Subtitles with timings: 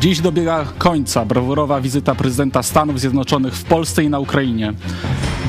[0.00, 4.72] Dziś dobiega końca brawurowa wizyta prezydenta Stanów Zjednoczonych w Polsce i na Ukrainie.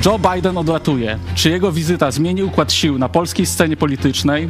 [0.05, 1.19] Joe Biden odlatuje.
[1.35, 4.49] Czy jego wizyta zmieni układ sił na polskiej scenie politycznej?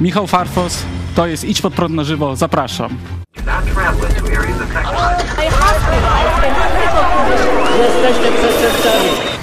[0.00, 0.82] Michał Farfos,
[1.14, 2.98] to jest Idź pod prąd na żywo, zapraszam.
[7.78, 9.33] Jesteście przestępcami.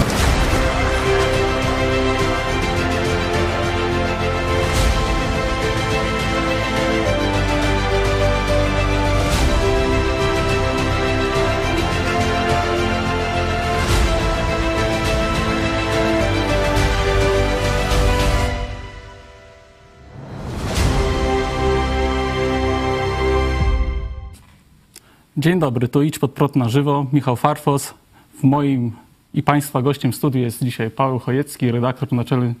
[25.36, 27.94] Dzień dobry, tu Idź pod prąd na żywo, Michał Farfos.
[28.40, 28.92] W moim
[29.34, 32.54] i Państwa gościem w studiu jest dzisiaj Paweł Chojecki, redaktor naczelny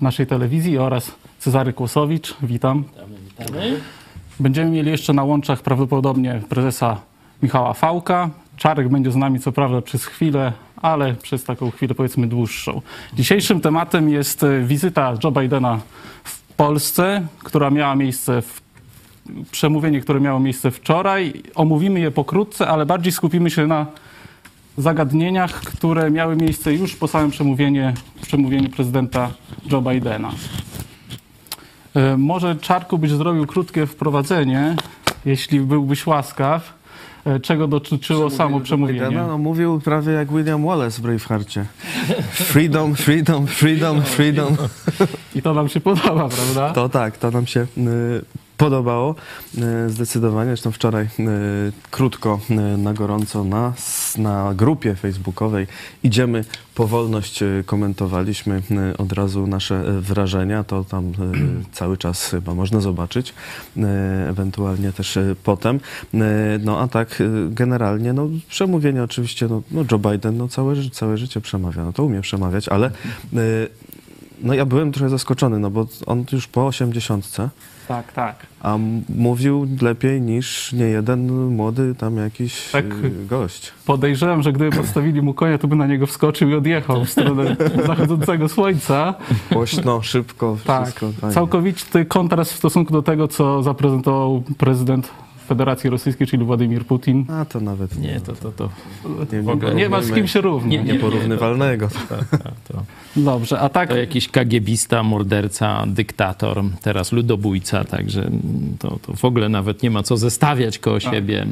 [0.00, 2.34] naszej telewizji oraz Cezary Kłosowicz.
[2.42, 2.84] Witam.
[4.40, 7.00] Będziemy mieli jeszcze na łączach prawdopodobnie prezesa
[7.42, 8.30] Michała Fałka.
[8.56, 12.80] Czarek będzie z nami co prawda przez chwilę, ale przez taką chwilę powiedzmy dłuższą.
[13.12, 15.80] Dzisiejszym tematem jest e, wizyta Joe Bidena
[16.24, 18.63] w Polsce, która miała miejsce w
[19.50, 21.32] przemówienie, które miało miejsce wczoraj.
[21.54, 23.86] Omówimy je pokrótce, ale bardziej skupimy się na
[24.78, 29.30] zagadnieniach, które miały miejsce już po samym przemówieniu, przemówieniu prezydenta
[29.70, 30.30] Joe Bidena.
[31.94, 34.76] E, Może Czarku byś zrobił krótkie wprowadzenie,
[35.24, 36.74] jeśli byłbyś łaskaw,
[37.24, 39.00] e, czego dotyczyło samo przemówienie.
[39.00, 41.64] Bidena, no, mówił prawie jak William Wallace w Bravehearcie.
[42.32, 44.56] Freedom, freedom, freedom, freedom.
[45.34, 46.72] I to nam się podoba, prawda?
[46.72, 49.14] To tak, to nam się y, podobało
[49.86, 50.50] y, zdecydowanie.
[50.50, 51.08] Zresztą wczoraj y,
[51.90, 53.72] krótko, y, na gorąco na,
[54.18, 55.66] na grupie facebookowej
[56.02, 56.44] Idziemy
[56.74, 58.62] po wolność komentowaliśmy
[58.98, 60.64] od razu nasze wrażenia.
[60.64, 61.12] To tam
[61.72, 63.34] cały czas chyba można zobaczyć,
[64.28, 65.80] ewentualnie też potem.
[66.60, 71.40] No a tak generalnie, no przemówienie oczywiście, no, no Joe Biden no, całe, całe życie
[71.40, 72.90] przemawia, no to umie przemawiać, ale
[74.40, 77.48] no ja byłem trochę zaskoczony, no bo on już po osiemdziesiątce,
[77.88, 78.36] Tak, tak.
[78.62, 78.78] a
[79.16, 82.84] mówił lepiej niż nie jeden młody tam jakiś Tak.
[82.84, 83.72] y, gość.
[83.86, 87.56] Podejrzewam, że gdyby postawili mu konia, to by na niego wskoczył i odjechał w stronę
[87.86, 89.14] zachodzącego słońca.
[89.52, 91.34] Głośno, szybko, Tak, wszystko fajnie.
[91.34, 95.10] całkowity kontrast w stosunku do tego, co zaprezentował prezydent
[95.44, 97.24] Federacji Rosyjskiej, czyli Władimir Putin.
[97.30, 98.68] A to nawet Nie, to, to, to,
[99.32, 100.70] nie, w ogóle Nie ma z kim się równać.
[100.70, 100.92] Nie, nie.
[100.92, 101.88] nieporównywalnego.
[102.68, 102.82] to,
[103.16, 108.30] Dobrze, a tak to jakiś kagiebista, morderca, dyktator, teraz ludobójca, także
[108.78, 111.46] to, to w ogóle nawet nie ma co zestawiać koło siebie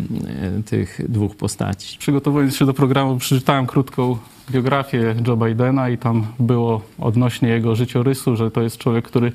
[0.58, 1.98] e, tych dwóch postaci.
[1.98, 4.16] przygotowując się do programu, przeczytałem krótką
[4.50, 9.32] biografię Joe Bidena i tam było odnośnie jego życiorysu, że to jest człowiek, który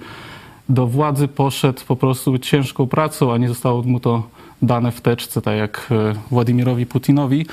[0.70, 4.24] do władzy poszedł po prostu ciężką pracą, a nie zostało mu to
[4.62, 7.46] dane w teczce, tak jak e, Władimirowi Putinowi.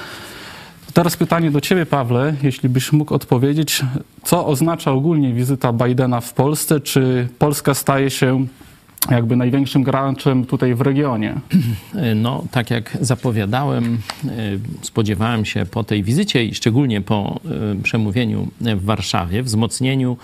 [0.92, 3.82] Teraz pytanie do Ciebie, Pawle, jeśli byś mógł odpowiedzieć,
[4.22, 6.81] co oznacza ogólnie wizyta Bidena w Polsce?
[6.81, 8.47] Czy Polska staje się
[9.10, 11.34] jakby największym graczem tutaj w regionie?
[12.16, 14.28] No, tak jak zapowiadałem, e,
[14.82, 17.41] spodziewałem się po tej wizycie i szczególnie po
[17.78, 20.16] e, przemówieniu w Warszawie, wzmocnieniu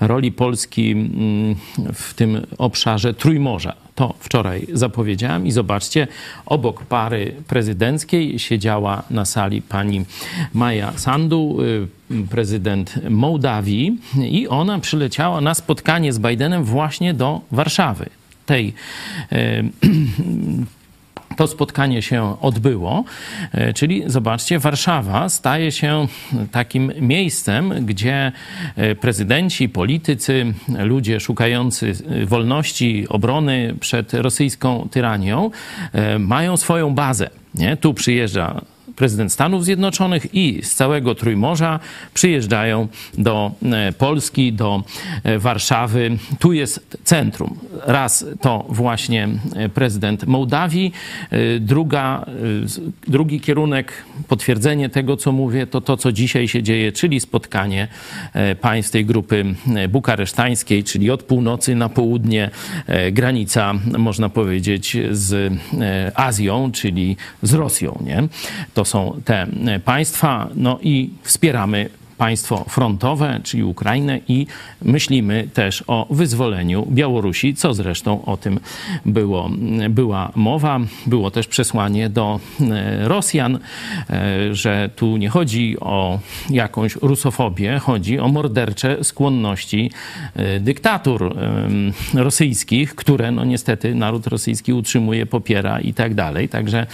[0.00, 1.56] roli Polski mm,
[1.94, 3.74] w tym obszarze Trójmorza.
[3.94, 6.08] To wczoraj zapowiedziałem i zobaczcie,
[6.46, 10.04] obok pary prezydenckiej siedziała na sali pani
[10.54, 11.58] Maja Sandu,
[12.10, 18.06] y, prezydent Mołdawii i ona przyleciała na spotkanie z Bidenem właśnie do Warszawy.
[18.46, 18.74] Tej
[19.32, 19.64] y,
[21.36, 23.04] to spotkanie się odbyło,
[23.52, 26.06] e, czyli zobaczcie, Warszawa staje się
[26.50, 28.32] takim miejscem, gdzie
[28.76, 31.92] e, prezydenci, politycy, ludzie szukający
[32.22, 35.50] e, wolności, obrony przed rosyjską tyranią
[36.18, 37.30] mają swoją bazę.
[37.54, 37.76] Nie?
[37.76, 38.60] Tu przyjeżdża
[38.96, 41.80] prezydent Stanów Zjednoczonych i z całego Trójmorza
[42.14, 42.88] przyjeżdżają
[43.18, 44.82] do e, Polski, do
[45.24, 46.10] e, Warszawy.
[46.38, 47.58] Tu jest centrum.
[47.86, 50.92] Raz to właśnie e, prezydent Mołdawii,
[51.60, 52.26] druga,
[53.08, 53.92] drugi kierunek,
[54.28, 57.88] potwierdzenie tego, co mówię, to to, co dzisiaj się dzieje, czyli spotkanie
[58.60, 59.44] państw tej grupy
[59.88, 62.50] bukaresztańskiej, czyli od północy na południe
[63.12, 65.52] granica, można powiedzieć, z
[66.14, 68.02] Azją, czyli z Rosją.
[68.06, 68.22] Nie?
[68.74, 71.90] To są te e, państwa, no i wspieramy
[72.22, 74.46] państwo frontowe, czyli Ukrainę i
[74.82, 78.60] myślimy też o wyzwoleniu Białorusi, co zresztą o tym
[79.06, 79.50] było,
[79.90, 80.80] była mowa.
[81.06, 83.58] Było też przesłanie do e, Rosjan,
[84.10, 86.18] e, że tu nie chodzi o
[86.50, 89.90] jakąś rusofobię, chodzi o mordercze skłonności
[90.36, 91.36] e, dyktatur
[92.14, 96.48] rosyjskich, które no niestety naród rosyjski utrzymuje, popiera i tak dalej.
[96.48, 96.86] Także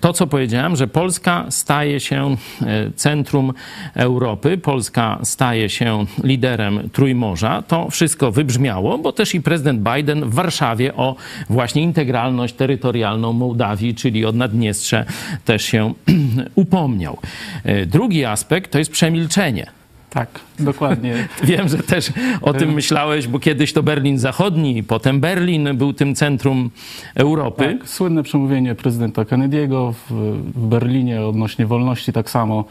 [0.00, 3.52] to, co powiedziałem, że Polska staje się e, centrum
[3.94, 10.34] Europy, Polska staje się liderem Trójmorza, to wszystko wybrzmiało, bo też i prezydent Biden w
[10.34, 11.16] Warszawie o
[11.50, 15.04] właśnie integralność terytorialną Mołdawii, czyli o Naddniestrze,
[15.44, 15.94] też się
[16.54, 17.18] upomniał.
[17.64, 19.81] E, drugi aspekt to jest przemilczenie.
[20.12, 21.28] Tak, dokładnie.
[21.44, 22.12] Wiem, że też
[22.42, 26.70] o tym myślałeś, bo kiedyś to Berlin Zachodni, potem Berlin był tym centrum
[27.14, 27.76] Europy.
[27.78, 30.12] Tak, słynne przemówienie prezydenta Kennedy'ego w,
[30.54, 32.64] w Berlinie odnośnie wolności, tak samo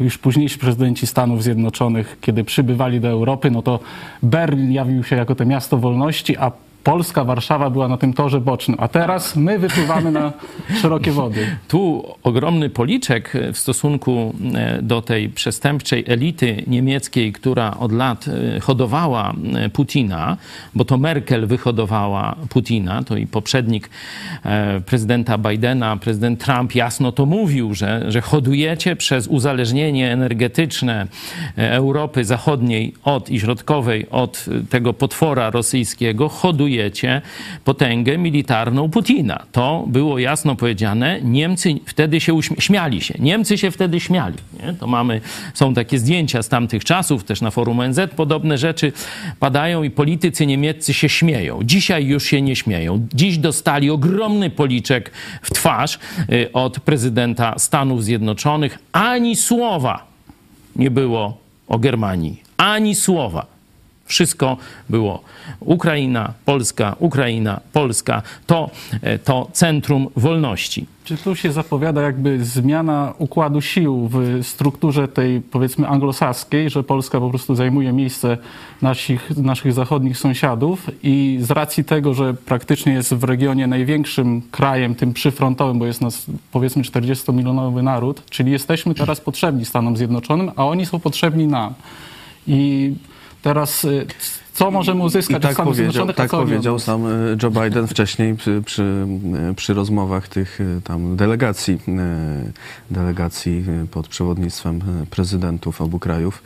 [0.00, 3.80] już późniejsi prezydenci Stanów Zjednoczonych, kiedy przybywali do Europy, no to
[4.22, 6.52] Berlin jawił się jako to miasto wolności, a
[6.84, 10.32] Polska, Warszawa była na tym torze bocznym, a teraz my wypływamy na
[10.82, 11.46] szerokie wody.
[11.68, 18.60] Tu ogromny policzek w stosunku e, do tej przestępczej elity niemieckiej, która od lat e,
[18.60, 20.36] hodowała e, Putina,
[20.74, 23.90] bo to Merkel wyhodowała Putina, to i poprzednik
[24.86, 31.06] prezydenta Bidena, prezydent Trump jasno to mówił, że, że hodujecie przez uzależnienie energetyczne
[31.56, 36.67] Europy Zachodniej od i Środkowej od tego potwora rosyjskiego, hodujecie
[37.64, 39.42] potęgę militarną Putina.
[39.52, 41.20] To było jasno powiedziane.
[41.22, 43.14] Niemcy wtedy się śmiali się.
[43.18, 44.36] Niemcy się wtedy śmiali.
[44.62, 44.72] Nie?
[44.72, 45.20] To mamy,
[45.54, 48.92] są takie zdjęcia z tamtych czasów, też na forum ONZ podobne rzeczy
[49.40, 51.60] padają i politycy niemieccy się śmieją.
[51.64, 53.06] Dzisiaj już się nie śmieją.
[53.14, 55.10] Dziś dostali ogromny policzek
[55.42, 55.98] w twarz
[56.32, 58.78] y, od prezydenta Stanów Zjednoczonych.
[58.92, 60.06] Ani słowa
[60.76, 61.38] nie było
[61.68, 62.42] o Germanii.
[62.56, 63.57] Ani słowa.
[64.08, 64.56] Wszystko
[64.88, 65.22] było
[65.60, 68.22] Ukraina, Polska, Ukraina, Polska.
[68.46, 68.70] To,
[69.02, 70.86] e, to centrum wolności.
[71.08, 77.20] Czy tu się zapowiada jakby zmiana układu sił w strukturze tej powiedzmy anglosaskiej, że Polska
[77.20, 78.38] po prostu zajmuje miejsce
[78.82, 84.94] naszych, naszych zachodnich sąsiadów i z racji tego, że praktycznie jest w regionie największym krajem,
[84.94, 90.66] tym przyfrontowym, bo jest nas powiedzmy 40-milionowy naród, czyli jesteśmy teraz potrzebni Stanom Zjednoczonym, a
[90.66, 91.74] oni są potrzebni nam.
[92.46, 92.94] I
[93.42, 94.06] Teraz y,
[94.52, 99.06] co możemy uzyskać I tak powiedział, tak powiedział sam y, Joe Biden wcześniej przy, przy,
[99.50, 101.78] y, przy, rozmowach tych tam delegacji,
[102.90, 104.80] delegacji pod przewodnictwem
[105.10, 106.42] prezydentów obu krajów.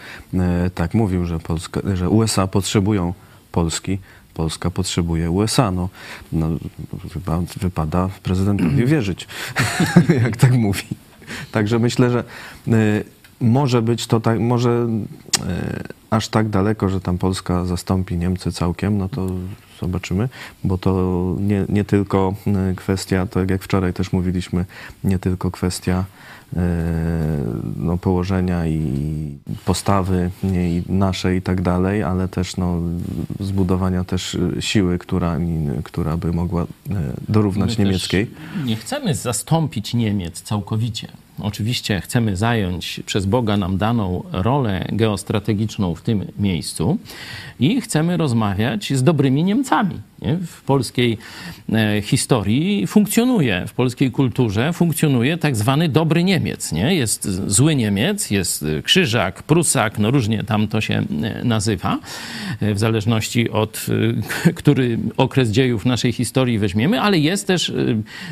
[0.74, 3.14] Tak mówił, że, Polska, że USA potrzebują
[3.52, 3.98] Polski.
[4.34, 5.70] Polska potrzebuje USA.
[5.70, 5.88] No,
[6.32, 6.48] no
[7.60, 9.28] wypada prezydentowi wierzyć,
[10.24, 10.84] jak tak mówi.
[11.52, 12.24] Także myślę, że
[13.42, 14.88] może być to tak, może
[15.46, 19.26] e, aż tak daleko, że tam Polska zastąpi Niemcy całkiem, no to
[19.80, 20.28] zobaczymy,
[20.64, 24.64] bo to nie, nie tylko e, kwestia, tak jak wczoraj też mówiliśmy,
[25.04, 26.04] nie tylko kwestia
[26.56, 26.62] e,
[27.76, 32.78] no, położenia i postawy i naszej i tak dalej, ale też no,
[33.40, 35.38] zbudowania też siły, która,
[35.84, 36.66] która by mogła
[37.28, 38.30] dorównać My niemieckiej.
[38.64, 41.08] Nie chcemy zastąpić Niemiec całkowicie.
[41.42, 46.98] Oczywiście chcemy zająć przez Boga nam daną rolę geostrategiczną w tym miejscu
[47.60, 50.00] i chcemy rozmawiać z dobrymi Niemcami.
[50.22, 50.36] Nie?
[50.36, 51.18] W polskiej
[51.72, 56.72] e, historii funkcjonuje, w polskiej kulturze funkcjonuje tak zwany dobry Niemiec.
[56.72, 56.94] Nie?
[56.94, 61.98] Jest zły Niemiec, jest krzyżak, prusak, no różnie tam to się e, nazywa,
[62.60, 63.86] e, w zależności od
[64.54, 67.72] który okres dziejów naszej historii weźmiemy, ale jest też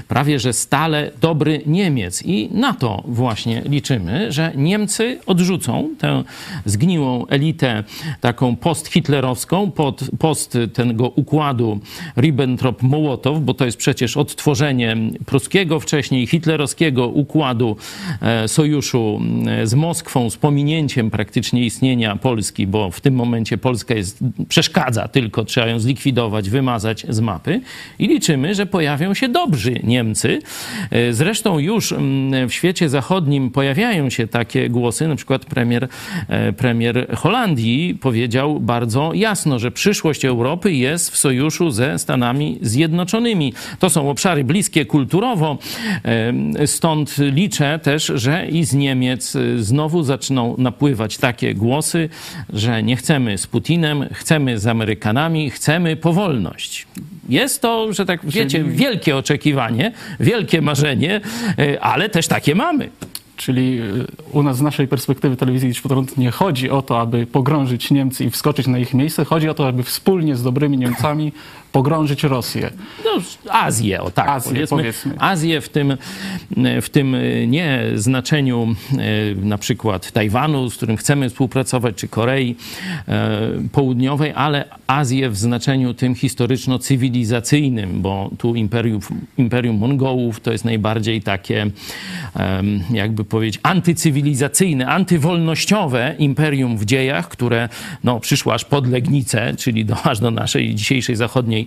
[0.08, 6.24] prawie że stale dobry Niemiec i na to właśnie liczymy, że Niemcy odrzucą tę
[6.64, 7.84] zgniłą elitę
[8.20, 11.80] taką post-hitlerowską, pod, post tego układu
[12.16, 17.76] Ribbentrop-Mołotow, bo to jest przecież odtworzenie pruskiego, wcześniej hitlerowskiego układu
[18.22, 23.94] e, sojuszu e, z Moskwą, z pominięciem praktycznie istnienia Polski, bo w tym momencie Polska
[23.94, 27.60] jest, przeszkadza tylko, trzeba ją zlikwidować, wymazać z mapy
[27.98, 30.38] i liczymy, że pojawią się dobrzy Niemcy.
[30.90, 35.88] E, zresztą już mm, w świecie zachodnim pojawiają się takie głosy, na przykład premier,
[36.56, 43.52] premier Holandii powiedział bardzo jasno, że przyszłość Europy jest w sojuszu ze Stanami Zjednoczonymi.
[43.78, 45.58] To są obszary bliskie kulturowo,
[46.66, 52.08] stąd liczę też, że i z Niemiec e, znowu zaczną napływać takie głosy,
[52.52, 56.86] że nie chcemy z Putinem, chcemy z Amerykanami, chcemy powolność.
[57.28, 61.20] Jest to, że tak wiecie, wielkie oczekiwanie, wielkie marzenie,
[61.58, 62.69] e, ale też takie mamy.
[63.36, 65.82] Czyli y, u nas z naszej perspektywy telewizji Idź
[66.16, 69.24] nie chodzi o to, aby pogrążyć Niemcy i wskoczyć na ich miejsce.
[69.24, 71.32] Chodzi o to, aby wspólnie z dobrymi Niemcami
[71.72, 72.70] pogrążyć Rosję.
[73.04, 73.10] No,
[73.52, 74.76] Azję, o tak Azję, powiedzmy.
[74.76, 75.14] powiedzmy.
[75.18, 75.96] Azję w tym,
[76.82, 82.56] w tym nie znaczeniu e, na przykład Tajwanu, z którym chcemy współpracować, czy Korei
[83.08, 83.40] e,
[83.72, 89.00] Południowej, ale Azję w znaczeniu tym historyczno-cywilizacyjnym, bo tu imperium,
[89.38, 91.70] imperium Mongołów to jest najbardziej takie,
[92.90, 97.68] jakby powiedzieć, antycywilizacyjne, antywolnościowe imperium w dziejach, które
[98.04, 101.59] no, przyszło aż pod Legnicę, czyli do, aż do naszej dzisiejszej zachodniej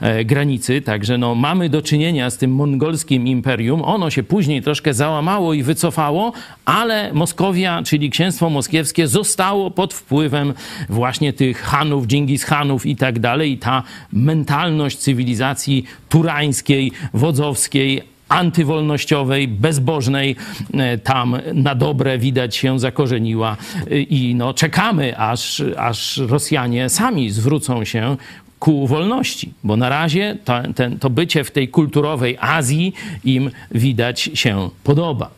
[0.00, 0.80] e, granicy.
[0.80, 3.82] Także no, mamy do czynienia z tym mongolskim imperium.
[3.82, 6.32] Ono się później troszkę załamało i wycofało,
[6.64, 10.54] ale Moskowia, czyli księstwo moskiewskie, zostało pod wpływem
[10.88, 13.52] właśnie tych Hanów, Dżingis Hanów i tak dalej.
[13.52, 20.36] I ta mentalność cywilizacji turańskiej, wodzowskiej, antywolnościowej, bezbożnej,
[20.74, 23.56] e, tam na dobre widać się zakorzeniła
[23.90, 28.16] E, i no, czekamy, aż, aż Rosjanie sami zwrócą się
[28.58, 32.92] ku wolności, bo na razie to, ten, to bycie w tej kulturowej Azji
[33.24, 35.30] im widać się podoba.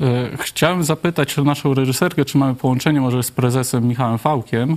[0.00, 4.76] E, Chciałem zapytać naszą reżyserkę, czy mamy połączenie może z prezesem Michałem Fałkiem.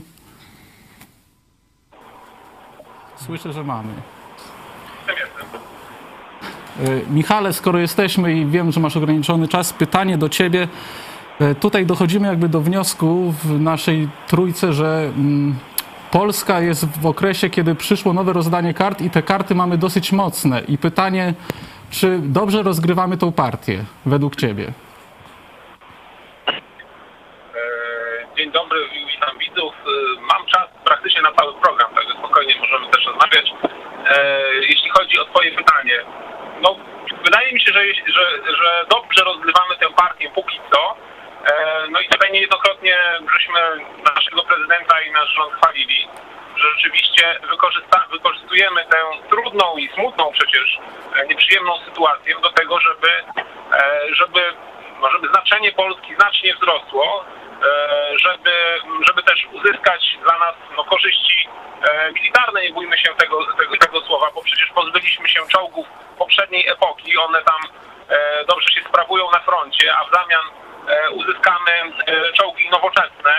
[3.26, 3.94] Słyszę, że mamy.
[6.84, 10.68] E, Michale, skoro jesteśmy i wiem, że masz ograniczony czas, pytanie do ciebie.
[11.40, 15.56] E, Tutaj dochodzimy jakby do wniosku w naszej trójce, że mm,
[16.20, 20.62] Polska jest w okresie, kiedy przyszło nowe rozdanie kart i te karty mamy dosyć mocne.
[20.68, 21.34] I pytanie,
[21.92, 24.66] czy dobrze rozgrywamy tą partię według ciebie?
[26.48, 26.54] E,
[28.38, 28.80] Dzień dobry,
[29.14, 29.74] witam widzów.
[29.74, 33.54] E, Mam czas praktycznie na cały program, także spokojnie możemy też rozmawiać.
[34.10, 34.18] E,
[34.70, 35.98] Jeśli chodzi o Twoje pytanie,
[36.62, 36.76] no
[37.26, 37.82] wydaje mi się, że,
[38.18, 40.96] że, że dobrze rozgrywamy tę partię póki co.
[41.46, 42.98] E, No i tutaj niejednokrotnie
[43.34, 43.60] żeśmy
[44.16, 46.08] naszego prezydenta i nasz rząd chwalili,
[46.56, 47.40] że rzeczywiście
[48.12, 48.98] wykorzystujemy tę
[49.30, 50.80] trudną i smutną przecież
[51.16, 53.10] e, nieprzyjemną sytuację do tego, żeby,
[53.74, 54.54] e, żeby,
[55.02, 57.26] no, żeby znaczenie Polski znacznie wzrosło,
[58.16, 58.52] żeby,
[59.08, 61.50] żeby też uzyskać dla nas no, korzyści
[62.14, 65.88] militarne, nie bójmy się tego, tego, tego słowa, bo przecież pozbyliśmy się czołgów
[66.18, 67.60] poprzedniej epoki, one tam
[68.48, 70.44] dobrze się sprawują na froncie, a w zamian
[71.12, 71.72] uzyskamy
[72.08, 73.36] e, czołgi nowoczesne.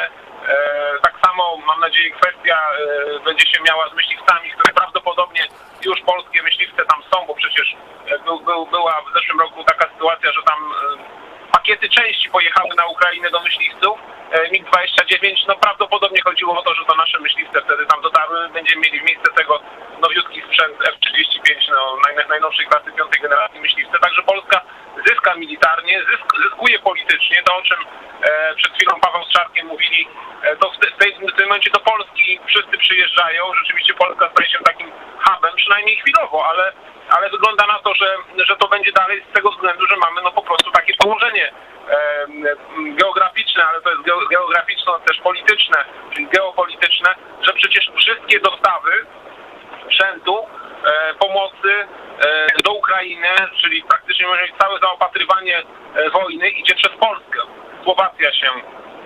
[0.49, 5.43] E, Tak samo mam nadzieję kwestia e, będzie się miała z myśliwcami, które prawdopodobnie
[5.85, 7.77] już polskie myśliwce tam są, bo przecież
[8.07, 11.26] e, był, był, była w zeszłym roku taka sytuacja, że tam e,
[11.67, 13.99] pakiety części pojechały na Ukrainę do myśliwców.
[14.33, 18.49] E, MiG-29, no prawdopodobnie chodziło o to, że to nasze myśliwce wtedy tam dotarły.
[18.49, 19.61] Będziemy mieli w miejsce tego
[20.03, 23.99] nowiutki sprzęt F-35, no, naj, najnowszej klasy piątej generacji myśliwce.
[23.99, 24.61] Także Polska
[25.07, 27.43] zyska militarnie, zysk, zyskuje politycznie.
[27.45, 27.79] To, o czym
[28.57, 30.09] przed chwilą Paweł z Czarkiem mówili,
[30.43, 33.55] e, to w, te, w, tej, w tym momencie do Polski wszyscy przyjeżdżają.
[33.55, 34.93] Rzeczywiście Polska staje się takim
[35.25, 36.73] hubem, przynajmniej chwilowo, ale,
[37.11, 38.17] ale wygląda na to, że,
[38.49, 41.53] że to będzie dalej z tego względu, że mamy no po prostu takie położenie
[41.89, 42.27] e,
[42.75, 49.07] geograficzne, ale to jest geo- geograficzno też polityczne, czyli geopolityczne, że przecież wszystkie dostawy
[49.87, 50.47] sprzętu,
[50.85, 51.73] e, pomocy
[52.21, 53.29] e, do Ukrainy,
[53.61, 54.27] czyli praktycznie
[54.61, 57.41] całe zaopatrywanie e, wojny idzie przez Polskę.
[57.87, 58.51] Słowacja się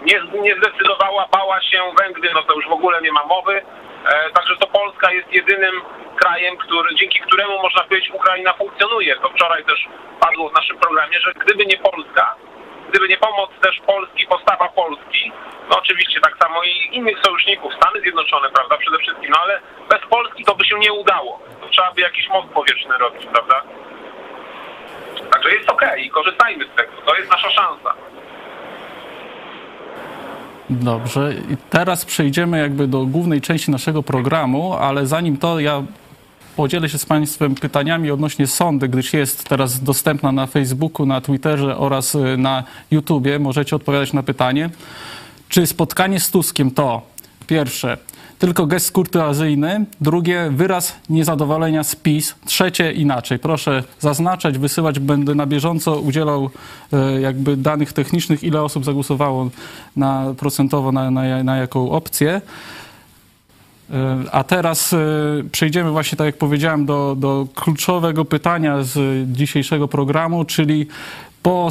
[0.03, 3.63] nie, nie zdecydowała, bała się, Węgry, no to już w ogóle nie ma mowy.
[4.07, 5.75] E, także to Polska jest jedynym
[6.17, 9.17] krajem, który, dzięki któremu można powiedzieć Ukraina funkcjonuje.
[9.17, 9.89] To wczoraj też
[10.21, 12.35] padło w naszym programie, że gdyby nie Polska,
[12.91, 15.33] gdyby nie pomoc też Polski, postawa Polski,
[15.71, 20.01] no oczywiście tak samo i innych sojuszników, Stany Zjednoczone, prawda, przede wszystkim, no ale bez
[20.11, 21.41] Polski to by się nie udało.
[21.61, 23.63] To trzeba by jakiś most powietrzny robić, prawda?
[25.33, 26.93] Także jest okej i korzystajmy z tego.
[27.07, 27.95] To jest nasza szansa.
[30.71, 35.83] Dobrze, i teraz przejdziemy jakby do głównej części naszego programu, ale zanim to ja
[36.57, 41.77] podzielę się z Państwem pytaniami odnośnie sądy, gdyż jest teraz dostępna na Facebooku, na Twitterze
[41.77, 43.39] oraz y, na YouTubie.
[43.39, 44.71] Możecie odpowiadać na pytanie.
[45.49, 47.03] Czy spotkanie z Tuskiem to
[47.47, 47.99] pierwsze
[48.41, 53.39] tylko gest kurtuazyjny, drugie wyraz niezadowolenia z PiS, trzecie inaczej.
[53.39, 56.51] Proszę zaznaczać, wysyłać, będę na bieżąco udzielał
[56.93, 59.51] e, jakby danych technicznych, ile osób zagłosowało
[59.97, 62.41] na, procentowo na, na, na jaką opcję.
[63.91, 64.99] E, A teraz e,
[65.53, 70.87] przejdziemy właśnie, tak jak powiedziałem, do, do kluczowego pytania z dzisiejszego programu, czyli
[71.43, 71.71] po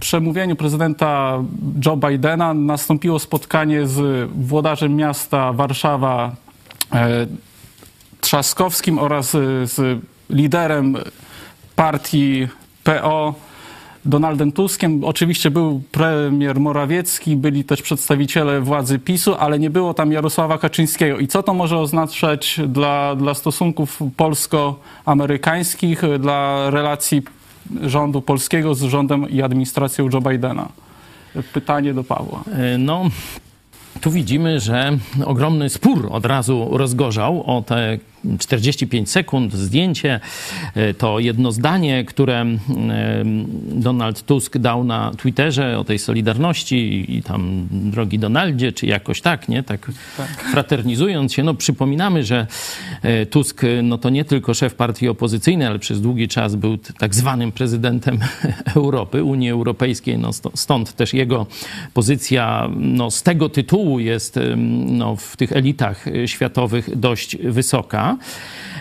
[0.00, 1.38] przemówieniu prezydenta
[1.86, 6.36] Joe Bidena nastąpiło spotkanie z włodarzem miasta Warszawa
[6.92, 7.26] e,
[8.20, 10.96] Trzaskowskim oraz e, z liderem
[11.76, 12.48] partii
[12.84, 13.34] PO
[14.04, 15.04] Donaldem Tuskiem.
[15.04, 21.18] Oczywiście był premier Morawiecki, byli też przedstawiciele władzy PiSu, ale nie było tam Jarosława Kaczyńskiego.
[21.18, 27.22] I co to może oznaczać dla, dla stosunków polsko-amerykańskich, dla relacji
[27.82, 30.68] rządu polskiego z rządem i administracją Joe Bidena?
[31.52, 32.44] Pytanie do Pawła.
[32.52, 33.10] E, no,
[34.00, 37.98] tu widzimy, że ogromny spór od razu rozgorzał o te
[38.38, 40.20] 45 sekund, zdjęcie,
[40.74, 42.56] e, to jedno zdanie, które e,
[43.66, 49.48] Donald Tusk dał na Twitterze o tej solidarności i tam drogi Donaldzie, czy jakoś tak,
[49.48, 49.62] nie?
[49.62, 50.28] Tak, tak.
[50.52, 51.42] fraternizując się.
[51.42, 52.46] No przypominamy, że
[53.02, 57.14] e, Tusk no to nie tylko szef partii opozycyjnej, ale przez długi czas był tak
[57.14, 58.18] zwanym prezydentem
[58.76, 60.18] Europy, Unii Europejskiej.
[60.18, 61.46] No stąd też jego
[61.94, 64.38] pozycja no z tego tytułu jest
[64.86, 68.13] no, w tych elitach światowych dość wysoka.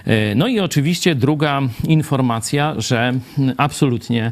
[0.05, 3.13] E, no i oczywiście druga informacja, że
[3.57, 4.31] absolutnie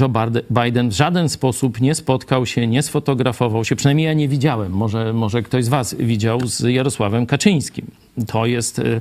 [0.00, 0.10] Joe
[0.50, 5.12] Biden w żaden sposób nie spotkał się, nie sfotografował się, przynajmniej ja nie widziałem, może,
[5.12, 7.86] może ktoś z Was widział z Jarosławem Kaczyńskim.
[8.26, 9.00] To jest, y,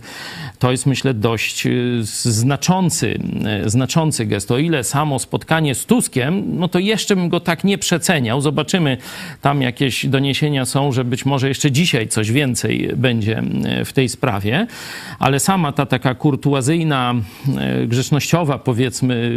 [0.59, 3.19] to jest myślę dość y, znaczący,
[3.65, 4.51] znaczący gest.
[4.51, 8.41] O ile samo spotkanie z Tuskiem, no to jeszcze bym go tak nie przeceniał.
[8.41, 8.97] Zobaczymy,
[9.41, 13.43] tam jakieś doniesienia są, że być może jeszcze dzisiaj coś więcej będzie
[13.85, 14.67] w tej sprawie,
[15.19, 17.15] ale sama ta taka kurtuazyjna,
[17.87, 19.31] grzecznościowa, powiedzmy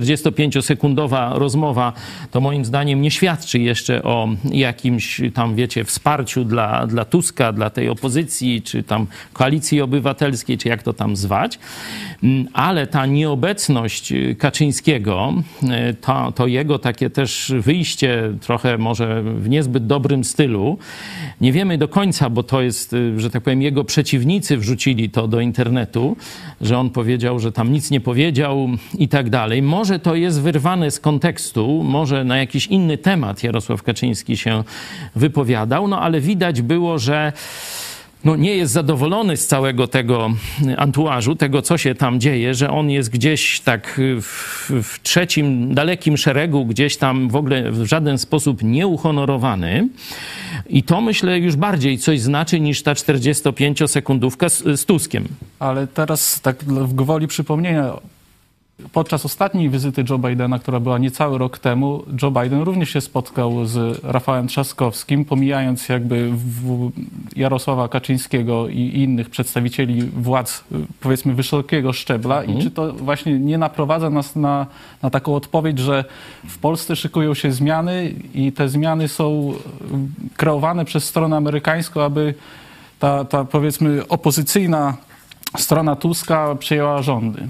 [0.00, 1.92] 45-sekundowa rozmowa,
[2.30, 7.70] to moim zdaniem nie świadczy jeszcze o jakimś tam, wiecie, wsparciu dla, dla Tuska, dla
[7.70, 11.58] tej opozycji, czy tam Koalicji Obywatelskiej, czy jak to tam zwać.
[12.22, 19.48] Mm, ale ta nieobecność Kaczyńskiego, y, to, to jego takie też wyjście trochę może w
[19.48, 20.78] niezbyt dobrym stylu,
[21.40, 25.28] nie wiemy do końca, bo to jest, y, że tak powiem, jego przeciwnicy wrzucili to
[25.28, 26.16] do internetu,
[26.60, 29.62] że on powiedział, że tam nic nie powiedział i tak dalej.
[29.62, 34.64] Może to jest wyrwane z kontekstu, może na jakiś inny temat Jarosław Kaczyński się
[35.16, 37.32] wypowiadał, no ale widać było, że
[38.24, 40.30] no, nie jest zadowolony z całego tego
[40.76, 46.16] antuażu, tego co się tam dzieje, że on jest gdzieś tak w, w, trzecim, dalekim
[46.16, 49.88] szeregu, gdzieś tam w ogóle w żaden sposób nieuhonorowany.
[50.68, 55.24] I to myślę już bardziej coś znaczy niż ta 45-sekundówka z, z Tuskiem.
[55.58, 57.92] Ale teraz tak w gwoli przypomnienia,
[58.92, 63.66] Podczas ostatniej wizyty Joe Bidena, która była niecały rok temu, Joe Biden również się spotkał
[63.66, 66.32] z Rafałem Trzaskowskim, pomijając jakby
[67.36, 70.64] Jarosława Kaczyńskiego i innych przedstawicieli władz,
[71.00, 72.40] powiedzmy, wysokiego szczebla.
[72.40, 72.58] Mhm.
[72.58, 74.66] I czy to właśnie nie naprowadza nas na,
[75.02, 76.04] na taką odpowiedź, że
[76.46, 79.54] w Polsce szykują się zmiany i te zmiany są
[80.36, 82.34] kreowane przez stronę amerykańską, aby
[82.98, 84.96] ta, ta powiedzmy, opozycyjna
[85.58, 87.46] strona Tuska przejęła rządy?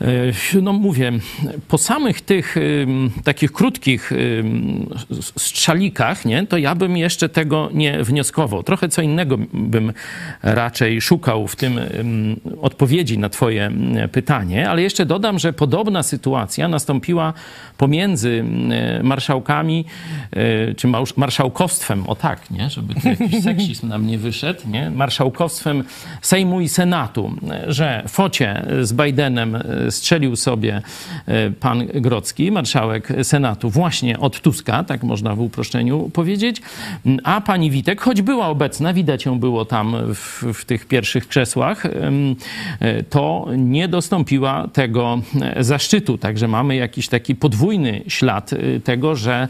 [0.00, 1.12] E, no mówię,
[1.68, 2.56] po samych tych
[3.24, 4.12] takich krótkich
[5.20, 8.62] strzalikach, nie, to ja bym jeszcze tego nie wnioskował.
[8.62, 9.92] Trochę co innego bym
[10.42, 11.80] raczej szukał w tym
[12.60, 13.70] odpowiedzi na twoje
[14.12, 17.32] pytanie, ale jeszcze dodam, że podobna sytuacja nastąpiła
[17.78, 18.44] pomiędzy
[19.02, 19.84] marszałkami,
[20.32, 25.84] e, czy marszałkostwem, o tak, nie, żeby tu jakiś seksizm nam nie wyszedł, nie, marszałkostwem
[26.22, 27.32] Sejmu i Senatu,
[27.66, 29.58] że focie z Bidenem
[29.90, 30.82] strzelił sobie
[31.26, 36.62] e, pan Grocki, marszałek Senatu, właśnie od Tuska, tak można w uproszczeniu powiedzieć,
[37.24, 41.86] a pani Witek, choć była obecna, widać ją było tam w, w tych pierwszych krzesłach,
[41.86, 46.18] e, to nie dostąpiła tego e, zaszczytu.
[46.18, 48.50] Także mamy jakiś taki podwójny ślad
[48.84, 49.48] tego, że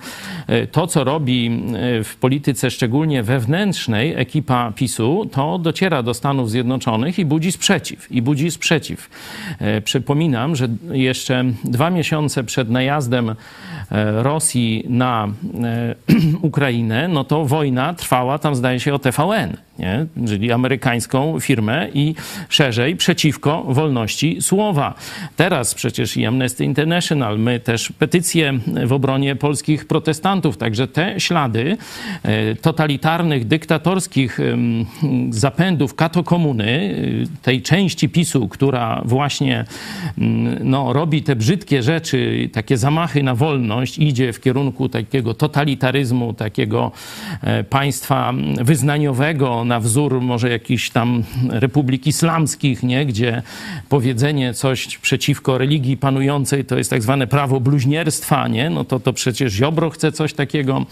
[0.72, 1.62] to, co robi
[2.05, 8.12] w polityce, szczególnie wewnętrznej, ekipa PiSu, to dociera do Stanów Zjednoczonych i budzi sprzeciw.
[8.12, 9.11] I budzi sprzeciw.
[9.85, 13.35] Przypominam, przypominam, że jeszcze dwa miesiące przed najazdem e,
[14.23, 15.29] Rosji na
[15.64, 15.95] e,
[16.49, 20.07] Ukrainę, no to wojna trwała tam, zdaje się, o TVN nie?
[20.27, 22.14] czyli amerykańską firmę i
[22.49, 24.95] szerzej przeciwko wolności słowa.
[25.37, 31.77] Teraz przecież i Amnesty International, my też petycje w obronie polskich protestantów, także te ślady
[32.23, 34.38] e, totalitarnych, dyktatorskich
[35.31, 36.95] zapędów katokomuny,
[37.43, 39.64] tej części PiSu, która właśnie
[40.64, 46.92] no, robi te brzydkie rzeczy, takie zamachy na wolność, idzie w kierunku takiego totalitaryzmu, takiego
[47.42, 53.07] e, państwa wyznaniowego, na wzór może jakichś tam republik islamskich, nie?
[53.07, 53.42] gdzie
[53.88, 58.70] powiedzenie coś przeciwko religii panującej to jest tak zwane prawo bluźnierstwa, nie?
[58.70, 60.87] no to, to przecież Ziobro chce coś takiego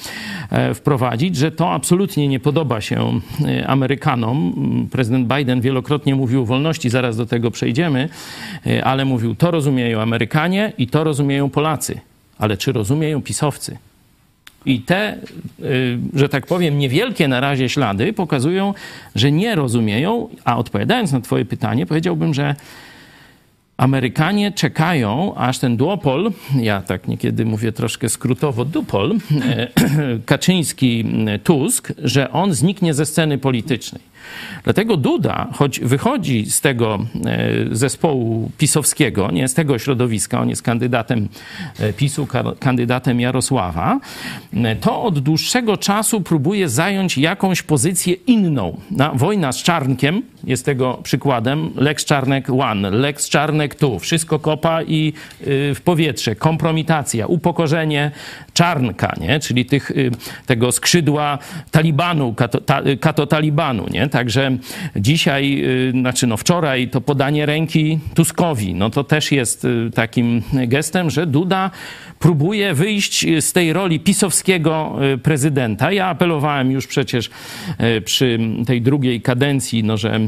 [0.50, 4.52] e, wprowadzić, że to absolutnie nie podoba się e, Amerykanom.
[4.90, 8.08] Prezydent Biden wielokrotnie mówił o wolności, zaraz do tego przejdziemy,
[8.82, 12.00] ale mówił mówił, to rozumieją Amerykanie i to rozumieją Polacy.
[12.38, 13.78] Ale czy rozumieją pisowcy?
[14.66, 15.18] I te,
[15.60, 18.74] y, że tak powiem, niewielkie na razie ślady pokazują,
[19.14, 22.54] że nie rozumieją, a odpowiadając na Twoje pytanie, powiedziałbym, że
[23.76, 29.14] Amerykanie czekają, aż ten duopol, ja tak niekiedy mówię troszkę skrótowo dupol,
[30.26, 31.04] Kaczyński,
[31.44, 34.02] Tusk, że on zniknie ze sceny politycznej.
[34.64, 40.62] Dlatego Duda, choć wychodzi z tego e, zespołu pisowskiego, nie z tego środowiska, on jest
[40.62, 41.28] kandydatem
[41.78, 42.26] e, PiSu,
[42.58, 44.00] kandydatem Jarosława,
[44.54, 48.80] e, to od dłuższego czasu próbuje zająć jakąś pozycję inną.
[48.90, 51.70] Na wojna z Czarnkiem jest tego przykładem.
[51.76, 55.12] Lex Czarnek one, Lex Czarnek tu, wszystko kopa i
[55.74, 58.10] w powietrze, kompromitacja, upokorzenie
[58.52, 59.40] Czarnka, nie?
[59.40, 59.92] czyli tych,
[60.46, 61.38] tego skrzydła
[61.70, 64.08] Talibanu, kato, ta, kato Talibanu, nie?
[64.16, 64.56] Także
[64.96, 70.42] dzisiaj, y, znaczy no wczoraj to podanie ręki Tuskowi, no to też jest y, takim
[70.52, 71.70] gestem, że Duda
[72.18, 75.92] próbuje wyjść z tej roli pisowskiego y, prezydenta.
[75.92, 77.30] Ja apelowałem już przecież
[78.04, 80.20] przy tej drugiej kadencji, no że,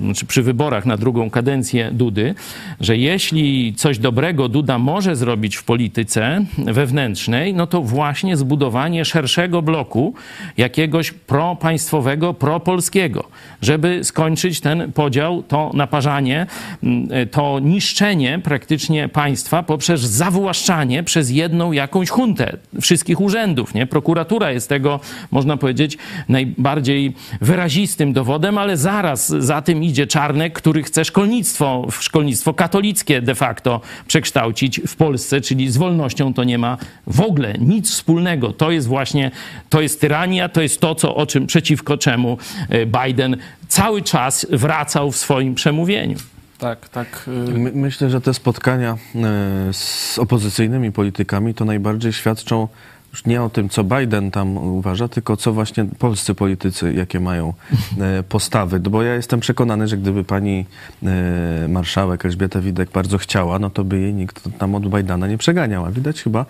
[0.00, 2.34] znaczy przy wyborach na drugą kadencję Dudy,
[2.80, 9.62] że jeśli coś dobrego Duda może zrobić w polityce wewnętrznej, no to właśnie zbudowanie szerszego
[9.62, 10.14] bloku
[10.56, 13.29] jakiegoś propaństwowego, propolskiego
[13.62, 16.46] żeby skończyć ten podział, to naparzanie,
[16.82, 23.74] mm, to niszczenie praktycznie państwa poprzez zawłaszczanie przez jedną jakąś huntę wszystkich urzędów.
[23.74, 23.86] Nie?
[23.86, 30.82] Prokuratura jest tego, można powiedzieć, najbardziej wyrazistym dowodem, ale zaraz za tym idzie Czarnek, który
[30.82, 36.76] chce szkolnictwo, szkolnictwo katolickie de facto przekształcić w Polsce, czyli z wolnością to nie ma
[37.06, 38.52] w ogóle nic wspólnego.
[38.52, 39.30] To jest właśnie,
[39.68, 42.38] to jest tyrania, to jest to, co, o czym, przeciwko czemu
[42.68, 43.36] e, Biden Biden
[43.68, 46.18] cały czas wracał w swoim przemówieniu.
[46.58, 47.28] Tak, tak.
[47.28, 52.68] Y, My, myślę, że te spotkania e, z opozycyjnymi politykami to najbardziej świadczą
[53.12, 57.54] już nie o tym, co Biden tam uważa, tylko co właśnie polscy politycy, jakie mają
[58.00, 58.80] e, postawy.
[58.80, 60.66] Bo ja jestem przekonany, że gdyby pani
[61.02, 65.38] e, marszałek Elżbieta Widek bardzo chciała, no to by jej nikt tam od Bidena nie
[65.38, 65.84] przeganiał.
[65.84, 66.46] A widać chyba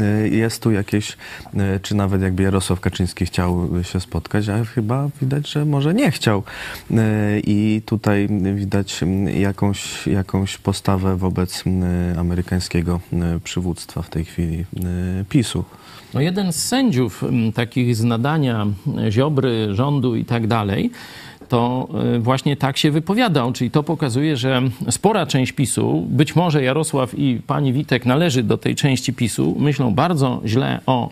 [0.00, 1.16] e, jest tu jakieś,
[1.82, 6.42] czy nawet jakby Jarosław Kaczyński chciał się spotkać, a chyba widać, że może nie chciał.
[7.44, 9.00] I tutaj widać
[9.34, 11.64] jakąś, jakąś postawę wobec
[12.18, 13.00] amerykańskiego
[13.44, 14.64] przywództwa w tej chwili
[15.28, 15.64] PiSu.
[16.14, 18.66] No jeden z sędziów takich z nadania
[19.10, 20.90] Ziobry, rządu i tak dalej,
[21.52, 23.52] to e, właśnie tak się wypowiadał.
[23.52, 28.58] Czyli to pokazuje, że spora część PiSu, być może Jarosław i pani Witek należy do
[28.58, 31.10] tej części PiSu, myślą bardzo źle o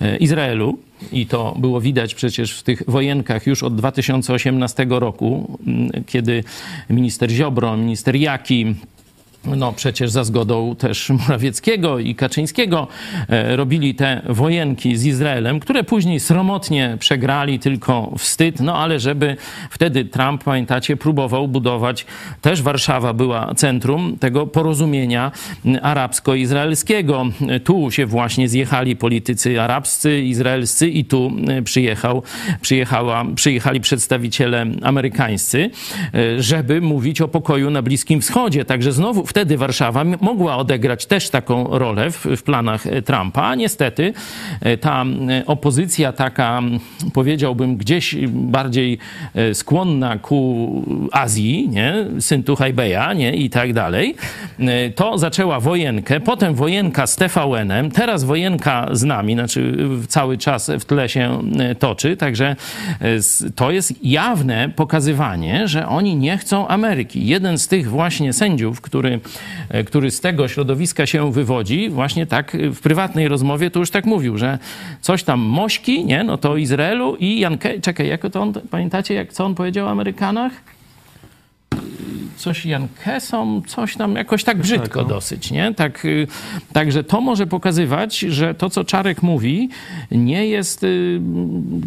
[0.00, 0.78] e, Izraelu.
[1.12, 5.58] I to było widać przecież w tych wojenkach już od 2018 roku,
[6.06, 6.44] kiedy
[6.90, 8.74] minister Ziobro, minister Jaki,
[9.44, 12.88] no przecież za zgodą też Morawieckiego i Kaczyńskiego
[13.28, 19.36] e, robili te wojenki z Izraelem, które później sromotnie przegrali, tylko wstyd, no ale żeby
[19.70, 22.06] wtedy Trump, pamiętacie, próbował budować,
[22.40, 25.32] też Warszawa była centrum tego porozumienia
[25.82, 27.26] arabsko-izraelskiego.
[27.64, 32.22] Tu się właśnie zjechali politycy arabscy, izraelscy i tu e, przyjechał,
[32.60, 35.70] przyjechała, przyjechali przedstawiciele amerykańscy,
[36.14, 38.64] e, żeby mówić o pokoju na Bliskim Wschodzie.
[38.64, 43.42] Także znowu wtedy Warszawa mogła odegrać też taką rolę w, w planach e, Trumpa.
[43.42, 44.12] A niestety
[44.60, 46.62] e, ta e, opozycja taka,
[47.12, 48.98] powiedziałbym, gdzieś bardziej
[49.52, 51.94] skłonna ku Azji, nie?
[52.20, 53.36] syn Tuchajbeja, nie?
[53.36, 54.14] i tak dalej,
[54.94, 59.76] to zaczęła wojenkę, potem wojenka z TVN-em, teraz wojenka z nami, znaczy
[60.08, 61.42] cały czas w tle się
[61.78, 62.56] toczy, także
[63.54, 67.26] to jest jawne pokazywanie, że oni nie chcą Ameryki.
[67.26, 69.18] Jeden z tych właśnie sędziów, który E,
[69.86, 74.38] który z tego środowiska się wywodzi, właśnie tak w prywatnej rozmowie to już tak mówił,
[74.38, 74.58] że
[75.00, 79.32] coś tam Mośki, nie, no to Izraelu i Janke, czekaj, jak to on, pamiętacie, jak,
[79.32, 80.52] co on powiedział o Amerykanach?
[82.42, 85.14] Coś Jankesom, coś tam jakoś tak brzydko tak, no.
[85.14, 85.74] dosyć, nie?
[85.74, 86.26] Tak, y,
[86.72, 89.68] także to może pokazywać, że to, co Czarek mówi,
[90.10, 91.20] nie jest y,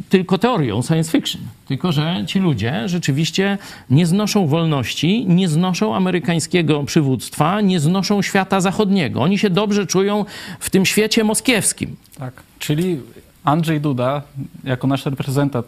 [0.09, 3.57] tylko teorią science fiction, tylko że ci ludzie rzeczywiście
[3.89, 9.21] nie znoszą wolności, nie znoszą amerykańskiego przywództwa, nie znoszą świata zachodniego.
[9.21, 10.25] Oni się dobrze czują
[10.59, 11.95] w tym świecie moskiewskim.
[12.17, 12.99] Tak, czyli
[13.43, 14.21] Andrzej Duda,
[14.63, 15.65] jako nasz reprezentant,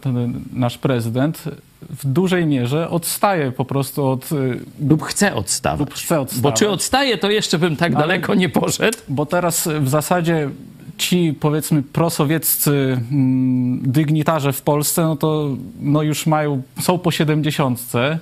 [0.53, 1.43] nasz prezydent,
[1.81, 4.31] w dużej mierze odstaje po prostu od...
[4.31, 4.59] Y,
[4.89, 5.79] lub chce odstawać.
[5.79, 6.41] Lub chce odstawać.
[6.43, 8.97] Bo czy odstaje, to jeszcze bym tak no, daleko nie poszedł.
[9.07, 10.49] Bo teraz w zasadzie
[10.97, 12.71] ci, powiedzmy, prosowieccy
[13.11, 18.19] mm, dygnitarze w Polsce, no to no już mają, są po siedemdziesiątce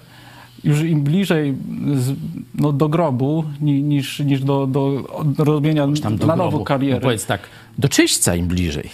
[0.63, 1.55] już im bliżej
[1.95, 2.13] z,
[2.55, 5.03] no, do grobu ni- niż, niż do, do,
[5.37, 5.87] robienia
[6.27, 6.95] na nowo kariery.
[6.95, 7.41] No powiedz tak,
[7.77, 8.89] do czyśćca im bliżej.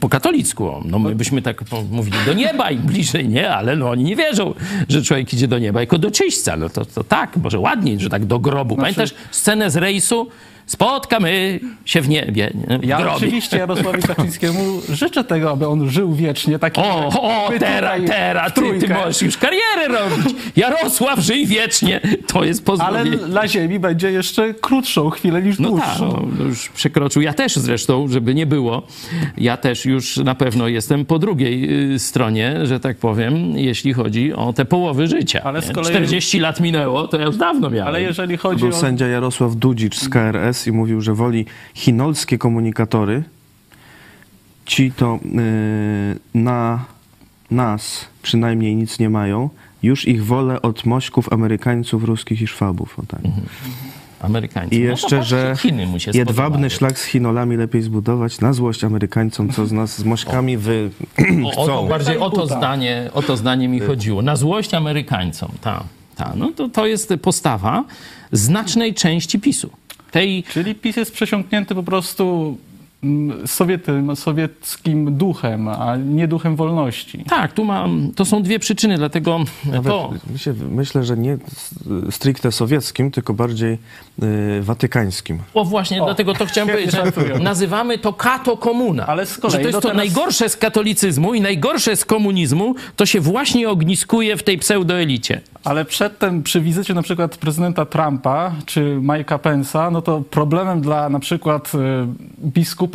[0.00, 3.50] Po katolicku, no my byśmy tak mówili, do nieba im bliżej, nie?
[3.50, 4.54] Ale no oni nie wierzą,
[4.88, 6.56] że człowiek idzie do nieba, jako do czyśćca.
[6.56, 8.74] No to, to tak, może ładniej, że tak do grobu.
[8.74, 10.28] Znaczy- Pamiętasz scenę z rejsu?
[10.66, 12.50] Spotkamy się w niebie,
[12.80, 13.12] w Ja grobie.
[13.16, 16.58] oczywiście Jarosławowi Kaczyńskiemu życzę tego, aby on żył wiecznie.
[16.58, 20.34] Tak O, o, teraz, teraz, ty, ty możesz już karierę robić.
[20.56, 22.00] Jarosław, żyj wiecznie.
[22.26, 23.16] To jest Ale pozdrowienie.
[23.16, 26.28] dla Ziemi będzie jeszcze krótszą chwilę niż No tak, dłuższą.
[26.38, 27.22] no, już przekroczył.
[27.22, 28.82] Ja też zresztą, żeby nie było.
[29.38, 34.32] Ja też już na pewno jestem po drugiej y, stronie, że tak powiem, jeśli chodzi
[34.32, 35.40] o te połowy życia.
[35.44, 37.88] Ale z kolei- 40 lat minęło, to ja już dawno miałem.
[37.88, 38.72] Ale jeżeli chodzi Był o...
[38.72, 43.22] sędzia Jarosław Dudzicz z KRS i mówił, że woli chinolskie komunikatory.
[44.66, 46.84] Ci to y, na
[47.50, 49.50] nas przynajmniej nic nie mają.
[49.82, 52.98] Już ich wolę od mośków, Amerykańców, ruskich i szwabów.
[52.98, 53.20] O tak.
[54.20, 54.74] Amerykańcy.
[54.76, 58.52] I No jeszcze, patrzcie, że Chiny mu się jedwabny szlak z Chinolami lepiej zbudować na
[58.52, 60.90] złość Amerykańcom, co z nas z mośkami wy
[61.44, 61.88] O, o, to chcą.
[61.88, 64.22] bardziej o to zdanie, o to zdanie mi chodziło.
[64.22, 65.48] Na złość Amerykańcom.
[65.60, 65.84] Ta,
[66.16, 66.32] ta.
[66.36, 67.84] No to, to jest postawa
[68.32, 69.70] znacznej części PiSu.
[70.10, 72.56] Tej Czyli PiS jest przesiąknięty po prostu
[73.06, 77.24] mm, sowietym, sowieckim duchem, a nie duchem wolności.
[77.28, 81.38] Tak, tu mam, to są dwie przyczyny, dlatego to, Nawet, my się, myślę, że nie
[82.10, 83.78] stricte sowieckim, tylko bardziej
[84.22, 85.38] y, watykańskim.
[85.54, 86.96] o właśnie, dlatego to chciałem powiedzieć,
[87.40, 89.06] nazywamy to kato komuna.
[89.06, 92.04] Ale z kolei że to jest no to teraz- najgorsze z katolicyzmu i najgorsze z
[92.04, 95.40] komunizmu, to się właśnie ogniskuje w tej pseudoelicie.
[95.64, 101.08] Ale przedtem przy wizycie na przykład prezydenta Trumpa czy Mike'a Pence'a, no to problemem dla
[101.08, 101.78] na przykład y,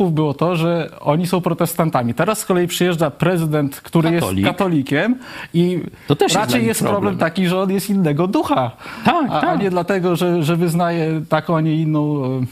[0.02, 2.14] biskupów było to, że oni są protestantami.
[2.14, 4.38] Teraz z kolei przyjeżdża prezydent, który Katolik.
[4.44, 5.18] jest katolikiem
[5.54, 7.00] i To też jest raczej nich jest problem.
[7.00, 7.18] problem.
[7.18, 8.70] taki, że on jest innego ducha.
[9.04, 9.60] Tak, a, a tak.
[9.60, 12.42] nie dlatego, że, że wyznaje taką, a nie inną y,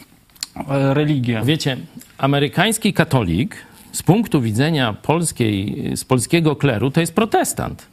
[0.60, 1.40] y, religię.
[1.44, 1.76] Wiecie,
[2.18, 3.56] amerykański katolik
[3.92, 7.86] z punktu widzenia polskiej, z polskiego kleru to jest protestant.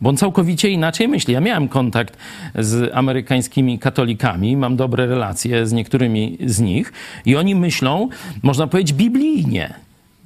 [0.00, 1.34] Bo on całkowicie inaczej myśli.
[1.34, 2.16] Ja miałem kontakt
[2.54, 6.92] z amerykańskimi katolikami, mam dobre relacje z niektórymi z nich
[7.24, 8.08] i oni myślą,
[8.42, 9.74] można powiedzieć, biblijnie.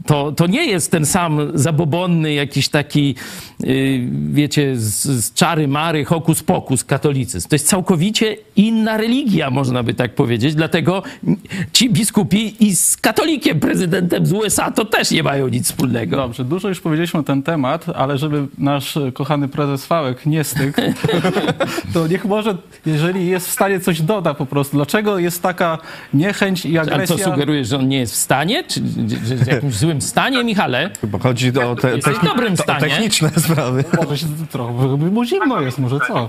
[0.07, 3.15] To, to nie jest ten sam zabobonny, jakiś taki,
[3.61, 7.49] yy, wiecie, z, z czary mary, hokus pokus katolicyzm.
[7.49, 10.55] To jest całkowicie inna religia, można by tak powiedzieć.
[10.55, 11.03] Dlatego
[11.73, 16.17] ci biskupi i z katolikiem, prezydentem z USA, to też nie mają nic wspólnego.
[16.17, 20.81] Dobrze, dużo już powiedzieliśmy na ten temat, ale żeby nasz kochany prezes Fałek nie stykł,
[21.95, 24.77] to niech może, jeżeli jest w stanie, coś doda po prostu.
[24.77, 25.79] Dlaczego jest taka
[26.15, 27.25] niechęć i Ale co agresja?
[27.25, 28.65] sugerujesz, że on nie jest w stanie?
[28.65, 28.81] Czy
[29.31, 30.91] jest w jakimś złym stanie, Michale?
[31.01, 32.81] Chyba chodzi o, te, techni- dobrym stanie.
[32.81, 33.85] techniczne sprawy.
[33.97, 36.15] Może się trochę, mu zimno jest, może co?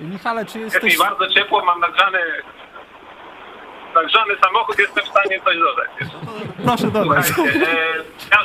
[0.00, 0.92] Michale, czy Jest jesteś...
[0.92, 2.18] mi bardzo ciepło, mam nagrzany,
[3.94, 5.90] nagrzany samochód, jestem w stanie coś dodać.
[6.64, 7.26] Proszę dodać.
[7.30, 7.96] E,
[8.30, 8.38] ja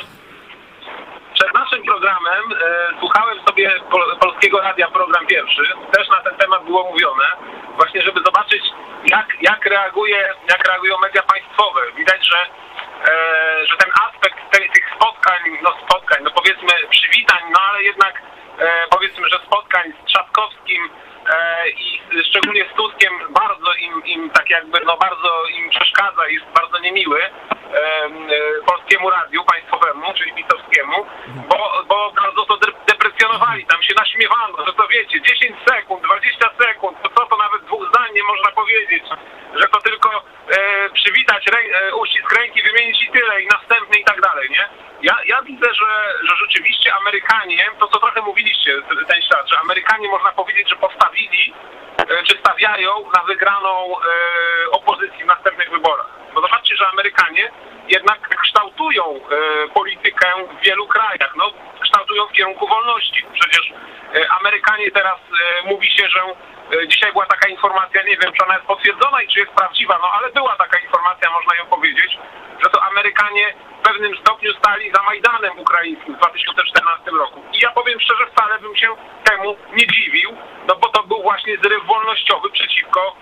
[1.34, 2.56] przed naszym programem e,
[3.00, 5.62] słuchałem sobie pol, Polskiego Radia program pierwszy.
[5.92, 7.24] Też na ten temat było mówione.
[7.76, 8.62] Właśnie, żeby zobaczyć,
[9.06, 11.80] jak, jak, reaguje, jak reagują media państwowe.
[11.96, 12.36] Widać, że,
[13.70, 18.22] że ten aspekt tej, tych spotkań, no spotkań, no powiedzmy przywitań, no ale jednak
[18.58, 20.90] e, powiedzmy, że spotkań z Trzaskowskim
[21.28, 26.46] e, i szczególnie z Tuskiem bardzo im, im tak jakby, no bardzo im przeszkadza, jest
[26.46, 27.30] bardzo niemiły em,
[28.30, 31.06] e, polskiemu radiu państwowemu, czyli pisowskiemu,
[31.48, 36.50] bo, bo bardzo to de- deprecjonowali, tam się naśmiewano, że to wiecie, 10 sekund, 20
[36.62, 39.02] sekund, to co to nawet dwóch zdań nie można powiedzieć,
[39.54, 40.10] że to tylko
[40.48, 44.68] e, przywitać, rę, e, uścisk ręki, wymienić i tyle, i następny i tak dalej, nie?
[45.02, 50.08] Ja, ja widzę, że, że rzeczywiście Amerykanie, to co trochę mówiliście ten ślad, że Amerykanie
[50.08, 51.54] można powiedzieć, że postawili,
[51.98, 56.08] e, czy stawiają na wygraną e, opozycji w następnych wyborach.
[56.34, 57.50] Bo zobaczcie, że Amerykanie
[57.88, 60.26] jednak kształtują e, politykę
[60.60, 61.32] w wielu krajach.
[61.36, 63.24] No, kształtują w kierunku wolności.
[63.32, 63.72] Przecież
[64.14, 68.44] e, Amerykanie teraz e, mówi się, że e, dzisiaj była taka informacja, nie wiem, czy
[68.44, 72.18] ona jest potwierdzona i czy jest prawdziwa, no ale była taka informacja, można ją powiedzieć,
[72.62, 77.42] że to Amerykanie w pewnym stopniu stali za Majdanem ukraińskim w 2014 roku.
[77.52, 78.88] I ja powiem szczerze, wcale bym się
[79.24, 80.36] temu nie dziwił,
[80.68, 83.16] no bo to był właśnie zryw wolnościowy przeciwko,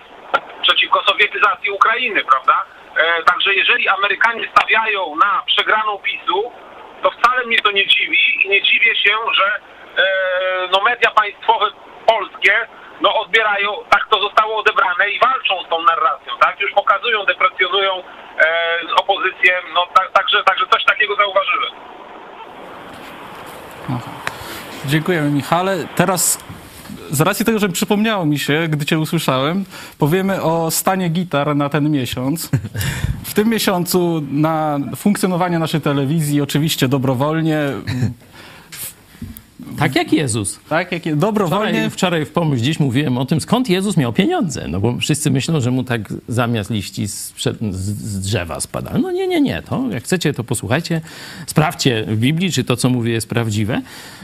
[0.61, 2.65] przeciwko sowietyzacji Ukrainy, prawda?
[2.95, 6.51] E, także jeżeli Amerykanie stawiają na przegraną PiSu,
[7.03, 11.65] to wcale mnie to nie dziwi i nie dziwię się, że e, no media państwowe
[12.05, 12.67] polskie
[13.01, 16.59] no odbierają, tak to zostało odebrane i walczą z tą narracją, tak?
[16.59, 18.03] Już pokazują, deprecjonują
[18.39, 21.71] e, opozycję, no tak, także, także coś takiego zauważyłem.
[25.03, 25.87] Dziękujemy Michale.
[25.95, 26.37] Teraz
[27.11, 29.65] z racji tego, że przypomniało mi się, gdy cię usłyszałem,
[29.97, 32.49] powiemy o stanie gitar na ten miesiąc.
[33.23, 37.59] W tym miesiącu na funkcjonowanie naszej telewizji oczywiście dobrowolnie,
[39.79, 40.59] Tak jak Jezus.
[40.69, 44.67] tak, jakie Wczoraj, dobrowolnie wczoraj w Pomyśl dziś mówiłem o tym, skąd Jezus miał pieniądze.
[44.67, 47.33] No bo wszyscy myślą, że mu tak zamiast liści z,
[47.71, 48.99] z, drzewa spadały.
[48.99, 49.61] No nie, nie, nie.
[49.61, 51.01] To jak chcecie, to posłuchajcie.
[51.47, 53.81] Sprawdźcie w Biblii, czy to, co mówię, jest prawdziwe.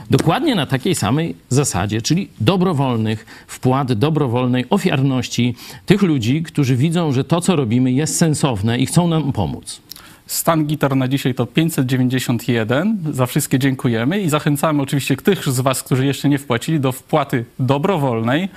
[0.10, 7.24] Dokładnie na takiej samej zasadzie, czyli dobrowolnych wpłat, dobrowolnej ofiarności tych ludzi, którzy widzą, że
[7.24, 9.82] to, co robimy, jest sensowne i chcą nam pomóc.
[10.30, 12.98] Stan gitar na dzisiaj to 591.
[13.12, 17.46] Za wszystkie dziękujemy i zachęcamy oczywiście tych z Was, którzy jeszcze nie wpłacili, do wpłaty
[17.60, 18.50] dobrowolnej.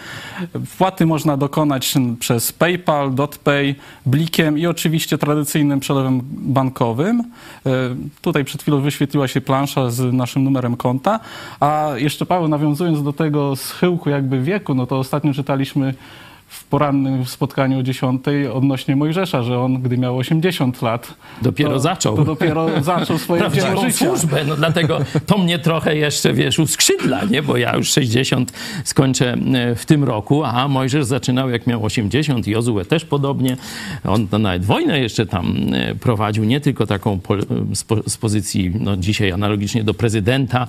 [0.66, 3.74] Wpłaty można dokonać przez PayPal, DotPay,
[4.06, 7.20] Blikiem i oczywiście tradycyjnym przelewem bankowym.
[7.66, 7.70] E,
[8.22, 11.20] Tutaj przed chwilą wyświetliła się plansza z naszym numerem konta.
[11.60, 15.94] A jeszcze Paweł, nawiązując do tego schyłku jakby wieku, no to ostatnio czytaliśmy
[16.52, 21.80] w porannym spotkaniu o 10 odnośnie Mojżesza, że on, gdy miał 80 lat, Dopiero to,
[21.80, 22.16] zaczął.
[22.16, 24.06] To dopiero zaczął swoje dzieło życia.
[24.06, 24.44] służbę.
[24.44, 27.42] No dlatego to mnie trochę jeszcze, wiesz, uskrzydla, nie?
[27.42, 28.52] Bo ja już 60
[28.84, 33.56] skończę e, w tym roku, a Mojżesz zaczynał jak miał 80 i Jozue też podobnie.
[34.04, 37.34] On nawet wojnę jeszcze tam e, prowadził, nie tylko taką po,
[37.74, 40.66] z, po, z pozycji, no dzisiaj analogicznie do prezydenta,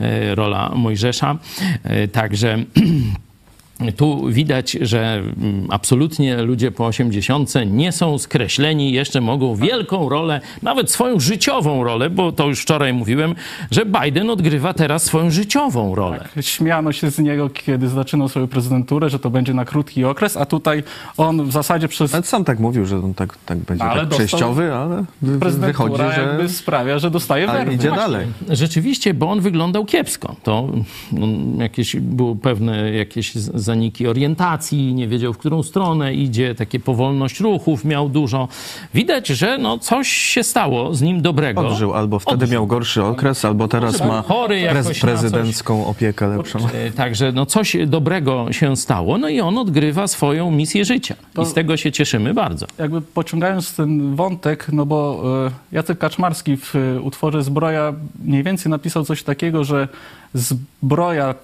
[0.00, 1.36] e, rola Mojżesza.
[1.84, 2.58] E, Także
[3.96, 10.40] tu widać, że mm, absolutnie ludzie po 80 nie są skreśleni, jeszcze mogą wielką rolę,
[10.62, 13.34] nawet swoją życiową rolę, bo to już wczoraj mówiłem,
[13.70, 16.28] że Biden odgrywa teraz swoją życiową rolę.
[16.40, 20.46] Śmiano się z niego, kiedy zaczynał swoją prezydenturę, że to będzie na krótki okres, a
[20.46, 20.82] tutaj
[21.16, 24.10] on w zasadzie przez Ale sam tak mówił, że on tak, tak będzie Ale tak
[24.10, 27.74] przejściowy, ale wy- wychodzi, prezydentura że jakby sprawia, że dostaje ale werwy.
[27.74, 28.26] idzie dalej.
[28.50, 30.36] Rzeczywiście, bo on wyglądał kiepsko.
[30.42, 30.68] To
[31.12, 31.26] no,
[31.62, 33.32] jakieś, było pewne jakieś
[33.66, 38.48] zaniki orientacji, nie wiedział, w którą stronę idzie, takie powolność ruchów miał dużo.
[38.94, 41.60] Widać, że no, coś się stało z nim dobrego.
[41.60, 42.54] Odżył, albo wtedy Odżył.
[42.54, 46.58] miał gorszy okres, albo teraz ma prez- prezydencką opiekę lepszą.
[46.96, 51.14] Także no coś dobrego się stało, no i on odgrywa swoją misję życia.
[51.42, 52.66] I z tego się cieszymy bardzo.
[52.78, 57.92] Jakby pociągając ten wątek, no bo e, Jacek Kaczmarski w e, utworze Zbroja
[58.24, 59.88] mniej więcej napisał coś takiego, że
[60.34, 61.34] zbroja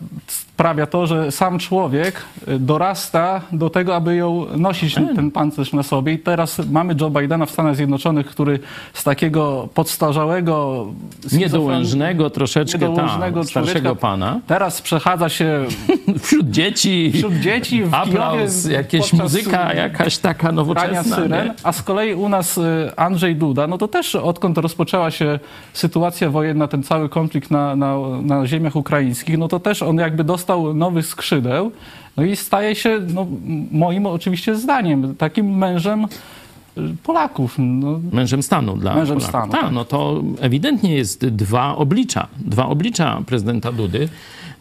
[0.62, 5.82] sprawia to, że sam człowiek e, dorasta do tego, aby ją nosić, ten pancerz na
[5.82, 6.12] sobie.
[6.12, 8.58] I teraz mamy Joe Bidena w Stanach Zjednoczonych, który
[8.92, 10.86] z takiego podstarzałego,
[11.32, 14.40] Niedołężnego troszeczkę, niedołężnego ta, starszego pana.
[14.46, 15.64] Teraz przechadza się
[16.22, 17.12] Wśród dzieci.
[17.14, 21.16] wśród dzieci w Aplauz, jakieś muzyka jakaś taka nowoczesna.
[21.16, 25.38] syren, a z kolei u nas y, Andrzej Duda, no to też odkąd rozpoczęła się
[25.72, 30.24] sytuacja wojenna, ten cały konflikt na, na, na ziemiach ukraińskich, no to też on jakby
[30.24, 31.72] dostał nowych skrzydeł,
[32.16, 33.26] no i staje się, no,
[33.72, 37.54] moim oczywiście zdaniem, takim mężem y, Polaków.
[37.58, 39.28] No, Mężem stanu dla Mężem Polaków.
[39.28, 39.72] stanu, Tak, tak.
[39.72, 42.26] no to ewidentnie jest dwa oblicza.
[42.38, 44.08] Dwa oblicza prezydenta Dudy.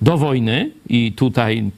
[0.01, 1.71] Do wojny i tutaj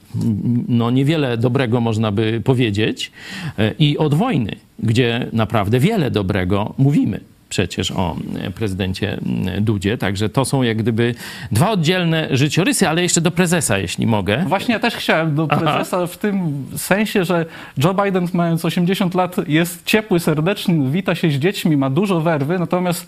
[0.68, 3.12] no, niewiele dobrego można by powiedzieć
[3.58, 7.20] e, i od wojny, gdzie naprawdę wiele dobrego mówimy
[7.54, 9.18] przecież o e, prezydencie
[9.60, 9.98] Dudzie.
[9.98, 11.14] Także to są jak gdyby
[11.52, 14.44] dwa oddzielne życiorysy, ale jeszcze do prezesa, jeśli mogę.
[14.48, 17.46] Właśnie ja też chciałem do prezesa w tym sensie, że
[17.84, 22.58] Joe Biden mając 80 lat jest ciepły, serdeczny, wita się z dziećmi, ma dużo werwy,
[22.58, 23.06] natomiast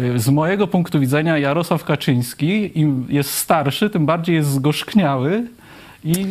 [0.00, 5.42] y, z mojego punktu widzenia Jarosław Kaczyński im jest starszy, tym bardziej jest zgorzkniały
[6.04, 6.26] i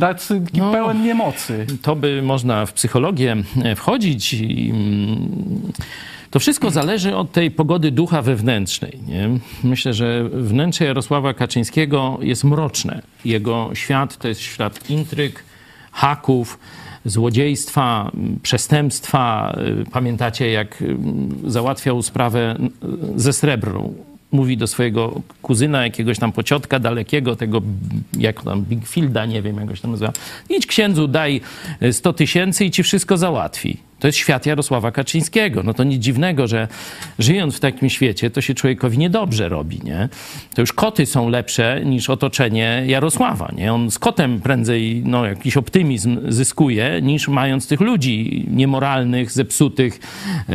[0.00, 0.72] tacy No.
[0.72, 1.66] pełen niemocy.
[1.82, 5.72] to by można w psychologię e, wchodzić i mm,
[6.30, 8.98] to wszystko zależy od tej pogody ducha wewnętrznej.
[9.06, 9.28] Nie?
[9.64, 13.02] Myślę, że wnętrze Jarosława Kaczyńskiego jest mroczne.
[13.24, 15.44] Jego świat to jest świat intryg,
[15.92, 16.58] haków,
[17.04, 18.10] złodziejstwa,
[18.42, 19.56] przestępstwa.
[19.92, 22.56] Pamiętacie, jak ym, załatwiał sprawę
[23.16, 23.94] y, ze srebrną
[24.32, 27.62] mówi do swojego kuzyna, jakiegoś tam pociotka dalekiego, tego
[28.18, 30.12] jak tam Bigfielda, nie wiem jak go się tam nazywa.
[30.50, 31.40] Idź księdzu, daj
[31.82, 33.89] y, 100 tysięcy i ci wszystko załatwi.
[34.00, 35.62] To jest świat Jarosława Kaczyńskiego.
[35.62, 36.68] No to nic dziwnego, że
[37.18, 40.08] żyjąc w takim świecie, to się człowiekowi niedobrze robi, nie?
[40.54, 43.72] To już koty są lepsze niż otoczenie Jarosława, nie?
[43.72, 50.00] On z kotem prędzej, no, jakiś optymizm zyskuje, niż mając tych ludzi niemoralnych, zepsutych,
[50.48, 50.52] e,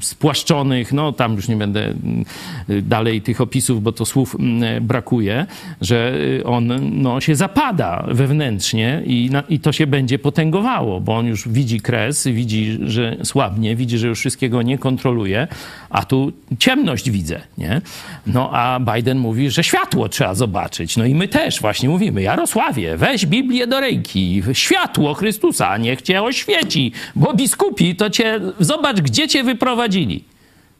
[0.00, 2.24] spłaszczonych, no tam już nie będę mm,
[2.68, 5.46] dalej tych opisów, bo to słów mm, brakuje,
[5.80, 11.26] że y, on no, się zapada wewnętrznie i, i to się będzie potęgowało, bo on
[11.26, 15.48] już widzi kres, widzi, że słabnie, widzi, że już wszystkiego nie kontroluje,
[15.90, 17.80] a tu ciemność widzę, nie?
[18.26, 20.96] No a Biden mówi, że światło trzeba zobaczyć.
[20.96, 26.22] No i my też właśnie mówimy, Jarosławie, weź Biblię do ręki, światło Chrystusa, niech cię
[26.22, 30.24] oświeci, bo biskupi to cię, zobacz, gdzie cię wyprowadzili.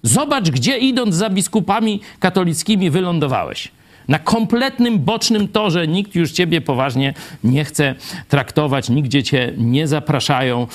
[0.03, 3.69] Zobacz, gdzie idąc za biskupami katolickimi wylądowałeś.
[4.09, 7.95] Na kompletnym bocznym torze nikt już ciebie poważnie nie chce
[8.29, 10.67] traktować, nigdzie cię nie zapraszają.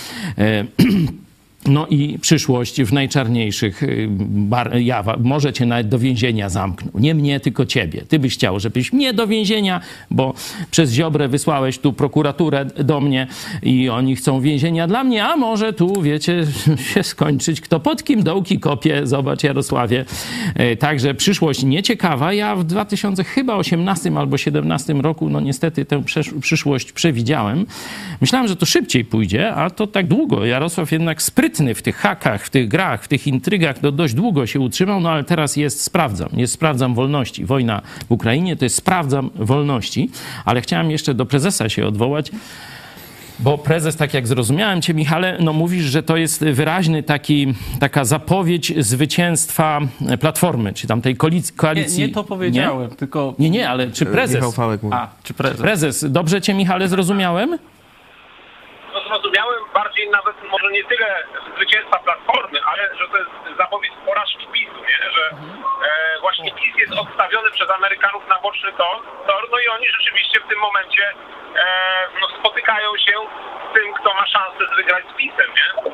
[1.68, 5.18] No i przyszłość w najczarniejszych y, bar, jawa.
[5.24, 6.92] Może cię nawet do więzienia zamknął.
[7.02, 8.02] Nie mnie, tylko ciebie.
[8.08, 10.34] Ty byś chciał, żebyś mnie do więzienia, bo
[10.72, 13.28] przez Ziobrę wysłałeś tu prokuraturę do mnie
[13.64, 16.46] i oni chcą więzienia dla mnie, a może tu, wiecie,
[16.94, 17.62] się skończyć.
[17.62, 20.06] Kto pod kim dołki kopie, zobacz Jarosławie.
[20.56, 22.34] E, także przyszłość nieciekawa.
[22.34, 26.04] Ja w 2018 albo 17 roku, no niestety tę
[26.42, 27.66] przyszłość przewidziałem.
[28.22, 30.46] Myślałem, że to szybciej pójdzie, a to tak długo.
[30.46, 34.14] Jarosław jednak sprytnie sprytny w tych hakach, w tych grach, w tych intrygach, to dość
[34.14, 37.46] długo się utrzymał, no ale teraz jest sprawdzam, jest sprawdzam wolności.
[37.46, 40.10] Wojna w Ukrainie to jest sprawdzam wolności,
[40.46, 42.32] ale chciałem jeszcze do prezesa się odwołać.
[43.40, 48.06] Bo prezes, tak jak zrozumiałem cię, Michale, no mówisz, że to jest wyraźny taki, taka
[48.06, 49.80] zapowiedź zwycięstwa
[50.20, 51.16] Platformy, czy tam tej
[51.56, 52.00] koalicji.
[52.00, 52.96] Nie, nie to powiedziałem, nie?
[52.96, 53.36] tylko...
[53.40, 54.36] Nie, nie, ale czy prezes...
[54.36, 54.96] Michał Fałek mówi.
[54.96, 55.62] A, czy prezes?
[55.62, 57.58] Prezes, dobrze cię, Michale, zrozumiałem?
[59.14, 61.24] Zrozumiałem bardziej nawet może nie tyle
[61.56, 65.12] zwycięstwa Platformy, ale że to jest zapowiedź porażki PiSu, nie?
[65.12, 68.98] że e, właśnie PiS jest odstawiony przez Amerykanów na boczny tor,
[69.28, 71.14] tor no i oni rzeczywiście w tym momencie
[71.56, 71.66] e,
[72.22, 73.14] no, spotykają się
[73.70, 75.92] z tym, kto ma szansę wygrać z PiSem, nie?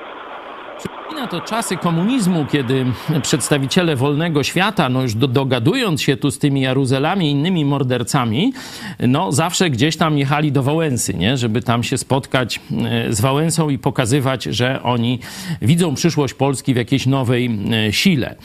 [0.79, 2.85] Przypomina to czasy komunizmu, kiedy
[3.21, 8.53] przedstawiciele wolnego świata, no już do, dogadując się tu z tymi Jaruzelami i innymi mordercami,
[8.99, 11.37] no zawsze gdzieś tam jechali do Wałęsy, nie?
[11.37, 15.19] żeby tam się spotkać e, z Wałęsą i pokazywać, że oni
[15.61, 18.35] widzą przyszłość Polski w jakiejś nowej e, sile e,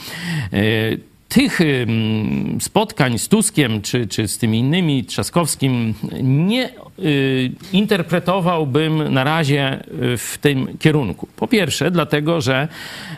[1.29, 1.61] tych
[2.61, 6.71] spotkań z Tuskiem czy, czy z tymi innymi, Trzaskowskim, nie
[7.73, 9.81] interpretowałbym na razie
[10.13, 11.29] y, w tym kierunku.
[11.37, 12.69] Po pierwsze, dlatego, że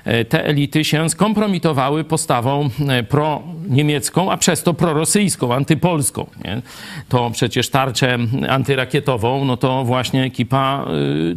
[0.07, 2.71] y, te elity się skompromitowały postawą
[3.09, 6.27] pro-niemiecką, a przez to prorosyjską, antypolską.
[6.45, 6.63] Nie?
[7.09, 8.19] To przecież tarczę
[8.49, 10.87] antyrakietową, no to właśnie ekipa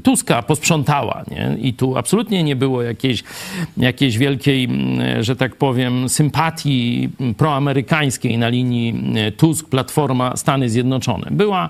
[0.03, 1.23] Tuska posprzątała.
[1.31, 1.57] Nie?
[1.61, 3.23] I tu absolutnie nie było jakiejś,
[3.77, 4.69] jakiejś wielkiej,
[5.19, 8.95] że tak powiem, sympatii proamerykańskiej na linii
[9.37, 11.27] Tusk, Platforma, Stany Zjednoczone.
[11.31, 11.69] Była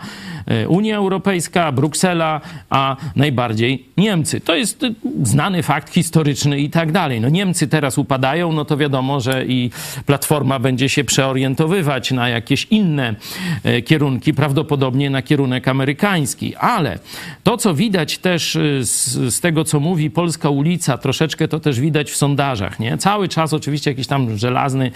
[0.67, 4.41] Unia Europejska, Bruksela, a najbardziej Niemcy.
[4.41, 4.85] To jest
[5.23, 7.21] znany fakt historyczny i tak dalej.
[7.21, 9.71] No Niemcy teraz upadają, no to wiadomo, że i
[10.05, 13.15] Platforma będzie się przeorientowywać na jakieś inne
[13.63, 16.55] e, kierunki, prawdopodobnie na kierunek amerykański.
[16.55, 16.99] Ale
[17.43, 21.79] to, co widać też e, z, z tego, co mówi Polska ulica, troszeczkę to też
[21.79, 22.97] widać w sondażach, nie?
[22.97, 24.91] Cały czas oczywiście jakiś tam żelazny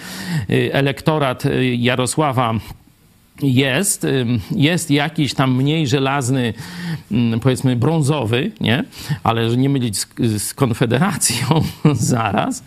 [0.72, 1.42] elektorat
[1.76, 2.54] Jarosława
[3.42, 4.06] jest,
[4.50, 6.54] jest jakiś tam mniej żelazny,
[7.42, 8.84] powiedzmy brązowy, nie?
[9.22, 10.06] ale nie mylić z,
[10.42, 11.46] z Konfederacją
[11.94, 12.62] zaraz,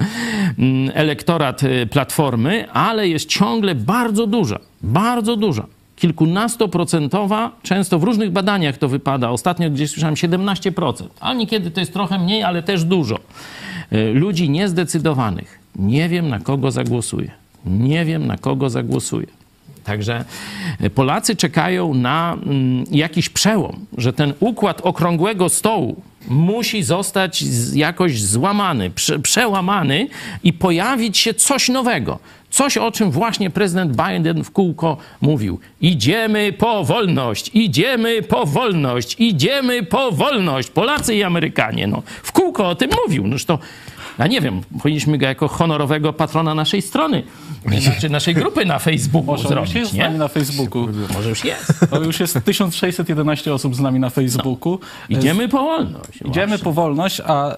[0.94, 8.78] elektorat y, Platformy, ale jest ciągle bardzo duża, bardzo duża kilkunastoprocentowa, często w różnych badaniach
[8.78, 9.30] to wypada.
[9.30, 13.20] Ostatnio gdzieś słyszałem 17%, a niekiedy to jest trochę mniej, ale też dużo.
[13.94, 15.60] Y, ludzi niezdecydowanych.
[15.76, 17.32] Nie wiem, na kogo zagłosuję.
[17.66, 19.37] Nie wiem, na kogo zagłosuję.
[19.88, 20.26] Także
[20.96, 28.90] Polacy czekają na mm, jakiś przełom, że ten układ okrągłego stołu musi zostać jakoś złamany,
[28.90, 30.08] prze, przełamany
[30.44, 32.20] i pojawić się coś nowego.
[32.50, 35.60] Coś, o czym właśnie prezydent Biden w kółko mówił.
[35.82, 40.70] Idziemy po wolność, idziemy po wolność, idziemy po wolność.
[40.70, 43.28] Polacy i Amerykanie, no, w kółko o tym mówił.
[43.28, 43.60] Noż to
[44.20, 47.24] ja nie wiem, powinniśmy go jako honorowego patrona naszej strony,
[47.82, 50.02] znaczy naszej grupy na Facebooku Może zrobić, już jest nie?
[50.02, 50.88] z nami na Facebooku.
[51.14, 51.74] Może już jest.
[51.90, 54.80] To już jest 1611 osób z nami na Facebooku.
[55.10, 55.18] No.
[55.18, 56.22] Idziemy po wolność.
[56.26, 56.64] Idziemy właśnie.
[56.64, 57.56] po wolność, a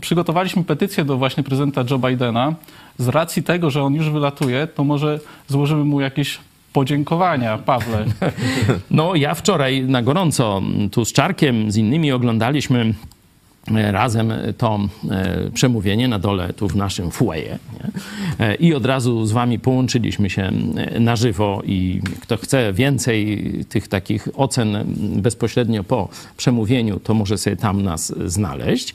[0.00, 2.54] przygotowaliśmy petycję do właśnie prezydenta Joe Bidena.
[2.98, 6.38] Z racji tego, że on już wylatuje, to może złożymy mu jakieś
[6.72, 8.04] podziękowania, Pawle.
[8.90, 12.94] No, ja wczoraj na gorąco tu z Czarkiem, z innymi oglądaliśmy
[13.74, 17.10] razem to e, przemówienie na dole tu w naszym.
[17.30, 17.48] Nie?
[18.46, 20.42] E, I od razu z wami połączyliśmy się
[20.76, 27.38] e, na żywo i kto chce więcej tych takich ocen bezpośrednio po przemówieniu, to może
[27.38, 28.94] sobie tam nas znaleźć.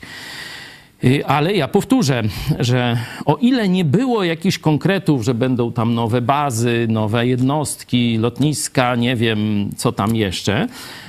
[1.04, 2.22] Y, ale ja powtórzę,
[2.58, 8.96] że o ile nie było jakichś konkretów, że będą tam nowe bazy, nowe jednostki, lotniska,
[8.96, 10.66] nie wiem co tam jeszcze,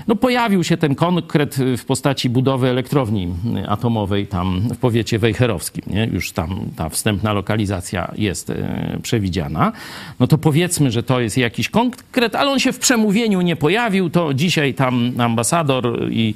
[0.08, 3.34] no pojawił się ten konkret w postaci budowy elektrowni
[3.68, 5.84] atomowej tam w powiecie wejherowskim.
[5.88, 6.10] Nie?
[6.14, 9.72] Już tam ta wstępna lokalizacja jest e, przewidziana.
[10.20, 14.10] No to powiedzmy, że to jest jakiś konkret, ale on się w przemówieniu nie pojawił.
[14.10, 16.36] To dzisiaj tam ambasador i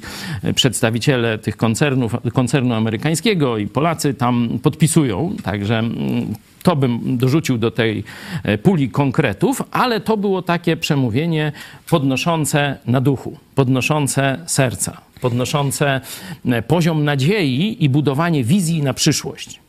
[0.54, 5.36] przedstawiciele tych koncernów, koncernu amerykańskiego i Polacy tam podpisują.
[5.42, 8.04] Także mm, to bym dorzucił do tej
[8.42, 11.52] e, puli konkretów, ale to było takie przemówienie
[11.90, 16.00] podnoszące na duchu, podnoszące serca, podnoszące
[16.46, 19.60] e, poziom nadziei i budowanie wizji na przyszłość.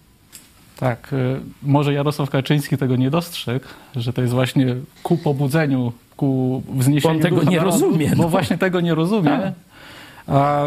[0.79, 3.65] Tak, e, może Jarosław Kaczyński tego nie dostrzegł,
[3.95, 8.29] że to jest właśnie ku pobudzeniu, ku wzniesieniu On tego nie narodu, rozumie, Bo no.
[8.29, 9.53] właśnie tego nie rozumie.
[10.27, 10.63] A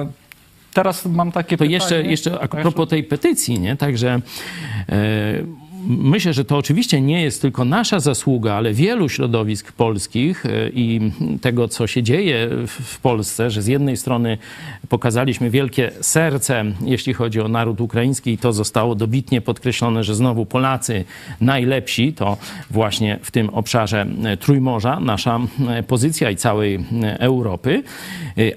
[0.75, 1.73] teraz mam takie To pytanie.
[1.73, 3.77] jeszcze, jeszcze a propos tej petycji, nie?
[3.77, 4.21] Także
[4.89, 4.93] e,
[5.87, 11.13] myślę, że to oczywiście nie jest tylko nasza zasługa, ale wielu środowisk polskich e, i
[11.41, 14.39] tego, co się dzieje w, Polsce, że z jednej strony
[14.89, 20.47] pokazaliśmy wielkie serce, jeśli chodzi o naród ukraiński i to zostało dobitnie podkreślone, że znowu
[20.47, 21.05] Polacy
[21.41, 22.37] najlepsi, to
[22.71, 26.85] właśnie w tym obszarze e, Trójmorza nasza e, pozycja i całej
[27.19, 27.83] Europy,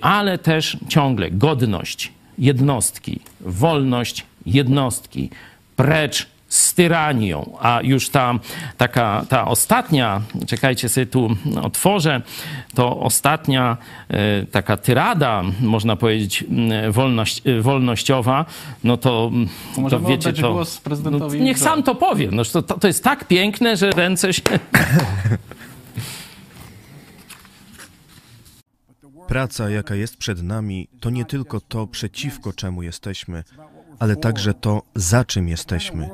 [0.01, 5.30] ale też ciągle godność jednostki, wolność jednostki,
[5.76, 8.33] precz z tyranią, a już ta
[8.77, 11.29] taka, ta ostatnia, czekajcie sobie tu
[11.61, 12.21] otworzę,
[12.75, 13.77] to ostatnia
[14.09, 18.45] e, taka tyrada, można powiedzieć, m, wolność, e, wolnościowa,
[18.83, 19.31] no to,
[19.75, 22.29] to możemy wiecie, to, głos prezydentowi no, niech sam to powie.
[22.31, 24.41] No, to, to jest tak piękne, że ręce się
[29.27, 33.43] Praca, jaka jest przed nami, to nie tylko to, przeciwko czemu jesteśmy,
[33.99, 36.09] ale także to, za czym jesteśmy.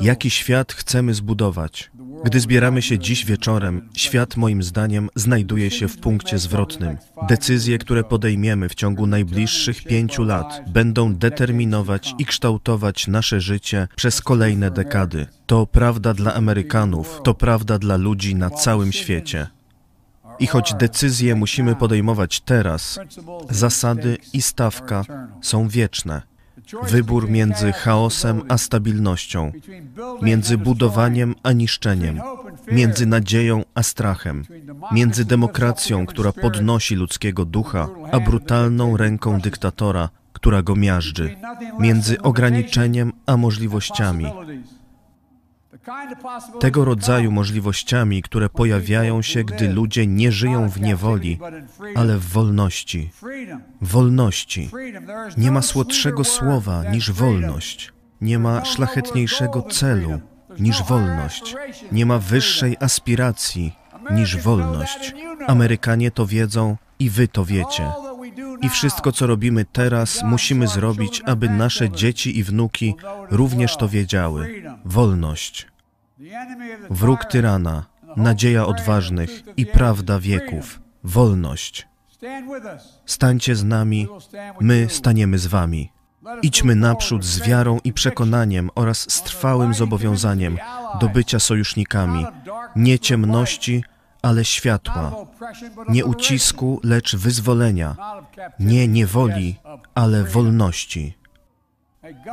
[0.00, 1.90] Jaki świat chcemy zbudować?
[2.24, 6.96] Gdy zbieramy się dziś wieczorem, świat moim zdaniem znajduje się w punkcie zwrotnym.
[7.28, 14.20] Decyzje, które podejmiemy w ciągu najbliższych pięciu lat, będą determinować i kształtować nasze życie przez
[14.20, 15.26] kolejne dekady.
[15.46, 19.46] To prawda dla Amerykanów, to prawda dla ludzi na całym świecie.
[20.38, 22.98] I choć decyzje musimy podejmować teraz,
[23.50, 25.04] zasady i stawka
[25.42, 26.29] są wieczne.
[26.90, 29.52] Wybór między chaosem a stabilnością,
[30.22, 32.20] między budowaniem a niszczeniem,
[32.72, 34.44] między nadzieją a strachem,
[34.92, 41.36] między demokracją, która podnosi ludzkiego ducha, a brutalną ręką dyktatora, która go miażdży,
[41.78, 44.26] między ograniczeniem a możliwościami.
[46.60, 51.38] Tego rodzaju możliwościami, które pojawiają się, gdy ludzie nie żyją w niewoli,
[51.94, 53.10] ale w wolności.
[53.80, 54.70] Wolności.
[55.36, 57.92] Nie ma słodszego słowa niż wolność.
[58.20, 60.20] Nie ma szlachetniejszego celu
[60.58, 61.54] niż wolność.
[61.92, 63.72] Nie ma wyższej aspiracji
[64.10, 65.14] niż wolność.
[65.46, 67.92] Amerykanie to wiedzą i wy to wiecie.
[68.62, 72.94] I wszystko, co robimy teraz, musimy zrobić, aby nasze dzieci i wnuki
[73.30, 74.62] również to wiedziały.
[74.84, 75.69] Wolność.
[76.90, 80.80] Wróg tyrana, nadzieja odważnych i prawda wieków.
[81.04, 81.88] Wolność.
[83.06, 84.08] Stańcie z nami,
[84.60, 85.92] my staniemy z wami.
[86.42, 90.58] Idźmy naprzód z wiarą i przekonaniem oraz z trwałym zobowiązaniem
[91.00, 92.26] do bycia sojusznikami,
[92.76, 93.84] nie ciemności,
[94.22, 95.12] ale światła,
[95.88, 97.96] nie ucisku, lecz wyzwolenia,
[98.58, 99.56] nie niewoli,
[99.94, 101.19] ale wolności.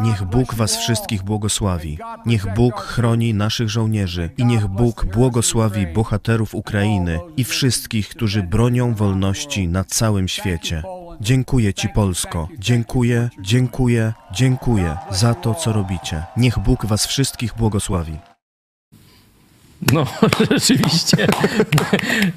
[0.01, 1.97] Niech Bóg Was wszystkich błogosławi.
[2.25, 8.93] Niech Bóg chroni naszych żołnierzy i niech Bóg błogosławi bohaterów Ukrainy i wszystkich, którzy bronią
[8.93, 10.84] wolności na całym świecie.
[11.21, 12.47] Dziękuję Ci, Polsko.
[12.59, 16.23] Dziękuję, dziękuję, dziękuję za to, co robicie.
[16.38, 18.17] Niech Bóg Was wszystkich błogosławi.
[19.93, 20.05] No,
[20.51, 21.28] rzeczywiście.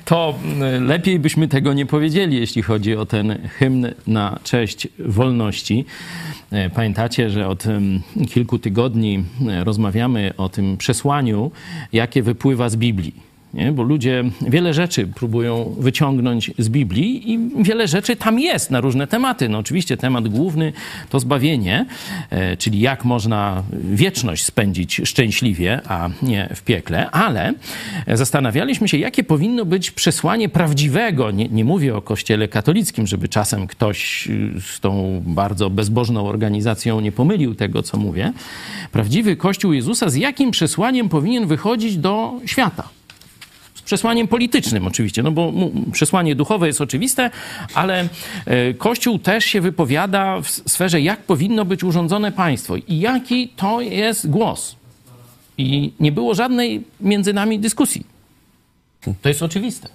[0.04, 5.84] To mm, lepiej byśmy tego nie powiedzieli, jeśli chodzi o ten hymn na cześć wolności.
[6.50, 7.64] E, Pamiętacie, że od
[8.28, 11.50] kilku tygodni e, rozmawiamy o tym przesłaniu,
[11.92, 13.29] jakie wypływa z Biblii.
[13.54, 13.72] Nie?
[13.72, 19.06] Bo ludzie wiele rzeczy próbują wyciągnąć z Biblii i wiele rzeczy tam jest na różne
[19.06, 19.48] tematy.
[19.48, 20.72] No oczywiście temat główny
[21.10, 21.86] to zbawienie,
[22.30, 27.52] e, czyli jak można wieczność spędzić szczęśliwie, a nie w piekle, ale
[28.06, 31.30] zastanawialiśmy się, jakie powinno być przesłanie prawdziwego.
[31.30, 37.00] Nie, nie mówię o Kościele katolickim, żeby czasem ktoś y, z tą bardzo bezbożną organizacją
[37.00, 38.32] nie pomylił tego, co mówię.
[38.92, 42.99] Prawdziwy Kościół Jezusa z jakim przesłaniem powinien wychodzić do świata?
[43.90, 45.52] Przesłaniem politycznym oczywiście, no bo
[45.92, 47.30] przesłanie duchowe jest oczywiste,
[47.74, 48.08] ale
[48.46, 53.80] e, Kościół też się wypowiada w sferze, jak powinno być urządzone państwo i jaki to
[53.80, 54.76] jest głos.
[55.58, 58.06] I nie było żadnej między nami dyskusji.
[59.22, 59.88] To jest oczywiste.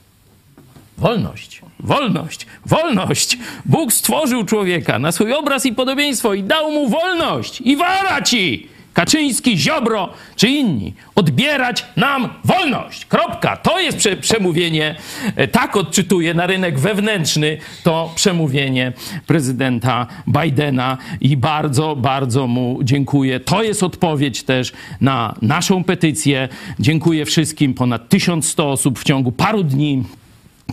[0.97, 3.37] Wolność, wolność, wolność.
[3.65, 7.61] Bóg stworzył człowieka na swój obraz i podobieństwo i dał mu wolność.
[7.61, 8.74] I wara ci!
[8.95, 13.05] Kaczyński, Ziobro czy inni, odbierać nam wolność.
[13.05, 13.57] Kropka.
[13.57, 14.95] To jest prze przemówienie,
[15.35, 18.93] e, tak odczytuję na rynek wewnętrzny to przemówienie
[19.27, 23.39] prezydenta Bidena i bardzo, bardzo mu dziękuję.
[23.39, 26.49] To jest odpowiedź też na naszą petycję.
[26.79, 27.73] Dziękuję wszystkim.
[27.73, 30.03] Ponad 1100 osób w ciągu paru dni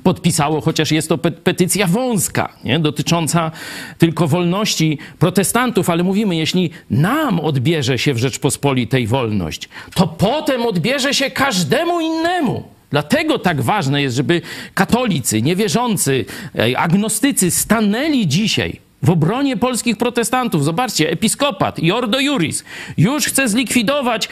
[0.02, 2.78] podpisało, chociaż jest to petycja wąska, nie?
[2.78, 3.50] dotycząca
[3.98, 11.14] tylko wolności protestantów, ale mówimy, jeśli nam odbierze się w Rzeczpospolitej wolność, to potem odbierze
[11.14, 12.62] się każdemu innemu.
[12.90, 14.42] Dlatego tak ważne jest, żeby
[14.74, 16.24] katolicy, niewierzący,
[16.76, 20.64] agnostycy stanęli dzisiaj w obronie polskich protestantów.
[20.64, 22.64] Zobaczcie, episkopat i Juris
[22.98, 24.28] już chce zlikwidować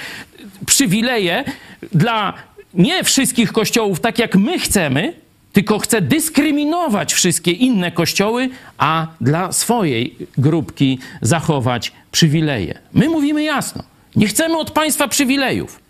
[0.66, 1.44] przywileje
[1.92, 2.34] dla
[2.74, 5.12] nie wszystkich kościołów, tak jak my chcemy,
[5.52, 12.78] tylko chce dyskryminować wszystkie inne kościoły, a dla swojej grupki zachować przywileje.
[12.92, 13.82] My mówimy jasno,
[14.16, 15.80] nie chcemy od państwa przywilejów.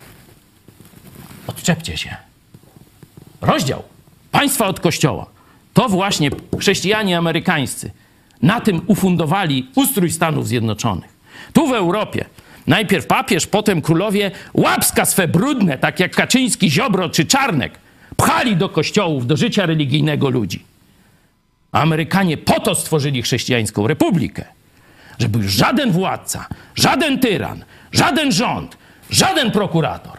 [1.46, 2.16] Odczepcie się.
[3.40, 3.82] Rozdział
[4.30, 5.26] państwa od kościoła.
[5.74, 7.90] To właśnie chrześcijanie amerykańscy
[8.42, 11.20] na tym ufundowali ustrój Stanów Zjednoczonych.
[11.52, 12.24] Tu w Europie
[12.66, 17.78] najpierw papież, potem królowie łapska swe brudne, tak jak Kaczyński, Ziobro czy Czarnek–
[18.20, 20.62] pchali do kościołów, do życia religijnego ludzi.
[21.72, 24.44] Amerykanie po to stworzyli chrześcijańską republikę,
[25.18, 28.76] żeby żaden władca, żaden tyran, żaden rząd,
[29.10, 30.18] żaden prokurator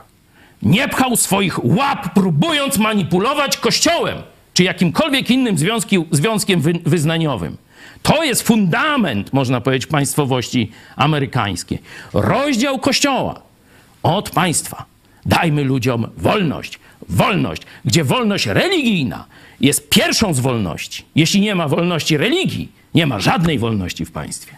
[0.61, 4.17] nie pchał swoich łap, próbując manipulować kościołem
[4.53, 7.57] czy jakimkolwiek innym związki, związkiem wy, wyznaniowym.
[8.01, 11.79] To jest fundament, można powiedzieć, państwowości amerykańskiej.
[12.13, 13.41] Rozdział kościoła
[14.03, 14.85] od państwa.
[15.25, 16.79] Dajmy ludziom wolność
[17.09, 19.25] wolność, gdzie wolność religijna
[19.61, 21.05] jest pierwszą z wolności.
[21.15, 24.55] Jeśli nie ma wolności religii, nie ma żadnej wolności w państwie.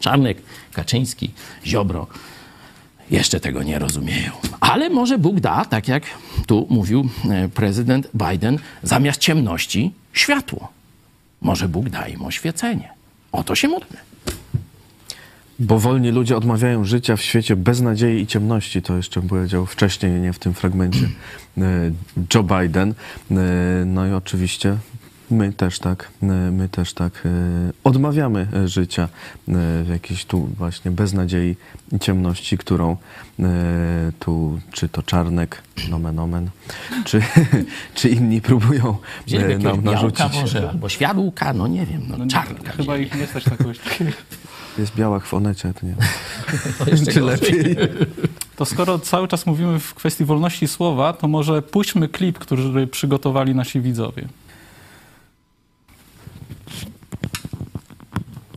[0.00, 0.38] Czarnek,
[0.72, 1.30] Kaczyński,
[1.66, 2.06] Ziobro
[3.10, 4.32] jeszcze tego nie rozumieją.
[4.60, 6.02] Ale może Bóg da, tak jak
[6.46, 10.68] tu mówił e, prezydent Biden, zamiast ciemności światło.
[11.40, 12.88] Może Bóg da im oświecenie.
[13.32, 13.96] O to się módlmy.
[15.58, 18.82] Bo wolni ludzie odmawiają życia w świecie bez nadziei i ciemności.
[18.82, 21.08] To jeszcze powiedział wcześniej, nie w tym fragmencie,
[21.58, 21.90] e,
[22.34, 22.94] Joe Biden.
[23.30, 23.34] E,
[23.86, 24.76] no i oczywiście
[25.30, 27.28] my też tak, e, my też tak
[27.84, 29.08] odmawiamy życia
[29.84, 31.56] w jakiejś tu właśnie beznadziei
[31.92, 32.96] i ciemności, którą
[34.18, 36.50] tu, czy to Czarnek, nomen omen,
[37.04, 37.22] czy,
[37.94, 38.96] czy inni próbują
[39.62, 40.40] nam narzucić.
[40.40, 42.72] Może, albo świadłka, no nie wiem, no, no czarnka.
[42.72, 43.58] Chyba ich nie stać tak
[44.78, 45.94] jest biała w Onecie, to nie
[47.04, 47.76] to Czy lepiej?
[48.56, 53.54] To skoro cały czas mówimy w kwestii wolności słowa, to może puśćmy klip, który przygotowali
[53.54, 54.28] nasi widzowie.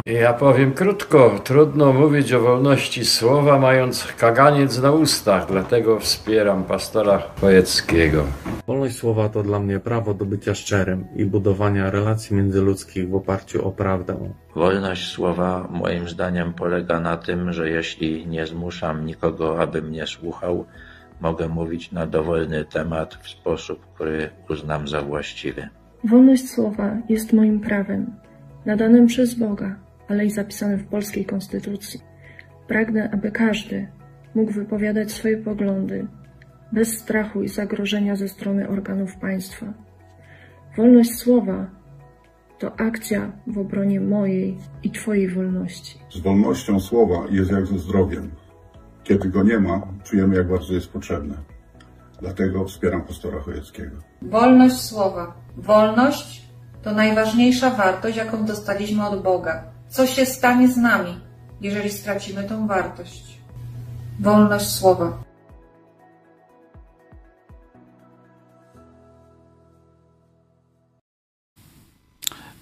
[0.07, 1.39] Ja powiem krótko.
[1.43, 8.23] Trudno mówić o wolności słowa, mając kaganiec na ustach, dlatego wspieram pastora Chojeckiego.
[8.67, 13.67] Wolność słowa to dla mnie prawo do bycia szczerym i budowania relacji międzyludzkich w oparciu
[13.67, 14.33] o prawdę.
[14.55, 20.65] Wolność słowa moim zdaniem polega na tym, że jeśli nie zmuszam nikogo, aby mnie słuchał,
[21.21, 25.69] mogę mówić na dowolny temat w sposób, który uznam za właściwy.
[26.03, 28.11] Wolność słowa jest moim prawem,
[28.65, 31.99] nadanym przez Boga ale i zapisane w polskiej konstytucji.
[32.67, 33.87] Pragnę, aby każdy
[34.35, 36.07] mógł wypowiadać swoje poglądy
[36.71, 39.73] bez strachu i zagrożenia ze strony organów państwa.
[40.77, 41.67] Wolność słowa
[42.59, 45.99] to akcja w obronie mojej i Twojej wolności.
[46.09, 48.31] Z wolnością słowa jest jak ze zdrowiem.
[49.03, 51.35] Kiedy go nie ma, czujemy, jak bardzo jest potrzebne.
[52.21, 53.97] Dlatego wspieram pastora Chojeckiego.
[54.21, 55.33] Wolność słowa.
[55.57, 56.47] Wolność
[56.83, 59.63] to najważniejsza wartość, jaką dostaliśmy od Boga.
[59.89, 61.19] Co się stanie z nami,
[61.61, 63.23] jeżeli stracimy tą wartość?
[64.19, 65.17] Wolność słowa.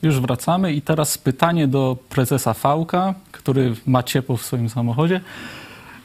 [0.01, 5.21] Już wracamy i teraz pytanie do prezesa Fałka, który ma ciepło w swoim samochodzie.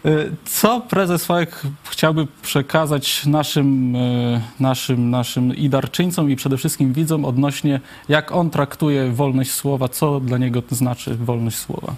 [0.07, 1.49] Y, co prezes Fałek
[1.91, 8.51] chciałby przekazać naszym, y, naszym, naszym i darczyńcom, i przede wszystkim widzom odnośnie, jak on
[8.51, 11.93] traktuje wolność słowa, co dla niego to znaczy wolność słowa?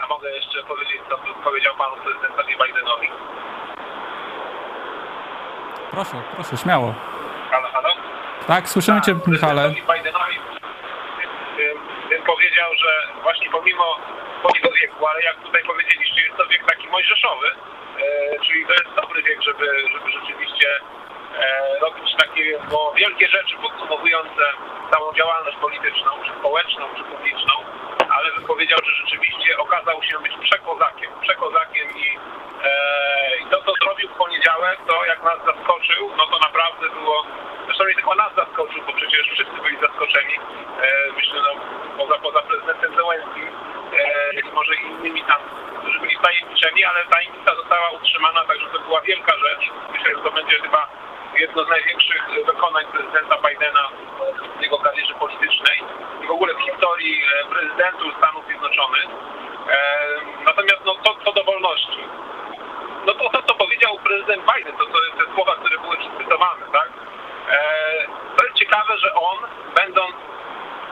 [0.00, 3.08] A mogę jeszcze powiedzieć, co powiedział panu prezydentowi Bidenowi?
[5.90, 6.94] Proszę, proszę, śmiało.
[7.50, 7.88] Halo, halo?
[8.46, 9.68] Tak, słyszymy Cię, Michale.
[9.68, 10.38] Bidenowi
[12.08, 13.96] bym powiedział, że właśnie pomimo
[14.44, 18.94] swojego wieku, ale jak tutaj powiedzieliście, jest to wiek taki mojżeszowy, e, czyli to jest
[19.00, 20.68] dobry wiek, żeby, żeby rzeczywiście
[21.38, 24.44] e, robić takie no, wielkie rzeczy podsumowujące
[24.92, 27.54] całą działalność polityczną, czy społeczną, czy publiczną,
[28.16, 32.18] ale bym powiedział, że rzeczywiście okazał się być przekozakiem, przekozakiem i,
[32.64, 32.70] e,
[33.42, 37.26] i to, co zrobił w poniedziałek, to jak nas zaskoczył, no to naprawdę było,
[37.64, 40.34] zresztą nie tylko nas zaskoczył, bo przecież wszyscy byli zaskoczeni,
[40.82, 41.60] e, myślę, no,
[41.98, 43.48] poza, poza prezydentem Zełenskim
[43.98, 45.40] e, i może innymi tam,
[45.80, 49.70] którzy byli tajemniczeni, ale tajemnica została utrzymana, także to była wielka rzecz.
[49.92, 50.88] Myślę, że to będzie chyba
[51.38, 53.88] jedno z największych dokonań prezydenta Bidena
[54.58, 55.82] w jego karierze politycznej
[56.22, 59.06] i w ogóle w historii e, prezydentów Stanów Zjednoczonych.
[59.68, 59.76] E,
[60.44, 61.98] Natomiast no, co, co do wolności,
[63.06, 66.88] no to to, co powiedział prezydent Biden, to, to te słowa, które były cytowane, tak?
[68.36, 69.38] To jest ciekawe, że on,
[69.76, 70.14] będąc,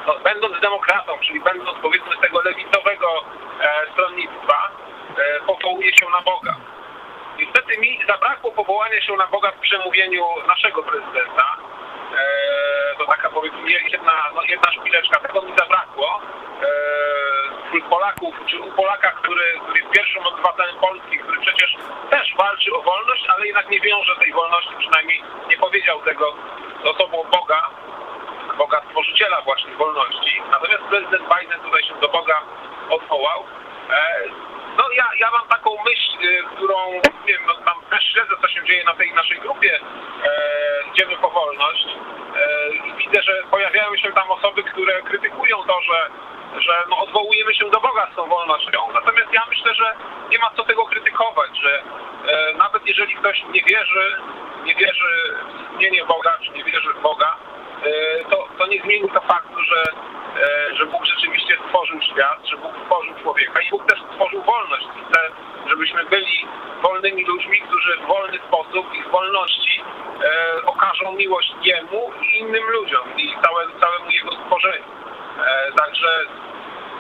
[0.07, 3.25] no, będąc demokratą, czyli będąc powiedzmy tego lewicowego
[3.61, 4.71] e, stronnictwa,
[5.19, 6.57] e, powołuje się na Boga.
[7.39, 11.57] Niestety mi zabrakło powołania się na Boga w przemówieniu naszego prezydenta.
[12.13, 16.21] Eee, to taka powiedzmy jedna, no jedna szpileczka, tego mi zabrakło.
[16.63, 21.77] Eee, wśród Polaków, czy u Polaka, który, który jest pierwszym obywatelem Polski, który przecież
[22.11, 26.35] też walczy o wolność, ale jednak nie wiąże tej wolności, przynajmniej nie powiedział tego
[26.85, 27.62] z osobą Boga,
[29.03, 30.43] Boga stworzyciela właśnie wolności.
[30.51, 32.43] Natomiast prezydent Biden tutaj się do Boga
[32.91, 33.45] odwołał.
[33.91, 34.33] Eee,
[34.79, 36.93] no ja, ja mam taką myśl, y, którą
[37.27, 39.81] nie wiem, no, tam też śledzę, co się dzieje na tej naszej grupie
[40.25, 41.87] e, Idziemy po wolność
[42.37, 46.11] e, i widzę, że pojawiają się tam osoby, które krytykują to, że,
[46.61, 48.93] że no, odwołujemy się do Boga z tą wolnością.
[48.95, 49.95] Natomiast ja myślę, że
[50.31, 51.83] nie ma co tego krytykować, że
[52.29, 54.17] e, nawet jeżeli ktoś nie wierzy,
[54.65, 57.37] nie wierzy w istnienie Boga, czy nie wierzy w Boga,
[57.85, 58.42] e, to,
[58.93, 59.83] to nie zmieni to faktu, że,
[60.43, 64.87] e, że Bóg rzeczywiście stworzył świat, że Bóg stworzył człowieka i Bóg też stworzył wolność.
[65.11, 65.21] Chce,
[65.69, 66.47] żebyśmy byli
[66.83, 69.83] wolnymi ludźmi, którzy w wolny sposób i w wolności
[70.25, 74.85] e, okażą miłość Jemu i innym ludziom i całe, całemu Jego stworzeniu.
[75.47, 76.09] E, także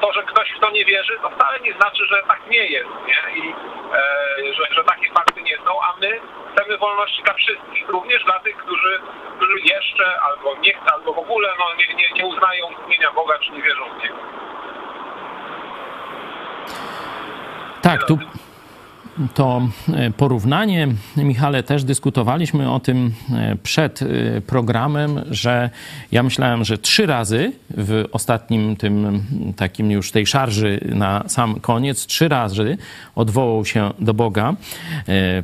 [0.00, 2.90] to, że ktoś w to nie wierzy, to wcale nie znaczy, że tak nie jest,
[3.06, 3.42] nie?
[3.42, 3.54] I
[3.94, 6.20] e, że, że takie fakty nie są, a my
[6.82, 9.00] wolności dla wszystkich, również dla tych, którzy,
[9.36, 13.38] którzy jeszcze albo nie chcą, albo w ogóle no, nie, nie, nie uznają istnienia Boga,
[13.38, 14.16] czy nie wierzą w Niego.
[17.82, 18.18] Tak, tu
[19.28, 24.06] to e, porównanie, Michale, też dyskutowaliśmy o tym e, przed e,
[24.40, 25.70] programem, że
[26.12, 29.22] ja myślałem, że trzy razy w ostatnim tym
[29.56, 32.76] takim już tej szarży na sam koniec, trzy razy
[33.14, 34.54] odwołał się do Boga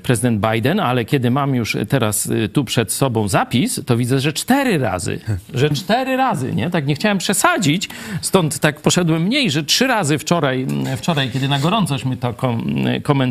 [0.02, 4.78] prezydent Biden, ale kiedy mam już teraz tu przed sobą zapis, to widzę, że cztery
[4.78, 5.20] razy,
[5.54, 6.70] że cztery razy, nie?
[6.70, 7.88] Tak nie chciałem przesadzić,
[8.20, 10.66] stąd tak poszedłem mniej, że trzy razy wczoraj,
[10.96, 13.22] wczoraj kiedy na gorącośmy to kom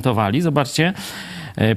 [0.41, 0.93] Zobaczcie,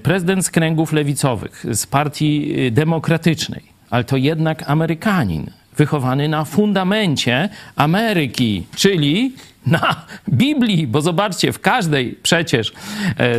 [0.03, 8.67] prezydent z kręgów lewicowych, z partii demokratycznej, ale to jednak Amerykanin, wychowany na fundamencie Ameryki,
[8.77, 9.33] czyli
[9.71, 12.73] na Biblii, bo zobaczcie, w każdej przecież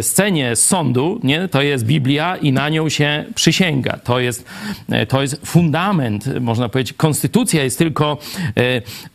[0.02, 3.98] scenie sądu, nie, to jest Biblia i na nią się przysięga.
[3.98, 4.46] To jest,
[5.08, 8.18] to jest fundament, można powiedzieć, konstytucja jest tylko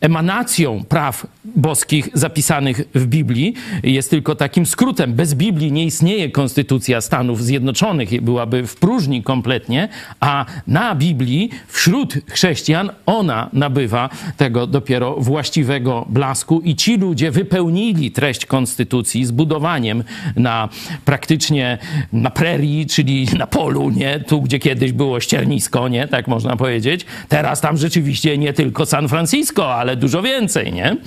[0.01, 3.53] emanacją praw boskich zapisanych w Biblii,
[3.83, 5.13] jest tylko takim skrótem.
[5.13, 9.89] Bez Biblii nie istnieje konstytucja Stanów Zjednoczonych, byłaby w próżni kompletnie,
[10.19, 18.11] a na Biblii wśród chrześcijan ona nabywa tego dopiero właściwego blasku i ci ludzie wypełnili
[18.11, 20.03] treść konstytucji zbudowaniem
[20.35, 20.69] na
[21.05, 21.77] praktycznie
[22.13, 24.19] na prerii, czyli na polu, nie?
[24.19, 26.07] Tu, gdzie kiedyś było ściernisko, nie?
[26.07, 27.05] Tak można powiedzieć.
[27.27, 30.97] Teraz tam rzeczywiście nie tylko San Francisco, ale dużo więcej, nie?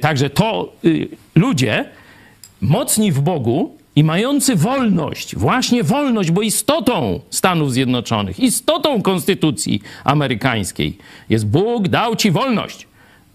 [0.00, 0.72] Także to
[1.34, 1.84] ludzie
[2.60, 10.98] mocni w Bogu i mający wolność, właśnie wolność, bo istotą Stanów Zjednoczonych, istotą konstytucji amerykańskiej
[11.28, 12.86] jest Bóg dał ci wolność.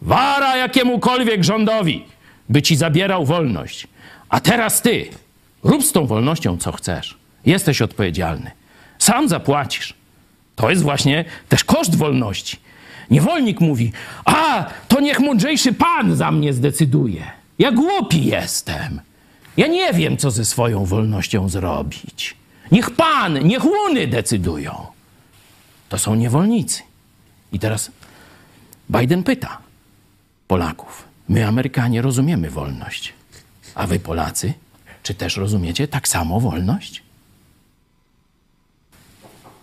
[0.02, 2.06] Wara jakiemukolwiek rządowi,
[2.50, 3.88] by ci zabierał wolność.
[4.30, 5.10] A teraz ty
[5.64, 7.18] rób z tą wolnością, co chcesz.
[7.46, 8.52] Jesteś odpowiedzialny.
[9.00, 9.94] Sam zapłacisz.
[10.56, 12.58] To jest właśnie też koszt wolności.
[13.12, 13.92] Niewolnik mówi:
[14.26, 17.24] A, to niech mądrzejszy pan za mnie zdecyduje.
[17.60, 19.02] Ja głupi jestem.
[19.58, 22.36] Ja nie wiem, co ze swoją wolnością zrobić.
[22.72, 24.88] Niech pan, niech łuny decydują.
[25.90, 26.82] To są niewolnicy.
[27.52, 27.92] I teraz
[28.90, 29.67] Biden pyta
[30.48, 33.14] Polaków: My, Amerykanie, rozumiemy wolność.
[33.76, 34.54] A wy, Polacy,
[35.04, 37.04] czy też rozumiecie tak samo wolność?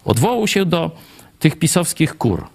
[0.05, 0.91] Odwołał się do
[1.39, 2.47] tych pisowskich kur.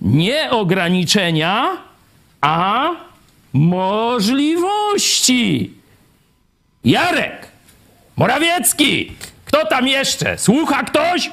[0.00, 1.76] Nie ograniczenia,
[2.40, 2.90] a
[3.52, 5.04] możliwości.
[6.84, 7.48] Jarek,
[8.16, 9.12] Morawiecki,
[9.44, 10.38] kto tam jeszcze?
[10.38, 11.30] Słucha ktoś?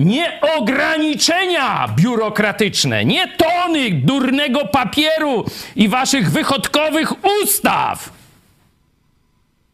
[0.00, 5.44] Nie ograniczenia biurokratyczne, nie tony durnego papieru
[5.76, 8.12] i waszych wychodkowych ustaw,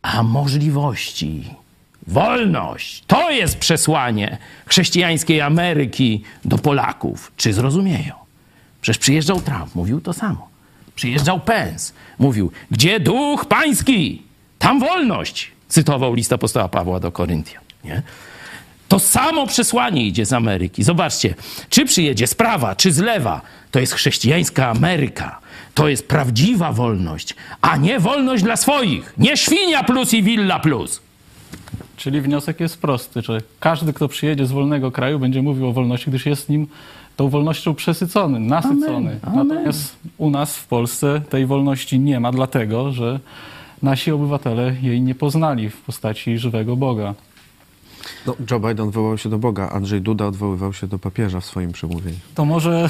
[0.03, 1.45] a możliwości.
[2.07, 3.05] Wolność.
[3.07, 7.33] To jest przesłanie chrześcijańskiej Ameryki do Polaków.
[7.37, 8.14] Czy zrozumieją?
[8.81, 10.49] Przecież przyjeżdżał Trump, mówił to samo.
[10.95, 14.22] Przyjeżdżał Pence, mówił, gdzie duch pański,
[14.59, 15.51] tam wolność.
[15.68, 17.62] Cytował list apostoła Pawła do Koryntian.
[17.85, 18.03] Nie?
[18.89, 20.82] To samo przesłanie idzie z Ameryki.
[20.84, 21.34] Zobaczcie,
[21.68, 25.41] czy przyjedzie z prawa, czy z lewa, to jest chrześcijańska Ameryka.
[25.74, 29.14] To jest prawdziwa wolność, a nie wolność dla swoich.
[29.18, 31.01] Nie świnia plus i willa plus.
[31.97, 36.11] Czyli wniosek jest prosty, że każdy, kto przyjedzie z wolnego kraju, będzie mówił o wolności,
[36.11, 36.66] gdyż jest nim
[37.16, 38.87] tą wolnością przesycony, nasycony.
[38.87, 39.49] Amen, amen.
[39.49, 43.20] Natomiast u nas w Polsce tej wolności nie ma, dlatego że
[43.82, 47.14] nasi obywatele jej nie poznali w postaci żywego Boga.
[48.27, 51.73] No, Joe Biden odwołał się do Boga, Andrzej Duda odwoływał się do papieża w swoim
[51.73, 52.19] przemówieniu.
[52.35, 52.89] To może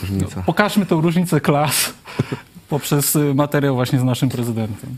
[0.00, 0.42] Różnica.
[0.46, 1.92] pokażmy tę różnicę klas
[2.68, 4.96] poprzez y, materiał właśnie z naszym prezydentem.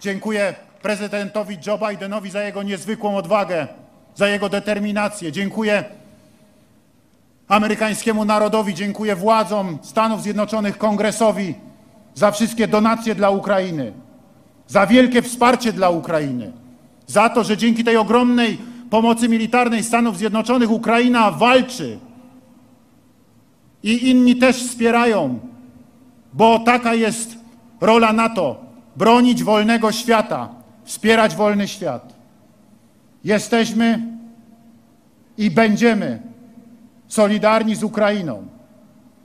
[0.00, 3.68] Dziękuję prezydentowi Joe Bidenowi za jego niezwykłą odwagę,
[4.14, 5.32] za jego determinację.
[5.32, 5.84] Dziękuję
[7.48, 11.54] amerykańskiemu narodowi, dziękuję władzom Stanów Zjednoczonych, kongresowi
[12.14, 13.92] za wszystkie donacje dla Ukrainy,
[14.66, 16.52] za wielkie wsparcie dla Ukrainy,
[17.06, 18.58] za to, że dzięki tej ogromnej
[18.90, 21.98] pomocy militarnej Stanów Zjednoczonych Ukraina walczy
[23.82, 25.38] i inni też wspierają,
[26.32, 27.38] bo taka jest
[27.80, 28.60] rola NATO
[28.96, 30.48] bronić wolnego świata,
[30.84, 32.14] wspierać wolny świat.
[33.24, 34.06] Jesteśmy
[35.38, 36.22] i będziemy
[37.08, 38.46] solidarni z Ukrainą.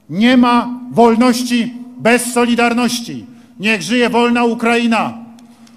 [0.10, 3.26] Nie ma wolności bez solidarności.
[3.60, 5.27] Niech żyje wolna Ukraina.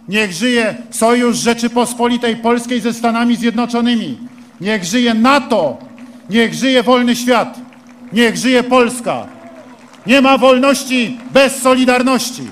[0.08, 4.18] Niech żyje Sojusz Rzeczypospolitej Polskiej ze Stanami Zjednoczonymi.
[4.60, 5.78] Niech żyje NATO.
[6.30, 7.58] Niech żyje wolny świat.
[8.12, 9.26] Niech żyje Polska.
[10.06, 12.42] Nie ma wolności bez solidarności.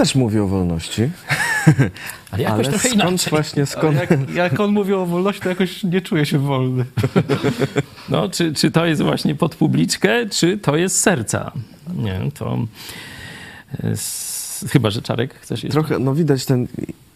[0.00, 1.10] Też mówi o wolności.
[2.30, 3.30] Ale jakoś trochę skąd inaczej.
[3.30, 3.96] właśnie, skąd...
[3.96, 6.84] Jak, jak on mówi o wolności, to jakoś nie czuję się wolny.
[8.08, 11.52] No, czy, czy to jest właśnie pod publiczkę, czy to jest serca?
[11.96, 12.58] Nie, to...
[13.84, 15.80] e, s- Chyba, że Czarek chcesz jeszcze?
[15.80, 16.66] Trochę, no widać ten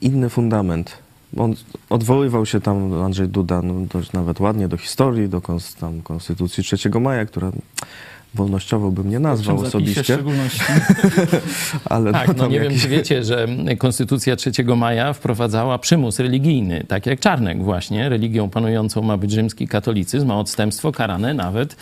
[0.00, 0.98] inny fundament.
[1.36, 1.54] On
[1.90, 6.64] odwoływał się tam, Andrzej Duda, no, dość nawet ładnie do historii, do kons, tam, Konstytucji
[6.64, 7.52] 3 maja, która
[8.34, 10.60] wolnościowo bym nie nazwał osobiście, szczególności.
[11.84, 16.84] ale Tak, no, no nie wiem, czy wiecie, że Konstytucja 3 maja wprowadzała przymus religijny,
[16.88, 18.08] tak jak Czarnek właśnie.
[18.08, 21.76] Religią panującą ma być rzymski katolicyzm, a odstępstwo karane nawet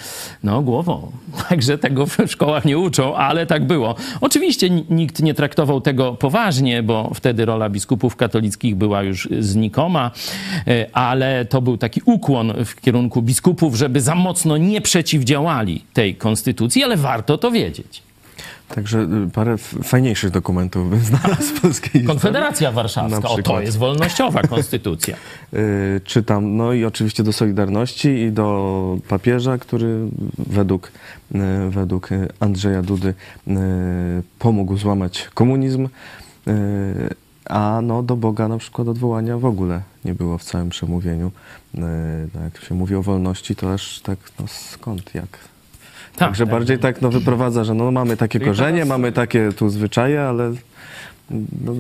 [0.45, 1.13] no, głową.
[1.49, 3.95] Także tego w szkołach nie uczą, ale tak było.
[4.21, 10.11] Oczywiście ni- nikt nie traktował tego poważnie, bo wtedy rola biskupów katolickich była już znikoma,
[10.67, 16.15] e, ale to był taki ukłon w kierunku biskupów, żeby za mocno nie przeciwdziałali tej
[16.15, 16.42] konstytucji,
[16.85, 18.03] ale warto to wiedzieć.
[18.75, 22.05] Także y, parę fajniejszych dokumentów bym znalazł z polskiej.
[22.05, 25.17] Konfederacja Warszawska, o to jest wolnościowa konstytucja.
[25.55, 30.93] Y, czytam, no i oczywiście do Solidarności i do papieża, który według,
[31.35, 31.39] y,
[31.71, 32.09] według
[32.41, 33.09] Andrzeja Dudy
[33.49, 33.53] y,
[34.39, 35.89] pomógł złamać komunizm,
[37.45, 41.31] a no do Boga na przykład odwołania w ogóle nie było w całym przemówieniu.
[41.75, 41.87] No
[42.45, 45.39] Jak się mówi o wolności, to aż tak, no skąd, jak?
[46.13, 46.51] Tak, Także tak.
[46.55, 50.23] bardziej tak no, wyprowadza, że no, mamy takie Czyli korzenie, teraz- mamy takie tu zwyczaje,
[50.23, 50.53] ale
[51.65, 51.73] no,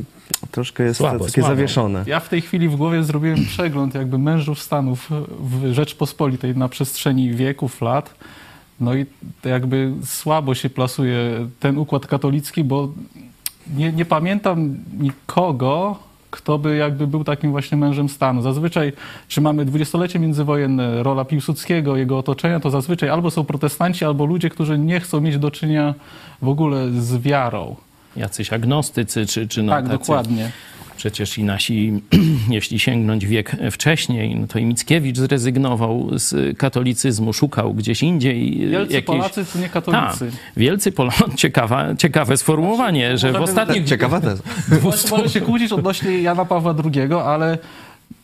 [0.51, 1.49] troszkę jest Słabo, takie słabo.
[1.49, 2.05] zawieszone.
[2.07, 5.09] Ja w tej chwili w głowie zrobiłem przegląd jakby mężów Stanów
[5.41, 8.15] w Rzeczpospolitej na przestrzeni wieków, lat.
[8.81, 9.07] No i
[9.45, 12.89] jakby słabo się plasuje ten układ katolicki, bo
[13.77, 15.99] nie, nie pamiętam nikogo,
[16.33, 18.43] kto by jakby był takim właśnie mężem stanu.
[18.43, 18.93] Zazwyczaj,
[19.29, 24.51] czy mamy dwudziestolecie międzywojenne, rola Piłsudskiego, jego otoczenia, to zazwyczaj albo są protestanci, albo ludzie,
[24.51, 25.95] którzy nie chcą mieć do czynienia
[26.43, 27.77] w ogóle z wiarą.
[28.17, 30.51] Jacyś agnostycy, czy, czy no tak, tacy, dokładnie.
[31.03, 32.03] Przecież i nasi,
[32.51, 38.95] jeśli sięgnąć wiek wcześniej, no to i Mickiewicz zrezygnował z katolicyzmu, szukał gdzieś indziej Wielcy
[38.95, 39.19] jakiejś...
[39.19, 40.31] Polacy to nie katolicy.
[40.31, 44.43] Tak, wielcy Polacy, ciekawa, ciekawe sformułowanie, że w ostatnich Ciekawa teza.
[44.83, 47.59] Może, może się kłócić odnośnie Jana Pawła II, ale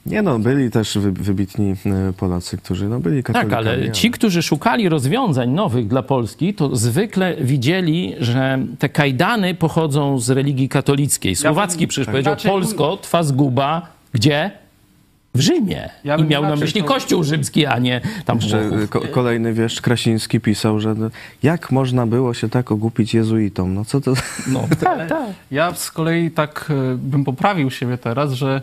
[0.07, 3.69] Nie no, byli też wy, wybitni e, Polacy, którzy no, byli Tak, katolikami.
[3.69, 10.19] ale ci, którzy szukali rozwiązań nowych dla Polski, to zwykle widzieli, że te kajdany pochodzą
[10.19, 11.37] z religii katolickiej.
[11.37, 12.13] Słowacki przecież tak.
[12.13, 14.51] powiedział, Inaczej- Polsko, twa zguba, gdzie?
[15.35, 15.89] W Rzymie.
[16.05, 19.53] Ja I miał na myśli to- Kościół rzymski, a nie tam Jeszcze e, ko- kolejny
[19.53, 21.11] wieszcz Krasiński pisał, że no,
[21.43, 23.75] jak można było się tak ogłupić jezuitom?
[23.75, 24.13] No co to...
[24.47, 25.27] No, tak, tak.
[25.51, 28.63] Ja z kolei tak e, bym poprawił siebie teraz, że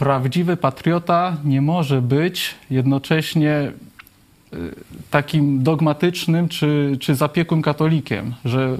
[0.00, 3.72] prawdziwy patriota nie może być jednocześnie e,
[5.10, 8.76] takim dogmatycznym czy, czy zapiekłym katolikiem, że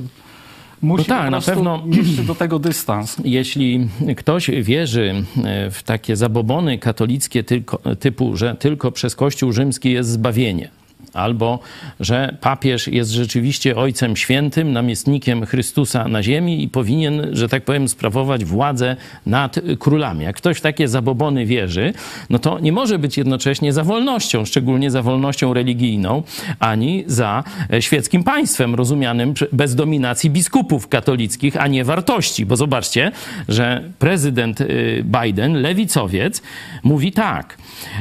[0.82, 3.16] musi No tak, na pewno- mieć do tego dystans.
[3.24, 9.92] Jeśli ktoś wierzy e, w takie zabobony katolickie tylko, typu, że tylko przez Kościół rzymski
[9.92, 10.68] jest zbawienie,
[11.14, 11.58] albo
[12.00, 17.88] że papież jest rzeczywiście Ojcem Świętym, namiestnikiem Chrystusa na ziemi i powinien, że tak powiem,
[17.88, 18.96] sprawować władzę
[19.26, 20.24] nad królami.
[20.24, 21.92] Jak ktoś w takie zabobony wierzy,
[22.30, 26.22] no to nie może być jednocześnie za wolnością, szczególnie za wolnością religijną,
[26.58, 32.46] ani za e, świeckim państwem rozumianym bez dominacji biskupów katolickich, a nie wartości.
[32.46, 33.12] Bo zobaczcie,
[33.48, 36.42] że prezydent y, Biden, lewicowiec,
[36.82, 37.56] mówi tak.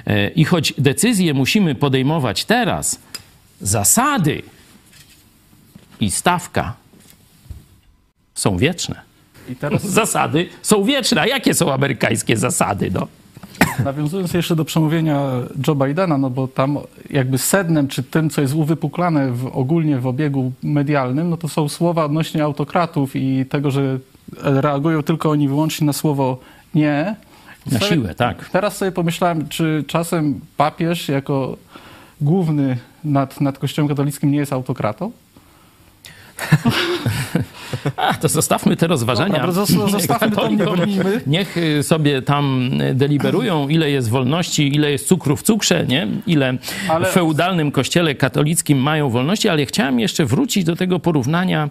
[0.07, 2.98] e, I choć decyzje musimy podejmować teraz,
[3.61, 4.41] zasady
[5.99, 6.73] i stawka
[8.35, 9.01] są wieczne.
[9.49, 11.21] I teraz Zasady są wieczne.
[11.21, 12.91] A jakie są amerykańskie zasady?
[12.93, 13.07] No?
[13.83, 15.21] Nawiązując jeszcze do przemówienia
[15.67, 16.77] Joe Bidena, no bo tam
[17.09, 21.69] jakby sednem, czy tym, co jest uwypuklane w, ogólnie w obiegu medialnym, no to są
[21.69, 23.99] słowa odnośnie autokratów i tego, że
[24.37, 26.39] reagują tylko oni wyłącznie na słowo
[26.75, 27.15] nie.
[27.71, 28.49] Na siłę, tak.
[28.49, 31.57] Teraz sobie pomyślałem, czy czasem papież jako
[32.21, 35.11] główny nad, nad Kościołem katolickim nie jest autokratą?
[37.97, 39.33] A, to zostawmy te rozważania.
[39.45, 41.21] Dobra, zos- zostawmy to, nie brnijmy.
[41.27, 46.07] Niech y, sobie tam y, deliberują, ile jest wolności, ile jest cukru w cukrze, nie?
[46.27, 46.53] ile
[46.89, 51.69] Ale- w feudalnym kościele katolickim mają wolności, ale chciałem jeszcze wrócić do tego porównania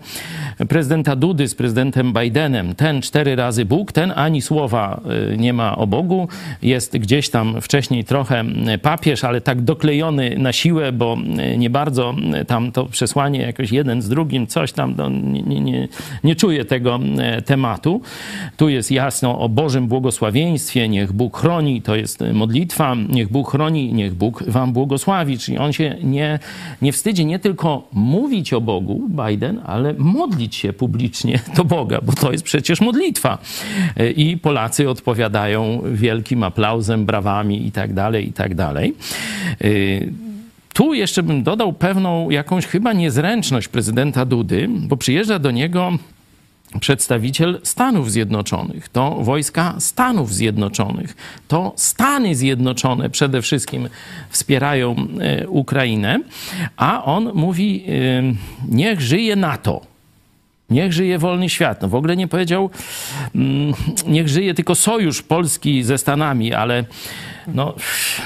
[0.68, 2.74] prezydenta Dudy z prezydentem Bidenem.
[2.74, 5.00] Ten cztery razy Bóg, ten ani słowa
[5.32, 6.28] y, nie ma o Bogu.
[6.62, 8.44] Jest gdzieś tam wcześniej trochę
[8.82, 11.16] papież, ale tak doklejony na siłę, bo
[11.58, 12.14] nie bardzo
[12.46, 15.88] tam to przesłanie jakoś jeden z drugim, coś tam, no, nie, nie,
[16.24, 18.00] nie, czuję tego e, tematu.
[18.56, 23.92] Tu jest jasno o Bożym błogosławieństwie, niech Bóg chroni, to jest modlitwa, niech Bóg chroni,
[23.92, 25.38] niech Bóg wam błogosławi.
[25.38, 26.38] Czyli on się nie,
[26.82, 32.12] nie wstydzi nie tylko mówić o Bogu, Biden, ale modlić się publicznie do Boga, bo
[32.12, 33.38] to jest przecież modlitwa.
[33.96, 38.94] E, I Polacy odpowiadają wielkim aplauzem, brawami i tak dalej, i tak dalej.
[40.78, 45.92] Tu jeszcze bym dodał pewną jakąś chyba niezręczność prezydenta Dudy, bo przyjeżdża do niego
[46.80, 51.16] przedstawiciel Stanów Zjednoczonych, to wojska Stanów Zjednoczonych,
[51.48, 53.88] to Stany Zjednoczone przede wszystkim
[54.30, 56.20] wspierają e, Ukrainę,
[56.76, 58.22] a on mówi: e,
[58.68, 59.80] Niech żyje NATO.
[60.70, 61.82] Niech żyje wolny świat.
[61.82, 62.70] No w ogóle nie powiedział,
[63.34, 63.74] mm,
[64.06, 66.84] niech żyje tylko sojusz Polski ze Stanami, ale
[67.54, 67.74] no,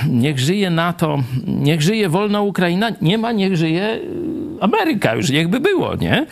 [0.08, 2.90] niech żyje NATO, niech żyje wolna Ukraina.
[3.00, 6.26] Nie ma, niech żyje y, Ameryka, już niechby było, nie?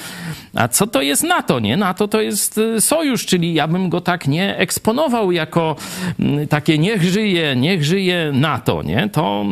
[0.54, 1.76] A co to jest NATO, nie?
[1.76, 5.76] NATO to jest y, sojusz, czyli ja bym go tak nie eksponował jako
[6.20, 9.08] mm, takie niech żyje, niech żyje NATO, nie?
[9.12, 9.44] To,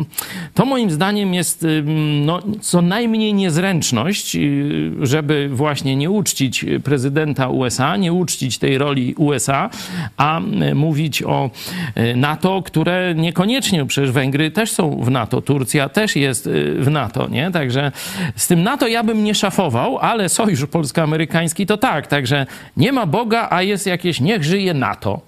[0.53, 1.83] to moim zdaniem jest y,
[2.25, 4.37] no, co najmniej niezręczność,
[5.01, 9.69] żeby właśnie nie uczcić prezydenta USA, nie uczcić tej roli USA,
[10.17, 10.41] a
[10.75, 11.49] mówić o
[12.15, 17.27] NATO, które niekoniecznie, przecież Węgry też są w NATO, Turcja też jest y, w NATO,
[17.27, 17.51] nie?
[17.51, 17.91] Także
[18.35, 22.45] z tym NATO ja bym nie szafował, ale sojusz polsko-amerykański to tak, także
[22.77, 25.21] nie ma Boga, a jest jakieś niech żyje NATO.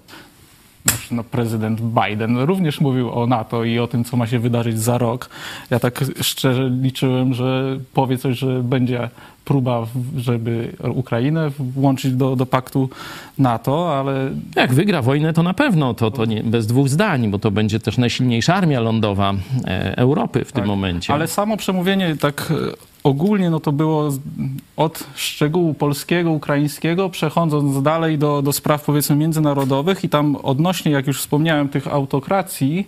[0.86, 4.80] Znaczy, no, prezydent Biden również mówił o NATO i o tym, co ma się wydarzyć
[4.80, 5.30] za rok.
[5.70, 9.08] Ja tak szczerze liczyłem, że powie coś, że będzie
[9.44, 12.90] próba, żeby Ukrainę włączyć do, do paktu
[13.38, 17.38] NATO, ale Jak wygra wojnę, to na pewno, to, to nie, bez dwóch zdań, bo
[17.38, 21.14] to będzie też najsilniejsza armia lądowa e, Europy w tym momencie.
[21.14, 24.10] Ale samo przemówienie tak e, ogólnie no to było
[24.76, 31.06] od szczegółu polskiego, ukraińskiego, przechodząc dalej do, do spraw powiedzmy międzynarodowych i tam odnośnie, jak
[31.06, 32.86] już wspomniałem, tych autokracji,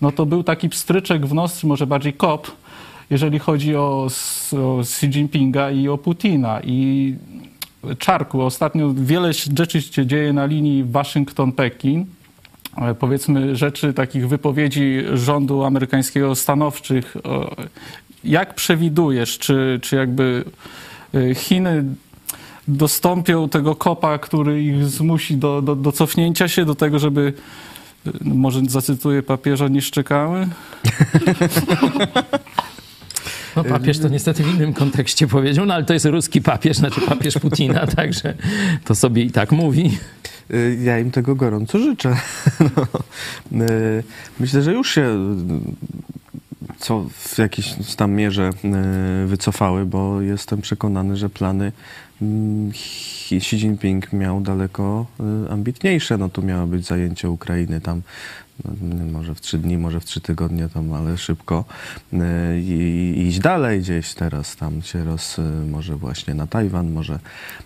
[0.00, 2.50] no to był taki pstryczek w nos, może bardziej kop,
[3.10, 4.08] jeżeli chodzi o,
[4.56, 6.60] o Xi Jinpinga i o Putina.
[6.62, 7.14] I
[7.98, 12.04] Czarku, ostatnio wiele rzeczy się dzieje na linii Waszyngton-Pekin
[12.76, 17.16] e, powiedzmy rzeczy, takich wypowiedzi rządu amerykańskiego stanowczych.
[18.24, 20.44] Jak przewidujesz, czy, czy jakby
[21.14, 21.84] e, Chiny
[22.68, 27.32] dostąpią tego kopa, który ich zmusi do, do, do cofnięcia się, do tego, żeby
[28.20, 30.48] Może zacytuję papieża, nie szczekały?
[33.56, 37.00] No papież to niestety w innym kontekście powiedział, no ale to jest ruski papież, znaczy
[37.00, 38.34] papież Putina, także
[38.84, 39.98] to sobie i tak mówi.
[40.50, 42.16] Y, Ja im tego gorąco życzę.
[43.50, 44.04] No, y,
[44.40, 46.23] myślę, że już się y,
[46.84, 48.50] co w jakiejś tam mierze
[49.24, 51.72] y, wycofały, bo jestem przekonany, że plany
[52.22, 52.70] mm,
[53.32, 55.06] Xi Jinping miał daleko
[55.46, 56.18] y, ambitniejsze.
[56.18, 58.02] No tu miało być zajęcie Ukrainy tam
[59.12, 61.64] może w trzy dni, może w trzy tygodnie, tam, ale szybko
[62.12, 62.18] y,
[62.60, 67.14] i, iść dalej gdzieś teraz tam się roz, y, może właśnie na Tajwan, może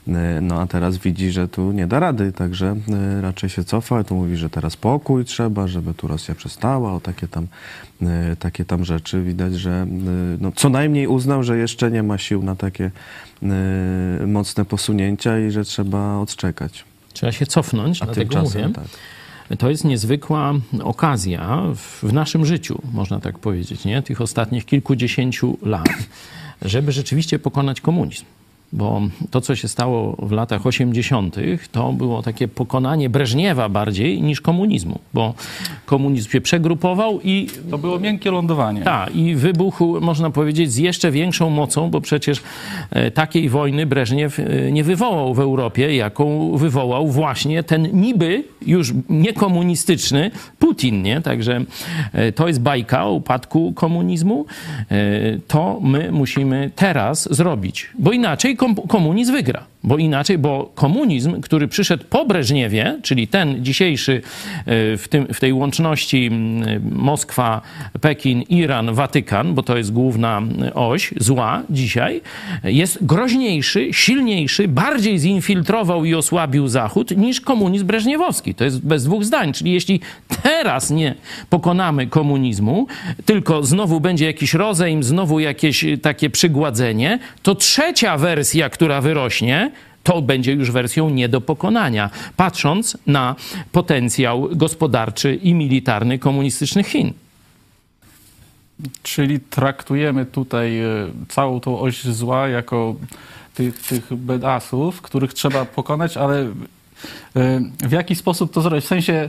[0.08, 0.12] y,
[0.42, 2.76] no a teraz widzi, że tu nie da rady, także
[3.20, 7.28] raczej się cofa, tu mówi, że teraz pokój trzeba, żeby tu Rosja przestała, o takie
[7.28, 7.46] tam,
[8.38, 9.22] takie tam rzeczy.
[9.22, 9.86] Widać, że
[10.40, 12.90] no, co najmniej uznał, że jeszcze nie ma sił na takie
[14.26, 16.84] mocne posunięcia i że trzeba odczekać.
[17.12, 18.74] Trzeba się cofnąć, A dlatego tymczasem mówię.
[18.74, 18.84] tak.
[19.58, 24.02] To jest niezwykła okazja w, naszym życiu, można tak powiedzieć, nie?
[24.02, 25.88] tych ostatnich kilkudziesięciu lat,
[26.62, 28.24] żeby rzeczywiście pokonać komunizm.
[28.72, 29.00] Bo
[29.30, 31.36] to, co się stało w latach 80.,
[31.72, 35.34] to było takie pokonanie Breżniewa bardziej niż komunizmu, bo
[35.86, 38.82] komunizm się przegrupował i To było miękkie lądowanie.
[38.82, 42.42] tak, i wybuchł, można powiedzieć, z jeszcze większą mocą, bo przecież
[42.90, 48.92] e, takiej wojny Breżniew e, nie wywołał w Europie, jaką wywołał właśnie ten niby już
[49.08, 51.20] niekomunistyczny Putin, nie?
[51.20, 51.60] Także
[52.12, 54.46] e, to jest bajka o upadku komunizmu.
[55.48, 58.56] To my musimy teraz zrobić, bo inaczej
[58.88, 59.64] komunizm wygra.
[59.84, 65.40] Bo inaczej, bo komunizm, który przyszedł po Breżniewie, czyli ten dzisiejszy e, w, tym, w
[65.40, 66.30] tej łączności
[66.92, 67.60] Moskwa,
[68.00, 70.42] Pekin, Iran, Watykan, bo to jest główna
[70.74, 72.20] oś zła dzisiaj,
[72.64, 78.54] jest groźniejszy, silniejszy, bardziej zinfiltrował i osłabił Zachód niż komunizm breżniewowski.
[78.54, 79.52] To jest bez dwóch zdań.
[79.52, 80.00] Czyli jeśli
[80.42, 81.14] teraz nie
[81.50, 82.86] pokonamy komunizmu,
[83.24, 89.67] tylko znowu będzie jakiś rozejm, znowu jakieś takie przygładzenie, to trzecia wersja, która wyrośnie,
[90.02, 93.36] to będzie już wersją nie do pokonania, patrząc na
[93.72, 97.12] potencjał gospodarczy i militarny komunistycznych Chin.
[99.02, 100.86] Czyli traktujemy tutaj e,
[101.28, 102.94] całą tą oś zła jako
[103.54, 106.50] tych, tych bedasów, których trzeba pokonać, ale e,
[107.78, 108.84] w jaki sposób to zrobić?
[108.84, 109.28] W sensie,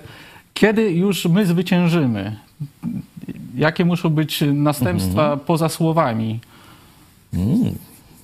[0.54, 2.36] kiedy już my zwyciężymy?
[3.56, 6.40] Jakie muszą być następstwa poza słowami?
[7.34, 7.76] Mm,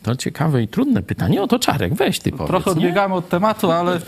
[0.05, 1.41] to ciekawe i trudne pytanie.
[1.41, 2.47] O to Czarek, weź ty powiedz.
[2.47, 2.71] Trochę nie?
[2.71, 3.99] odbiegamy od tematu, ale...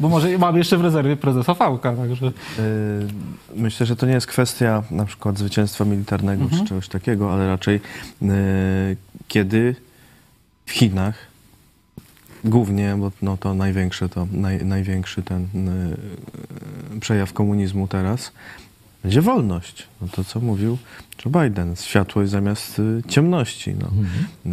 [0.00, 2.26] Bo może mam jeszcze w rezerwie prezesa Fałka, także...
[2.26, 2.32] Y,
[3.56, 7.80] Myślę, że to nie jest kwestia na przykład zwycięstwa militarnego czy czegoś takiego, ale raczej
[8.22, 8.28] y,
[9.28, 9.74] kiedy
[10.66, 11.14] w Chinach
[12.44, 15.48] głównie, bo no to największe to naj, największy ten
[16.96, 18.32] y, przejaw komunizmu teraz
[19.02, 19.86] będzie wolność.
[20.00, 20.78] No to co mówił
[21.30, 23.74] Biden, światłość zamiast y, ciemności.
[23.74, 23.86] No.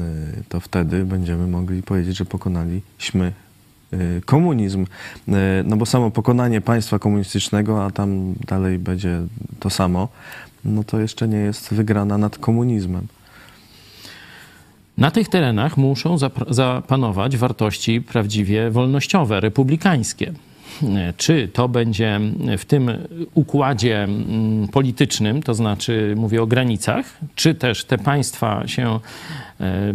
[0.03, 3.33] Y, to wtedy będziemy mogli powiedzieć, że pokonaliśmy
[3.93, 4.85] y, komunizm.
[5.65, 9.21] No bo samo pokonanie państwa komunistycznego, a tam dalej będzie
[9.59, 10.07] to samo,
[10.65, 13.07] no to jeszcze nie jest wygrana nad komunizmem.
[14.97, 16.15] Na tych terenach muszą
[16.49, 20.33] zapanować wartości prawdziwie wolnościowe, republikańskie.
[21.17, 22.19] Czy to będzie
[22.57, 22.91] w tym
[23.33, 27.05] układzie mm, politycznym, to znaczy mówię o granicach,
[27.35, 28.99] czy też te państwa się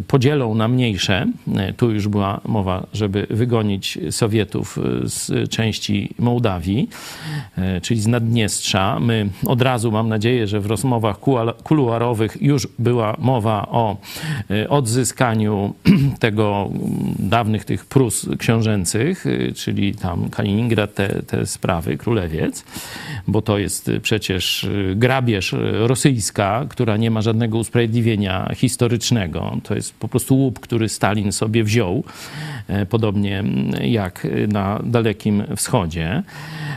[0.09, 1.27] podzielą na mniejsze.
[1.57, 6.89] E, Tu już była mowa, żeby wygonić Sowietów e, z części Mołdawii,
[7.59, 9.01] e, czyli z Naddniestrza.
[9.01, 11.17] My od razu, mam nadzieję, że w rozmowach
[11.65, 13.97] kuluarowych już była mowa o
[14.51, 15.75] e, odzyskaniu
[16.21, 22.65] tego mm, dawnych tych Prus książęcych, e, czyli tam Kaliningrad, te, te sprawy, Królewiec,
[23.29, 29.54] bo to jest e, przecież e, grabież e, rosyjska, która nie ma żadnego usprawiedliwienia historycznego.
[29.61, 32.05] To jest po prostu łup, który Stalin sobie wziął,
[32.89, 36.23] podobnie mm, jak na Dalekim Wschodzie.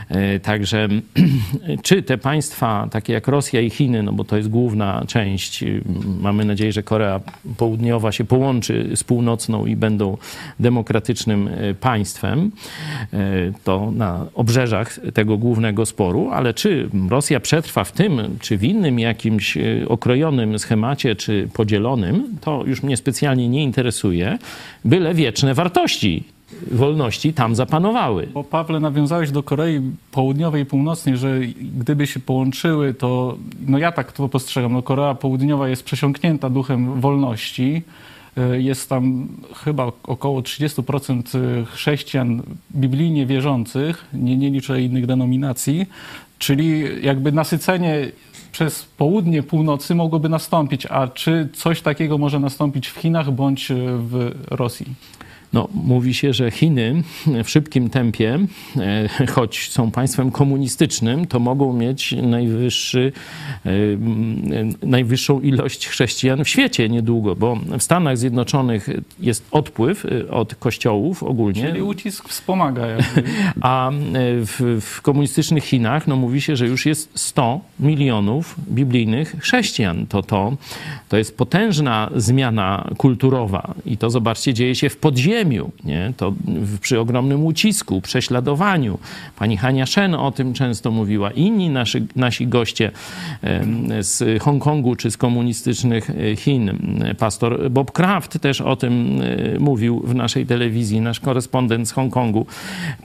[0.08, 0.88] E, Także
[1.82, 5.64] czy te państwa, takie jak Rosja i Chiny, no bo to jest główna część,
[6.20, 7.20] mamy nadzieję, że Korea
[7.56, 10.16] Południowa się połączy z północną i będą
[10.60, 12.50] demokratycznym e, państwem,
[13.12, 13.18] e,
[13.64, 18.98] to na obrzeżach tego głównego sporu, ale czy Rosja przetrwa w tym, czy w innym
[18.98, 24.38] jakimś e, okrojonym schemacie, czy podzielonym, to już mnie specjalnie nie interesuje,
[24.84, 25.77] byle wieczne wartości
[26.70, 28.28] wolności tam zapanowały.
[28.34, 29.80] Bo Pawle, nawiązałeś do Korei
[30.12, 31.40] Południowej i Północnej, że
[31.72, 33.36] gdyby się połączyły, to
[33.66, 37.82] no ja tak to postrzegam, no Korea Południowa jest przesiąknięta duchem wolności,
[38.38, 42.42] y, jest tam chyba około 30% chrześcijan
[42.76, 45.86] biblijnie wierzących, nie, nie liczę innych denominacji,
[46.38, 48.10] czyli jakby nasycenie
[48.52, 50.86] przez południe północy mogłoby nastąpić.
[50.86, 54.86] A czy coś takiego może nastąpić w Chinach bądź w Rosji?
[55.52, 57.02] No, mówi się, że Chiny
[57.44, 58.38] w szybkim tempie,
[58.76, 63.12] e, choć są państwem komunistycznym, to mogą mieć najwyższy,
[63.66, 63.70] e,
[64.82, 68.88] najwyższą ilość chrześcijan w świecie niedługo, bo w Stanach Zjednoczonych
[69.20, 71.62] jest odpływ e, od kościołów ogólnie.
[71.62, 72.86] Czyli ucisk wspomaga.
[72.86, 73.22] Jakby.
[73.60, 73.90] A
[74.22, 80.06] w, w komunistycznych Chinach no, mówi się, że już jest 100 milionów biblijnych chrześcijan.
[80.06, 80.56] To, to,
[81.08, 86.12] to jest potężna zmiana kulturowa i to, zobaczcie, dzieje się w podziemiu podziemiu, nie?
[86.16, 86.32] to
[86.80, 88.98] przy ogromnym ucisku, prześladowaniu.
[89.38, 91.30] Pani Hania Shen o tym często mówiła.
[91.30, 92.90] Inni nasi, nasi goście
[94.00, 96.78] z Hongkongu czy z komunistycznych e, Chin.
[97.18, 102.46] Pastor Bob Kraft też o tym e, mówił w naszej telewizji, nasz korespondent z Hongkongu,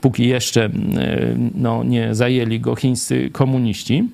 [0.00, 0.70] póki jeszcze e,
[1.54, 4.04] no, nie zajęli go chińscy komuniści.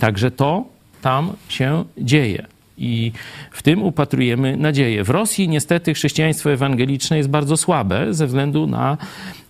[0.00, 0.64] Także to
[1.02, 2.57] tam się dzieje.
[2.78, 3.12] I
[3.50, 5.04] w tym upatrujemy nadzieję.
[5.04, 8.96] W Rosji niestety chrześcijaństwo ewangeliczne jest bardzo słabe ze względu na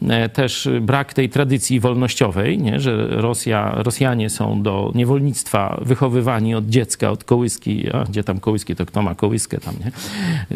[0.09, 2.81] e, też brak tej tradycji wolnościowej, nie?
[2.81, 7.91] że Rosja, Rosjanie są do niewolnictwa wychowywani od dziecka, od kołyski.
[7.93, 9.93] A gdzie tam kołyski, to kto ma kołyskę tam, nie?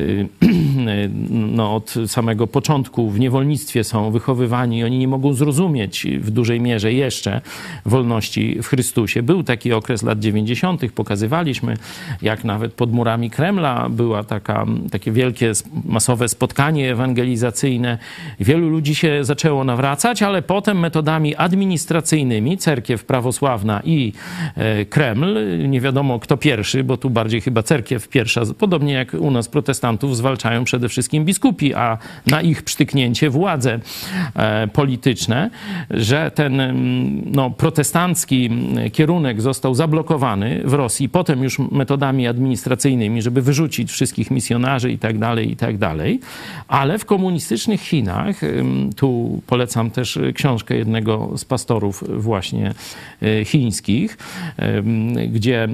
[0.00, 0.28] Y,
[1.30, 4.84] no, od samego początku w niewolnictwie są wychowywani.
[4.84, 7.40] Oni nie mogą zrozumieć w dużej mierze jeszcze
[7.86, 9.22] wolności w Chrystusie.
[9.22, 11.76] Był taki okres lat 90., pokazywaliśmy,
[12.22, 15.52] jak nawet nawet pod murami Kremla była taka, takie wielkie,
[15.84, 17.98] masowe spotkanie ewangelizacyjne.
[18.40, 24.12] Wielu ludzi się zaczęło nawracać, ale potem metodami administracyjnymi, cerkiew prawosławna i
[24.56, 25.36] e, Kreml,
[25.68, 30.16] nie wiadomo kto pierwszy, bo tu bardziej chyba cerkiew pierwsza, podobnie jak u nas protestantów,
[30.16, 33.78] zwalczają przede wszystkim biskupi, a na ich przytyknięcie władze
[34.36, 35.50] e, polityczne,
[35.90, 36.62] że ten
[37.32, 38.50] no, protestancki
[38.92, 44.98] kierunek został zablokowany w Rosji, potem już metodami administracyjnymi, administracyjnymi, żeby wyrzucić wszystkich misjonarzy i
[44.98, 46.20] tak dalej, i tak dalej.
[46.68, 48.40] Ale w komunistycznych Chinach,
[48.96, 52.74] tu polecam też książkę jednego z pastorów właśnie
[53.22, 54.18] e, chińskich,
[55.28, 55.68] gdzie e,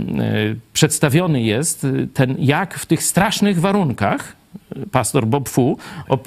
[0.73, 4.37] przedstawiony jest ten, jak w tych strasznych warunkach
[4.91, 5.79] pastor Bob Fu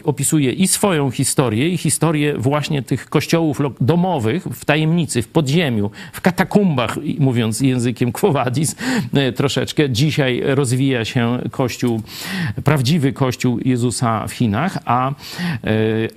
[0.04, 6.22] opisuje i swoją historię, i historię właśnie tych kościołów domowych w tajemnicy, w podziemiu, w
[6.22, 8.76] katakumbach, mówiąc językiem Quo Vadis
[9.14, 9.90] e, troszeczkę.
[9.90, 12.02] Dzisiaj rozwija się kościół,
[12.64, 15.14] prawdziwy kościół Jezusa w Chinach, a, e,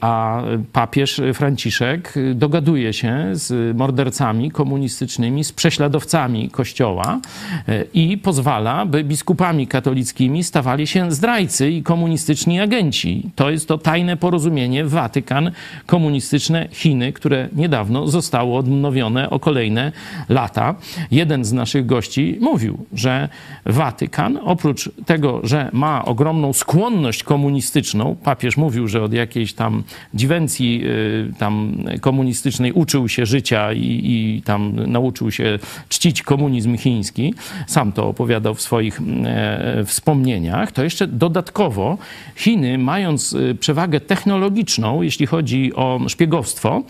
[0.00, 0.42] a
[0.72, 7.20] papież Franciszek dogaduje się z mordercami komunistycznymi, z prześladowcami kościoła
[7.68, 13.30] e, i pozwala, by biskupami katolickimi stawali się zdrajcy i komunistyczni komunistyczni agenci.
[13.36, 15.50] To jest to tajne porozumienie Watykan,
[15.86, 19.92] komunistyczne Chiny, które niedawno zostało odnowione o kolejne
[20.28, 20.74] lata.
[21.10, 23.28] Jeden z naszych gości mówił, że
[23.66, 29.82] Watykan, oprócz tego, że ma ogromną skłonność komunistyczną, papież mówił, że od jakiejś tam
[30.14, 37.34] dziwencji y, tam komunistycznej uczył się życia i, i tam nauczył się czcić komunizm chiński,
[37.66, 41.98] sam to opowiadał w swoich e, wspomnieniach, to jeszcze dodatkowo
[42.36, 46.82] Chiny, mając y, przewagę technologiczną, jeśli chodzi o szpiegowstwo,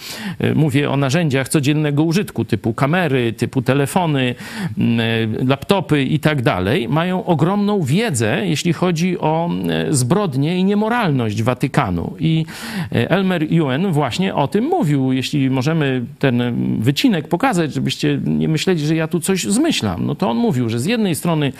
[0.45, 4.35] y, mówię o narzędziach codziennego użytku, typu kamery, typu telefony,
[4.78, 9.51] mm, y, laptopy i tak dalej, mają ogromną wiedzę, jeśli chodzi o
[9.91, 12.15] zbrodnie i niemoralność Watykanu.
[12.19, 12.47] I
[12.91, 15.12] Elmer Yuen właśnie o tym mówił.
[15.12, 16.43] Jeśli możemy ten
[16.81, 20.78] wycinek pokazać, żebyście nie myśleli, że ja tu coś zmyślam, no to on mówił, że
[20.78, 21.53] z jednej strony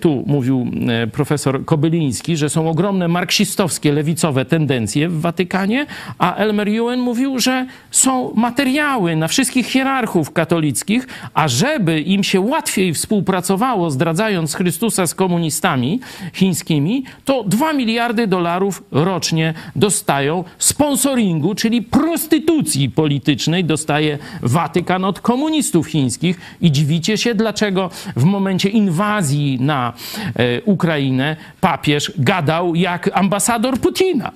[0.00, 0.70] tu mówił
[1.12, 5.86] profesor Kobyliński, że są ogromne ogromne marksistowskie, lewicowe tendencje w Watykanie,
[6.18, 12.40] a Elmer Yuen mówił, że są materiały na wszystkich hierarchów katolickich, a żeby im się
[12.40, 16.00] łatwiej współpracowało, zdradzając Chrystusa z komunistami
[16.32, 25.86] chińskimi, to 2 miliardy dolarów rocznie dostają sponsoringu, czyli prostytucji politycznej dostaje Watykan od komunistów
[25.86, 26.40] chińskich.
[26.60, 29.92] I dziwicie się, dlaczego w momencie inwazji na
[30.36, 34.32] e, Ukrainę papież gadał jak ambasador Putina,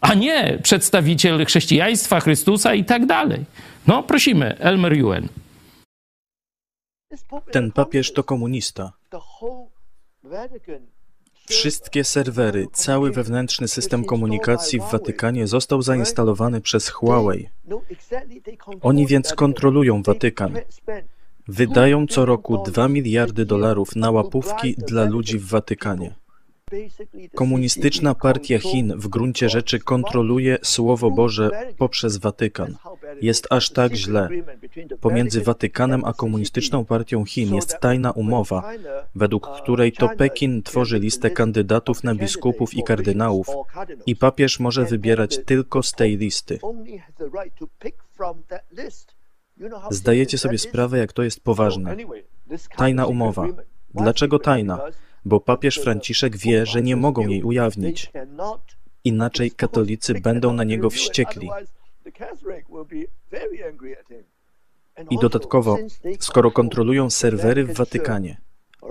[0.00, 3.44] a nie przedstawiciel chrześcijaństwa, Chrystusa i tak dalej.
[3.86, 5.28] No, prosimy, Elmer Yuen.
[7.50, 8.92] Ten papież to komunista.
[11.48, 17.48] Wszystkie serwery, cały wewnętrzny system komunikacji w Watykanie został zainstalowany przez Huawei.
[18.82, 20.58] Oni więc kontrolują Watykan.
[21.48, 26.14] Wydają co roku 2 miliardy dolarów na łapówki dla ludzi w Watykanie.
[27.34, 32.76] Komunistyczna Partia Chin w gruncie rzeczy kontroluje Słowo Boże poprzez Watykan.
[33.22, 34.28] Jest aż tak źle.
[35.00, 38.70] Pomiędzy Watykanem a Komunistyczną Partią Chin jest tajna umowa,
[39.14, 43.46] według której to Pekin tworzy listę kandydatów na biskupów i kardynałów
[44.06, 46.58] i papież może wybierać tylko z tej listy.
[49.90, 51.96] Zdajecie sobie sprawę, jak to jest poważne.
[52.76, 53.46] Tajna umowa.
[53.94, 54.80] Dlaczego tajna?
[55.24, 58.12] Bo papież Franciszek wie, że nie mogą jej ujawnić.
[59.04, 61.50] Inaczej katolicy będą na niego wściekli.
[65.10, 65.78] I dodatkowo,
[66.20, 68.40] skoro kontrolują serwery w Watykanie,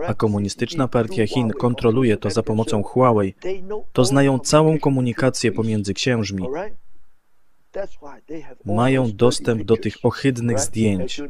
[0.07, 3.33] a komunistyczna partia Chin kontroluje to za pomocą Huawei,
[3.93, 6.47] to znają całą komunikację pomiędzy księżmi.
[8.65, 11.21] Mają dostęp do tych ohydnych zdjęć.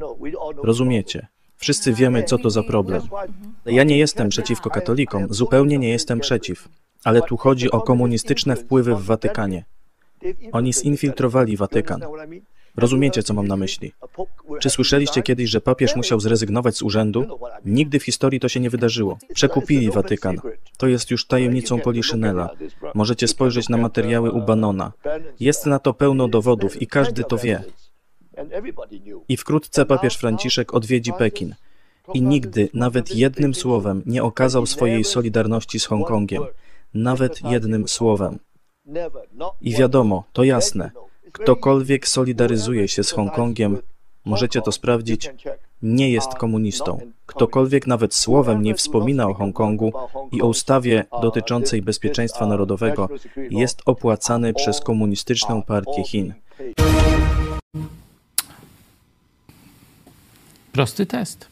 [0.64, 1.28] Rozumiecie?
[1.58, 3.02] Wszyscy wiemy, co to za problem.
[3.66, 6.70] Ja nie jestem przeciwko katolikom, zupełnie nie jestem przeciw,
[7.04, 9.66] ale tu chodzi o komunistyczne wpływy w Watykanie.
[10.52, 12.02] Oni zinfiltrowali Watykan.
[12.78, 13.92] Rozumiecie, co mam na myśli?
[14.60, 17.40] Czy słyszeliście kiedyś, że papież musiał zrezygnować z urzędu?
[17.66, 19.18] Nigdy w historii to się nie wydarzyło.
[19.34, 20.38] Przekupili Watykan.
[20.78, 22.50] To jest już tajemnicą Poliszynela.
[22.94, 24.92] Możecie spojrzeć na materiały u Banona.
[25.40, 27.64] Jest na to pełno dowodów i każdy to wie.
[29.30, 31.56] I wkrótce papież Franciszek odwiedzi Pekin.
[32.14, 36.44] I nigdy, nawet jednym słowem, nie okazał swojej solidarności z Hongkongiem.
[36.94, 38.40] Nawet jednym słowem.
[39.62, 40.92] I wiadomo, to jasne.
[41.32, 43.78] Ktokolwiek solidaryzuje się z Hongkongiem,
[44.26, 45.32] możecie to sprawdzić,
[45.82, 47.00] nie jest komunistą.
[47.26, 49.92] Ktokolwiek nawet słowem nie wspomina o Hongkongu
[50.32, 53.10] i o ustawie dotyczącej bezpieczeństwa narodowego,
[53.50, 56.34] jest opłacany przez komunistyczną partię Chin.
[60.74, 61.48] Prosty test.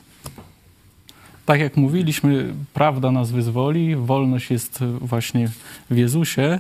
[1.46, 5.48] Tak jak mówiliśmy, prawda nas wyzwoli, wolność jest właśnie
[5.90, 6.60] w Jezusie.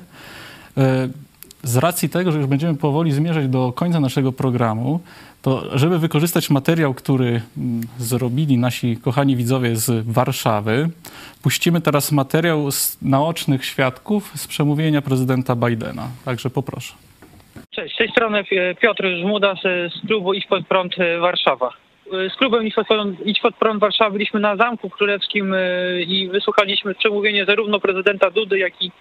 [0.77, 1.09] E,
[1.63, 4.99] z racji tego, że już będziemy powoli zmierzać do końca naszego programu,
[5.41, 10.89] to żeby wykorzystać materiał, który mm, zrobili nasi kochani widzowie z Warszawy,
[11.43, 16.07] puścimy teraz materiał z naocznych świadków z przemówienia prezydenta Bidena.
[16.25, 16.93] Także poproszę.
[17.69, 18.43] Cześć, z tej strony
[18.81, 21.69] Piotr Żmuda z klubu Idź Pod Prąd Warszawa
[22.11, 22.67] z klubem
[23.25, 28.59] Idź pod prąd Warszawy byliśmy na Zamku Królewskim e, i wysłuchaliśmy przemówienia zarówno prezydenta Dudy,
[28.59, 28.91] jak i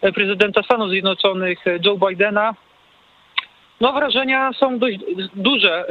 [0.00, 2.54] e, prezydenta Stanów Zjednoczonych e, Joe Bidena.
[3.80, 4.98] No wrażenia są dość
[5.34, 5.84] duże,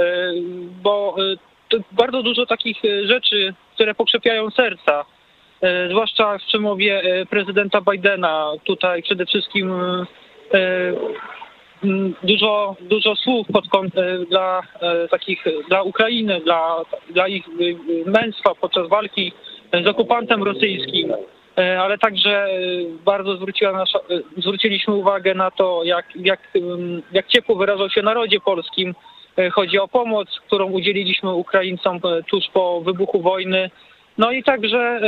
[0.84, 1.16] bo
[1.92, 5.06] bardzo dużo takich rzeczy, które pokrzepiają serca,
[5.90, 8.52] zwłaszcza w przemowie prezydenta Bidena.
[8.64, 9.74] Tutaj przede wszystkim
[12.24, 16.78] dużo, dużo słów pod e, dla e, takich, dla Ukrainy, dla,
[17.10, 19.32] dla ich e, męstwa podczas walki
[19.84, 21.14] z okupantem rosyjskim,
[21.80, 22.48] ale także
[23.06, 24.00] bardzo zwróciła nasza,
[24.38, 26.40] zwróciliśmy uwagę na to, jak, jak,
[27.12, 28.96] jak ciepło wyrażał się narodzie polskim.
[29.52, 32.00] Chodzi o pomoc, którą udzieliliśmy Ukraińcom
[32.30, 33.70] tuż po wybuchu wojny
[34.20, 35.02] no i także e,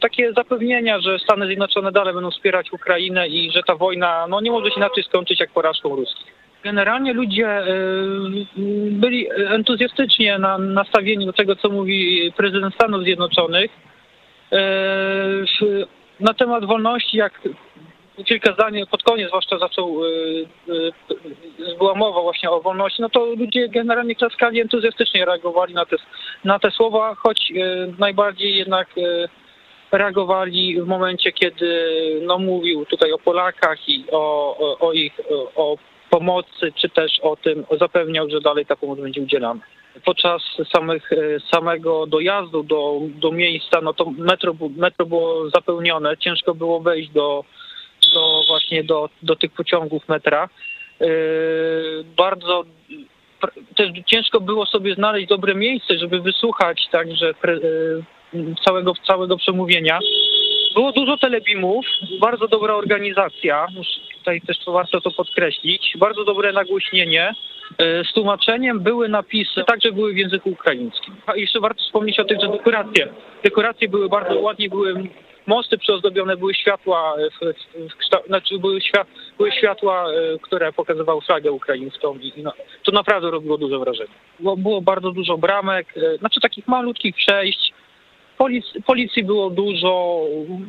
[0.00, 4.50] takie zapewnienia, że Stany Zjednoczone dalej będą wspierać Ukrainę i że ta wojna no, nie
[4.50, 6.32] może się inaczej skończyć jak porażką ruskich.
[6.64, 7.64] Generalnie ludzie e,
[8.90, 13.70] byli entuzjastycznie na, nastawieni do tego, co mówi prezydent Stanów Zjednoczonych.
[14.52, 14.58] E,
[16.20, 17.40] na temat wolności, jak
[18.24, 23.24] kilka zdań pod koniec zwłaszcza zaczął, y, y, była mowa właśnie o wolności, no to
[23.24, 25.96] ludzie generalnie klaskali entuzjastycznie reagowali na te,
[26.44, 28.88] na te słowa, choć y, najbardziej jednak
[29.92, 35.20] reagowali w momencie, kiedy no, mówił tutaj o Polakach i o, o, o ich
[35.56, 35.76] o
[36.10, 39.60] pomocy, czy też o tym zapewniał, że dalej ta pomoc będzie udzielana.
[40.04, 40.42] Podczas
[40.74, 41.10] samych,
[41.54, 47.44] samego dojazdu do, do miejsca, no to metro, metro było zapełnione, ciężko było wejść do
[48.52, 50.48] właśnie do, do tych pociągów metra.
[51.00, 51.08] Yy,
[52.16, 52.64] bardzo
[53.76, 57.34] też ciężko było sobie znaleźć dobre miejsce, żeby wysłuchać także
[58.32, 59.98] yy, całego, całego przemówienia.
[60.74, 61.86] Było dużo telebimów,
[62.20, 63.66] bardzo dobra organizacja,
[64.18, 67.34] tutaj też to warto to podkreślić, bardzo dobre nagłośnienie.
[67.78, 71.14] Yy, z tłumaczeniem były napisy, także były w języku ukraińskim.
[71.26, 73.08] A jeszcze warto wspomnieć o tych, że dekoracje.
[73.44, 74.94] Dekoracje były bardzo ładnie, były
[75.46, 79.06] mosty przyozdobione były światła, w, w, w, znaczy były, świat,
[79.38, 82.52] były światła, e, które pokazywały flagę ukraińską i no,
[82.82, 84.10] to naprawdę robiło duże wrażenie.
[84.40, 87.72] Było, było bardzo dużo bramek, e, znaczy takich malutkich przejść,
[88.38, 90.20] Polic, policji było dużo.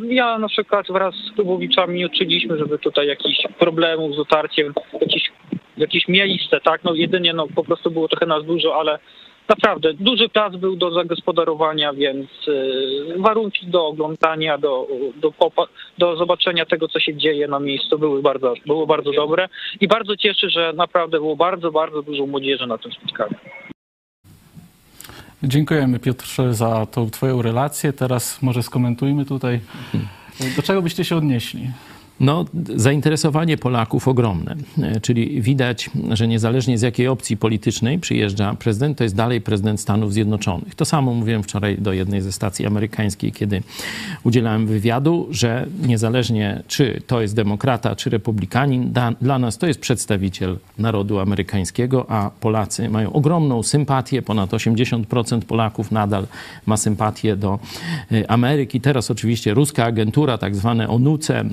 [0.07, 5.31] Ja na przykład wraz z klubowiczami nie uczyliśmy, żeby tutaj jakichś problemów z dotarciem, jakieś,
[5.77, 8.99] jakieś miejsce, tak, no jedynie no po prostu było trochę nas dużo, ale
[9.49, 15.33] naprawdę duży plac był do zagospodarowania, więc y, warunki do oglądania, do, do,
[15.97, 19.49] do zobaczenia tego, co się dzieje na miejscu były bardzo, były bardzo dobre
[19.81, 23.35] i bardzo cieszy, że naprawdę było bardzo, bardzo dużo młodzieży na tym spotkaniu.
[25.43, 27.93] Dziękujemy Piotrze za tą twoją relację.
[27.93, 29.59] Teraz może skomentujmy tutaj.
[30.55, 31.67] Do czego byście się odnieśli?
[32.19, 32.45] No,
[32.75, 34.55] zainteresowanie Polaków ogromne.
[34.81, 39.81] E, Czyli widać, że niezależnie z jakiej opcji politycznej przyjeżdża prezydent, to jest dalej prezydent
[39.81, 40.75] Stanów Zjednoczonych.
[40.75, 43.63] To samo mówiłem wczoraj do jednej ze stacji amerykańskiej, kiedy
[44.23, 50.57] udzielałem wywiadu, że niezależnie czy to jest demokrata, czy republikanin, dla nas to jest przedstawiciel
[50.77, 54.21] narodu amerykańskiego, a Polacy mają ogromną sympatię.
[54.21, 56.27] Ponad 80% Polaków nadal
[56.65, 57.59] ma sympatię do
[58.11, 58.81] e, Ameryki.
[58.81, 61.45] Teraz oczywiście ruska agentura, tak zwane ONUCE,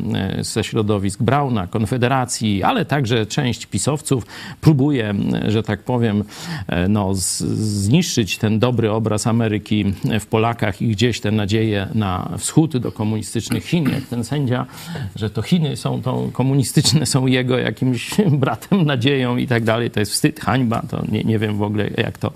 [0.52, 4.26] ze środowisk Brauna, Konfederacji, ale także część pisowców
[4.60, 5.14] próbuje,
[5.48, 6.24] że tak powiem,
[6.66, 9.84] e, no, zniszczyć ten dobry obraz Ameryki
[10.20, 14.66] w Polakach i gdzieś te nadzieje na wschód do komunistycznych Chin, jak ten sędzia,
[15.16, 18.10] że to Chiny są to komunistyczne, są jego jakimś
[18.42, 19.90] bratem, nadzieją i tak dalej.
[19.90, 20.82] To jest wstyd, hańba.
[20.90, 22.32] To nie, nie wiem w ogóle, jak to,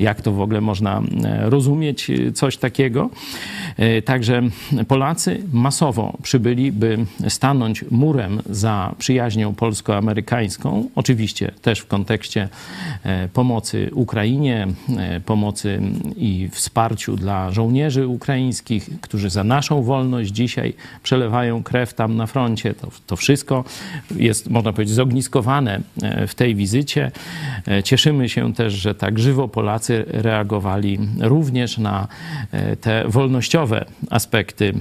[0.00, 3.10] jak to w ogóle można e, rozumieć, e, coś takiego.
[4.04, 4.42] Także
[4.88, 6.98] Polacy masowo przybyli, by
[7.48, 12.48] stanąć murem za przyjaźnią polsko-amerykańską, oczywiście też w kontekście
[13.02, 14.66] e, pomocy Ukrainie,
[14.96, 15.80] e, pomocy
[16.16, 22.74] i wsparciu dla żołnierzy ukraińskich, którzy za naszą wolność dzisiaj przelewają krew tam na froncie.
[22.74, 23.64] To, to wszystko
[24.16, 27.10] jest, można powiedzieć, zogniskowane e, w tej wizycie.
[27.84, 32.08] Cieszymy się też, że tak żywo Polacy reagowali również na
[32.80, 34.74] te wolnościowe aspekty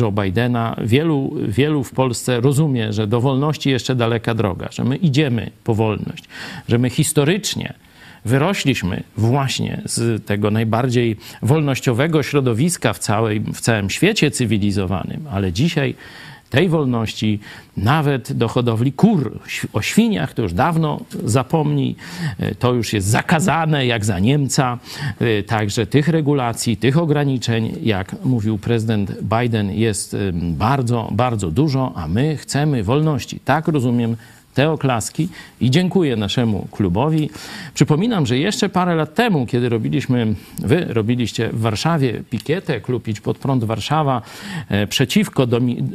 [0.00, 0.76] Joe Bidena.
[0.80, 5.74] Wielu, wielu w Polsce rozumie, że do wolności jeszcze daleka droga, że my idziemy po
[5.74, 6.24] wolność,
[6.68, 7.74] że my historycznie
[8.24, 15.94] wyrośliśmy właśnie z tego najbardziej wolnościowego środowiska w, całej, w całym świecie cywilizowanym, ale dzisiaj
[16.50, 17.40] tej wolności
[17.76, 19.38] nawet do hodowli kur.
[19.72, 21.96] O świniach to już dawno zapomnij,
[22.38, 24.78] E, to już jest zakazane jak za Niemca.
[25.20, 32.08] E, Także tych regulacji, tych ograniczeń, jak mówił prezydent Biden, jest bardzo, bardzo dużo, a
[32.08, 33.40] my chcemy wolności.
[33.40, 34.16] Tak rozumiem
[34.56, 35.28] te oklaski
[35.60, 37.30] i dziękuję naszemu klubowi.
[37.74, 43.20] Przypominam, że jeszcze parę lat temu, kiedy robiliśmy, wy robiliście w Warszawie pikietę, klub Idź
[43.20, 44.22] Pod Prąd Warszawa,
[44.68, 45.46] e, przeciwko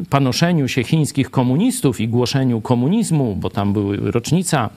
[0.09, 4.69] panoszeniu się chińskich komunistów i głoszeniu komunizmu, bo tam była rocznica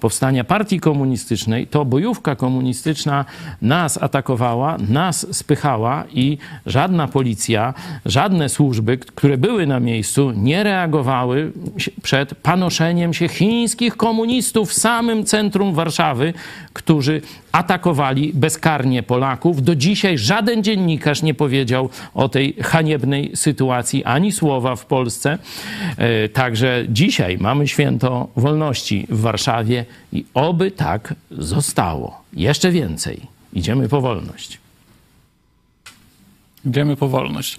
[0.00, 3.24] powstania partii komunistycznej, to bojówka komunistyczna
[3.62, 7.74] nas atakowała, nas spychała i żadna policja,
[8.06, 11.52] żadne służby, które były na miejscu, nie reagowały
[12.02, 16.34] przed panoszeniem się chińskich komunistów w samym centrum Warszawy,
[16.72, 17.22] którzy
[17.52, 19.62] atakowali bezkarnie Polaków.
[19.62, 25.38] Do dzisiaj żaden dziennikarz nie powiedział o tej haniebnej sytuacji ani słowa w Polsce.
[25.96, 32.22] E, Także dzisiaj mamy święto wolności w Warszawie i oby tak zostało.
[32.32, 33.20] Jeszcze więcej.
[33.52, 34.58] Idziemy po wolność.
[36.66, 37.58] Idziemy po wolność.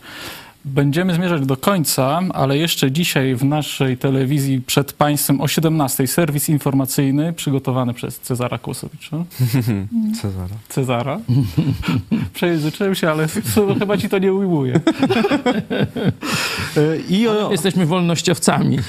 [0.65, 6.49] Będziemy zmierzać do końca, ale jeszcze dzisiaj w naszej telewizji przed Państwem o 17 serwis
[6.49, 9.17] informacyjny przygotowany przez Cezara Kłosowicza.
[10.21, 10.55] Cezara.
[10.69, 11.19] Cezara.
[12.33, 13.27] Przejęzyczyłem się, ale
[13.79, 14.79] chyba ci to nie ujmuje.
[17.09, 18.79] I o, Jesteśmy wolnościowcami.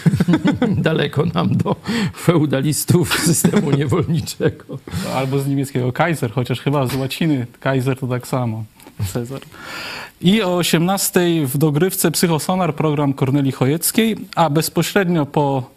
[0.69, 1.77] Daleko nam do
[2.17, 4.79] feudalistów systemu niewolniczego.
[5.15, 8.65] albo z niemieckiego Kaiser, chociaż chyba z łaciny Kaiser to tak samo.
[9.05, 9.41] Cezar.
[10.21, 15.71] I o 18 w dogrywce Psychosonar program Korneli Chojeckiej, a bezpośrednio po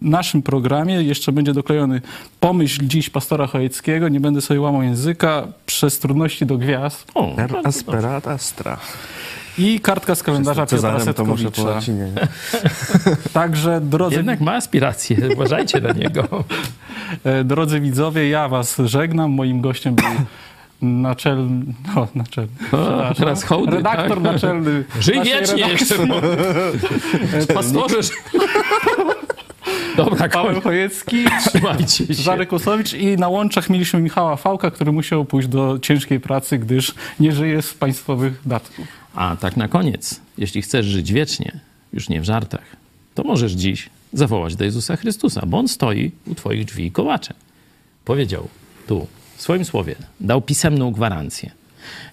[0.00, 2.00] naszym programie jeszcze będzie doklejony
[2.40, 7.56] pomyśl dziś pastora Chojeckiego, nie będę sobie łamał języka, przez trudności do gwiazd O, Er
[7.64, 8.78] asperat astra.
[9.58, 11.62] i kartka z kalendarza Piotra Setkowicza.
[13.32, 16.44] Także drodzy, Jednak ma aspiracje, uważajcie na niego.
[17.24, 19.30] e, drodzy widzowie, ja was żegnam.
[19.30, 20.06] Moim gościem był
[20.82, 22.48] naczelny, no, naczelny,
[23.16, 24.32] teraz hołdy, redaktor tak?
[24.32, 25.96] naczelny Żyj wiecznie redakcji.
[27.36, 27.54] jeszcze.
[27.54, 27.98] Pastorze.
[29.96, 30.60] Dobra, Paweł.
[30.60, 31.16] Chojecki,
[31.48, 32.46] Trzymajcie się.
[32.46, 37.32] Kłosowicz i na łączach mieliśmy Michała Fałka, który musiał pójść do ciężkiej pracy, gdyż nie
[37.32, 38.86] żyje z państwowych datków.
[39.14, 41.60] A tak na koniec, jeśli chcesz żyć wiecznie,
[41.92, 42.76] już nie w żartach,
[43.14, 47.36] to możesz dziś zawołać do Jezusa Chrystusa, bo On stoi u twoich drzwi kołaczem.
[48.04, 48.48] Powiedział
[48.86, 49.06] tu
[49.36, 51.50] w swoim słowie, dał pisemną gwarancję.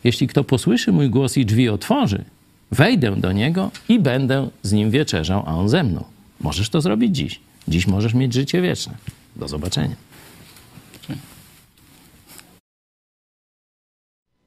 [0.03, 2.23] Jeśli kto posłyszy mój głos i drzwi otworzy,
[2.71, 6.03] wejdę do niego i będę z nim wieczerzał, a on ze mną.
[6.39, 7.39] Możesz to zrobić dziś.
[7.67, 8.93] Dziś możesz mieć życie wieczne.
[9.35, 9.95] Do zobaczenia.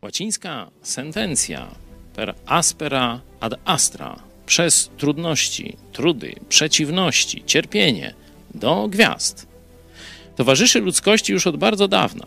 [0.03, 1.66] Łacińska sentencja
[2.16, 4.16] per aspera ad astra
[4.47, 8.15] przez trudności, trudy, przeciwności, cierpienie
[8.55, 9.47] do gwiazd
[10.36, 12.27] towarzyszy ludzkości już od bardzo dawna.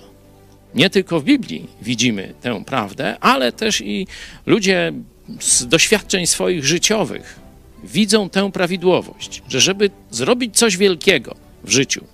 [0.75, 4.07] Nie tylko w Biblii widzimy tę prawdę, ale też i
[4.45, 4.93] ludzie
[5.39, 7.39] z doświadczeń swoich życiowych
[7.83, 12.05] widzą tę prawidłowość, że żeby zrobić coś wielkiego w życiu,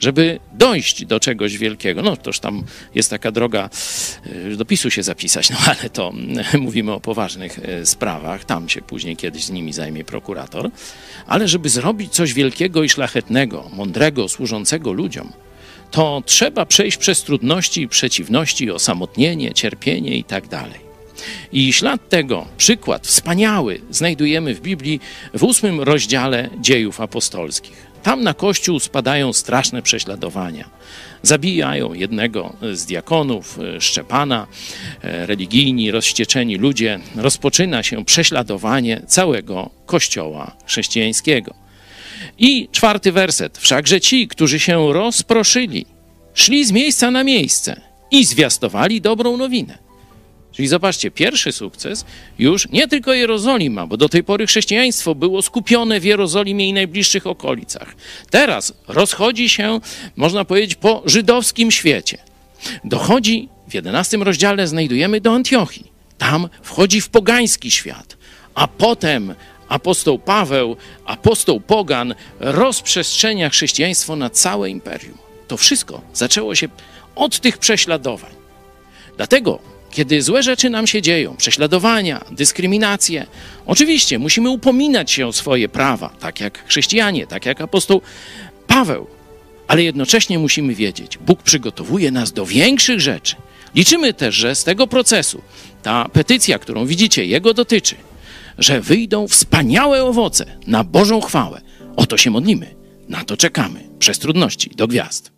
[0.00, 2.64] żeby dojść do czegoś wielkiego, no toż tam
[2.94, 3.70] jest taka droga
[4.26, 6.12] y, do PiSu się zapisać, no ale to
[6.58, 10.70] mówimy o poważnych y, sprawach, tam się później kiedyś z nimi zajmie prokurator,
[11.26, 15.32] ale żeby zrobić coś wielkiego i szlachetnego, mądrego, służącego ludziom,
[15.96, 20.80] to trzeba przejść przez trudności, przeciwności, osamotnienie, cierpienie i tak dalej.
[21.52, 25.00] I ślad tego, przykład wspaniały, znajdujemy w Biblii
[25.34, 27.86] w ósmym rozdziale dziejów apostolskich.
[28.02, 30.70] Tam na kościół spadają straszne prześladowania.
[31.22, 34.46] Zabijają jednego z diakonów, Szczepana,
[35.02, 37.00] religijni, rozścieczeni ludzie.
[37.16, 41.65] Rozpoczyna się prześladowanie całego kościoła chrześcijańskiego.
[42.38, 43.58] I czwarty werset.
[43.58, 45.86] Wszakże ci, którzy się rozproszyli,
[46.34, 47.80] szli z miejsca na miejsce
[48.10, 49.78] i zwiastowali dobrą nowinę.
[50.52, 52.04] Czyli zobaczcie, pierwszy sukces
[52.38, 57.26] już nie tylko Jerozolima, bo do tej pory chrześcijaństwo było skupione w Jerozolimie i najbliższych
[57.26, 57.96] okolicach.
[58.30, 59.80] Teraz rozchodzi się,
[60.16, 62.18] można powiedzieć, po żydowskim świecie.
[62.84, 65.92] Dochodzi, w jedenastym rozdziale znajdujemy do Antiochii.
[66.18, 68.16] Tam wchodzi w pogański świat,
[68.54, 69.34] a potem
[69.68, 75.18] apostoł Paweł, apostoł Pogan rozprzestrzenia chrześcijaństwo na całe imperium.
[75.48, 76.68] To wszystko zaczęło się
[77.14, 78.30] od tych prześladowań.
[79.16, 79.58] Dlatego
[79.90, 83.26] kiedy złe rzeczy nam się dzieją, prześladowania, dyskryminacje,
[83.66, 88.00] oczywiście musimy upominać się o swoje prawa, tak jak chrześcijanie, tak jak apostoł
[88.66, 89.06] Paweł,
[89.68, 93.36] ale jednocześnie musimy wiedzieć, Bóg przygotowuje nas do większych rzeczy.
[93.74, 95.42] Liczymy też, że z tego procesu
[95.82, 97.96] ta petycja, którą widzicie, jego dotyczy,
[98.58, 101.60] że wyjdą wspaniałe owoce na Bożą chwałę.
[101.96, 102.74] O to się modlimy,
[103.08, 105.35] na to czekamy przez trudności do gwiazd.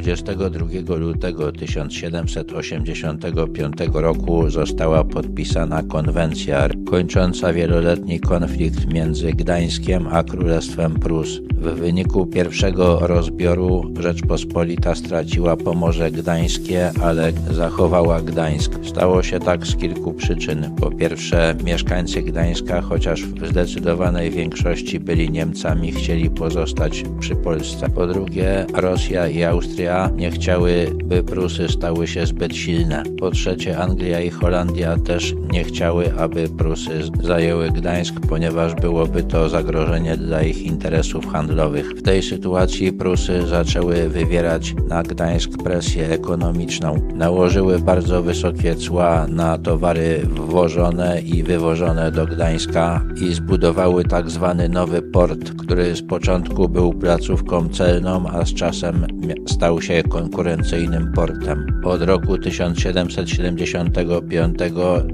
[0.00, 11.40] 22 lutego 1785 roku została podpisana konwencja kończąca wieloletni konflikt między Gdańskiem a Królestwem Prus.
[11.54, 18.72] W wyniku pierwszego rozbioru Rzeczpospolita straciła Pomorze Gdańskie, ale zachowała Gdańsk.
[18.82, 20.70] Stało się tak z kilku przyczyn.
[20.80, 27.88] Po pierwsze, mieszkańcy Gdańska, chociaż w zdecydowanej większości byli Niemcami, chcieli pozostać przy Polsce.
[27.88, 29.85] Po drugie, Rosja i Austria
[30.16, 33.02] nie chciały, by Prusy stały się zbyt silne.
[33.18, 36.90] Po trzecie, Anglia i Holandia też nie chciały, aby Prusy
[37.22, 41.90] zajęły Gdańsk, ponieważ byłoby to zagrożenie dla ich interesów handlowych.
[41.90, 46.98] W tej sytuacji Prusy zaczęły wywierać na Gdańsk presję ekonomiczną.
[47.14, 54.68] Nałożyły bardzo wysokie cła na towary wwożone i wywożone do Gdańska i zbudowały tak zwany
[54.68, 59.06] nowy port, który z początku był placówką celną, a z czasem
[59.46, 61.80] stał się konkurencyjnym portem.
[61.84, 64.58] Od roku 1775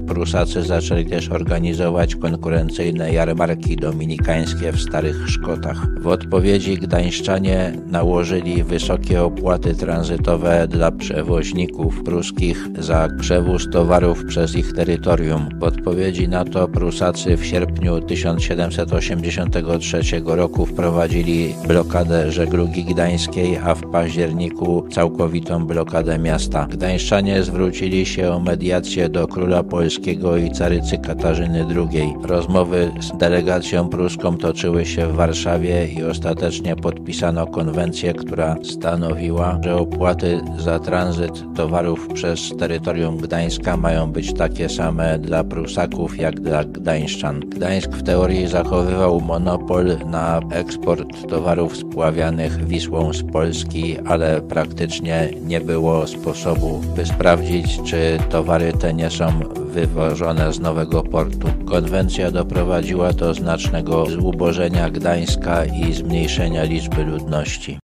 [0.07, 6.01] Prusacy zaczęli też organizować konkurencyjne jarmarki dominikańskie w Starych Szkotach.
[6.01, 14.73] W odpowiedzi Gdańszczanie nałożyli wysokie opłaty tranzytowe dla przewoźników pruskich za przewóz towarów przez ich
[14.73, 15.49] terytorium.
[15.59, 23.91] W odpowiedzi na to Prusacy w sierpniu 1783 roku wprowadzili blokadę żeglugi gdańskiej, a w
[23.91, 24.52] październiku
[24.91, 26.67] całkowitą blokadę miasta.
[26.69, 32.13] Gdańszczanie zwrócili się o mediację do króla polskiego i carycy Katarzyny II.
[32.23, 39.75] Rozmowy z delegacją pruską toczyły się w Warszawie i ostatecznie podpisano konwencję, która stanowiła, że
[39.75, 46.63] opłaty za tranzyt towarów przez terytorium Gdańska mają być takie same dla Prusaków jak dla
[46.63, 47.39] Gdańszczan.
[47.39, 55.61] Gdańsk w teorii zachowywał monopol na eksport towarów spławianych Wisłą z Polski, ale praktycznie nie
[55.61, 61.47] było sposobu, by sprawdzić, czy towary te nie są wywożone z nowego portu.
[61.65, 67.79] Konwencja doprowadziła do znacznego zubożenia Gdańska i zmniejszenia liczby ludności.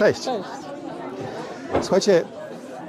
[0.00, 0.24] Cześć.
[0.24, 0.48] Cześć.
[1.80, 2.24] Słuchajcie,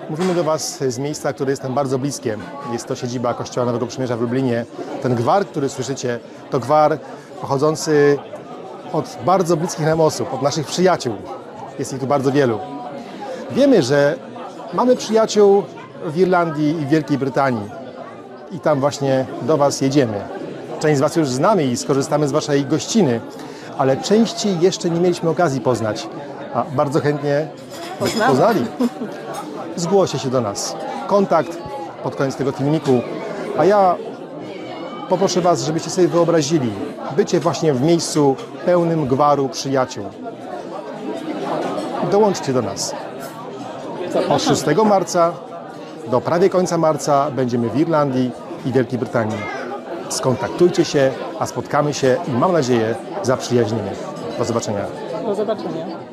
[0.09, 2.37] mówimy do Was z miejsca, które jest nam bardzo bliskie.
[2.73, 4.65] Jest to siedziba Kościoła Nowego Przymierza w Lublinie.
[5.01, 6.19] Ten gwar, który słyszycie,
[6.49, 6.97] to gwar
[7.41, 8.17] pochodzący
[8.93, 11.15] od bardzo bliskich nam osób, od naszych przyjaciół.
[11.79, 12.59] Jest ich tu bardzo wielu.
[13.51, 14.15] Wiemy, że
[14.73, 15.63] mamy przyjaciół
[16.05, 17.69] w Irlandii i Wielkiej Brytanii.
[18.51, 20.21] I tam właśnie do Was jedziemy.
[20.79, 23.21] Część z Was już znamy i skorzystamy z Waszej gościny,
[23.77, 26.07] ale części jeszcze nie mieliśmy okazji poznać.
[26.53, 27.47] A bardzo chętnie
[28.01, 28.65] byście poznali.
[29.75, 30.75] Zgłoście się do nas.
[31.07, 31.57] Kontakt
[32.03, 33.01] pod koniec tego filmiku.
[33.57, 33.95] A ja
[35.09, 36.71] poproszę Was, żebyście sobie wyobrazili
[37.15, 40.05] bycie właśnie w miejscu pełnym gwaru przyjaciół.
[42.11, 42.95] Dołączcie do nas.
[44.29, 45.31] Od 6 marca
[46.11, 48.31] do prawie końca marca będziemy w Irlandii
[48.65, 49.37] i Wielkiej Brytanii.
[50.09, 53.91] Skontaktujcie się, a spotkamy się i mam nadzieję zaprzyjaźnimy.
[54.37, 54.85] Do zobaczenia.
[55.25, 56.10] Do zobaczenia.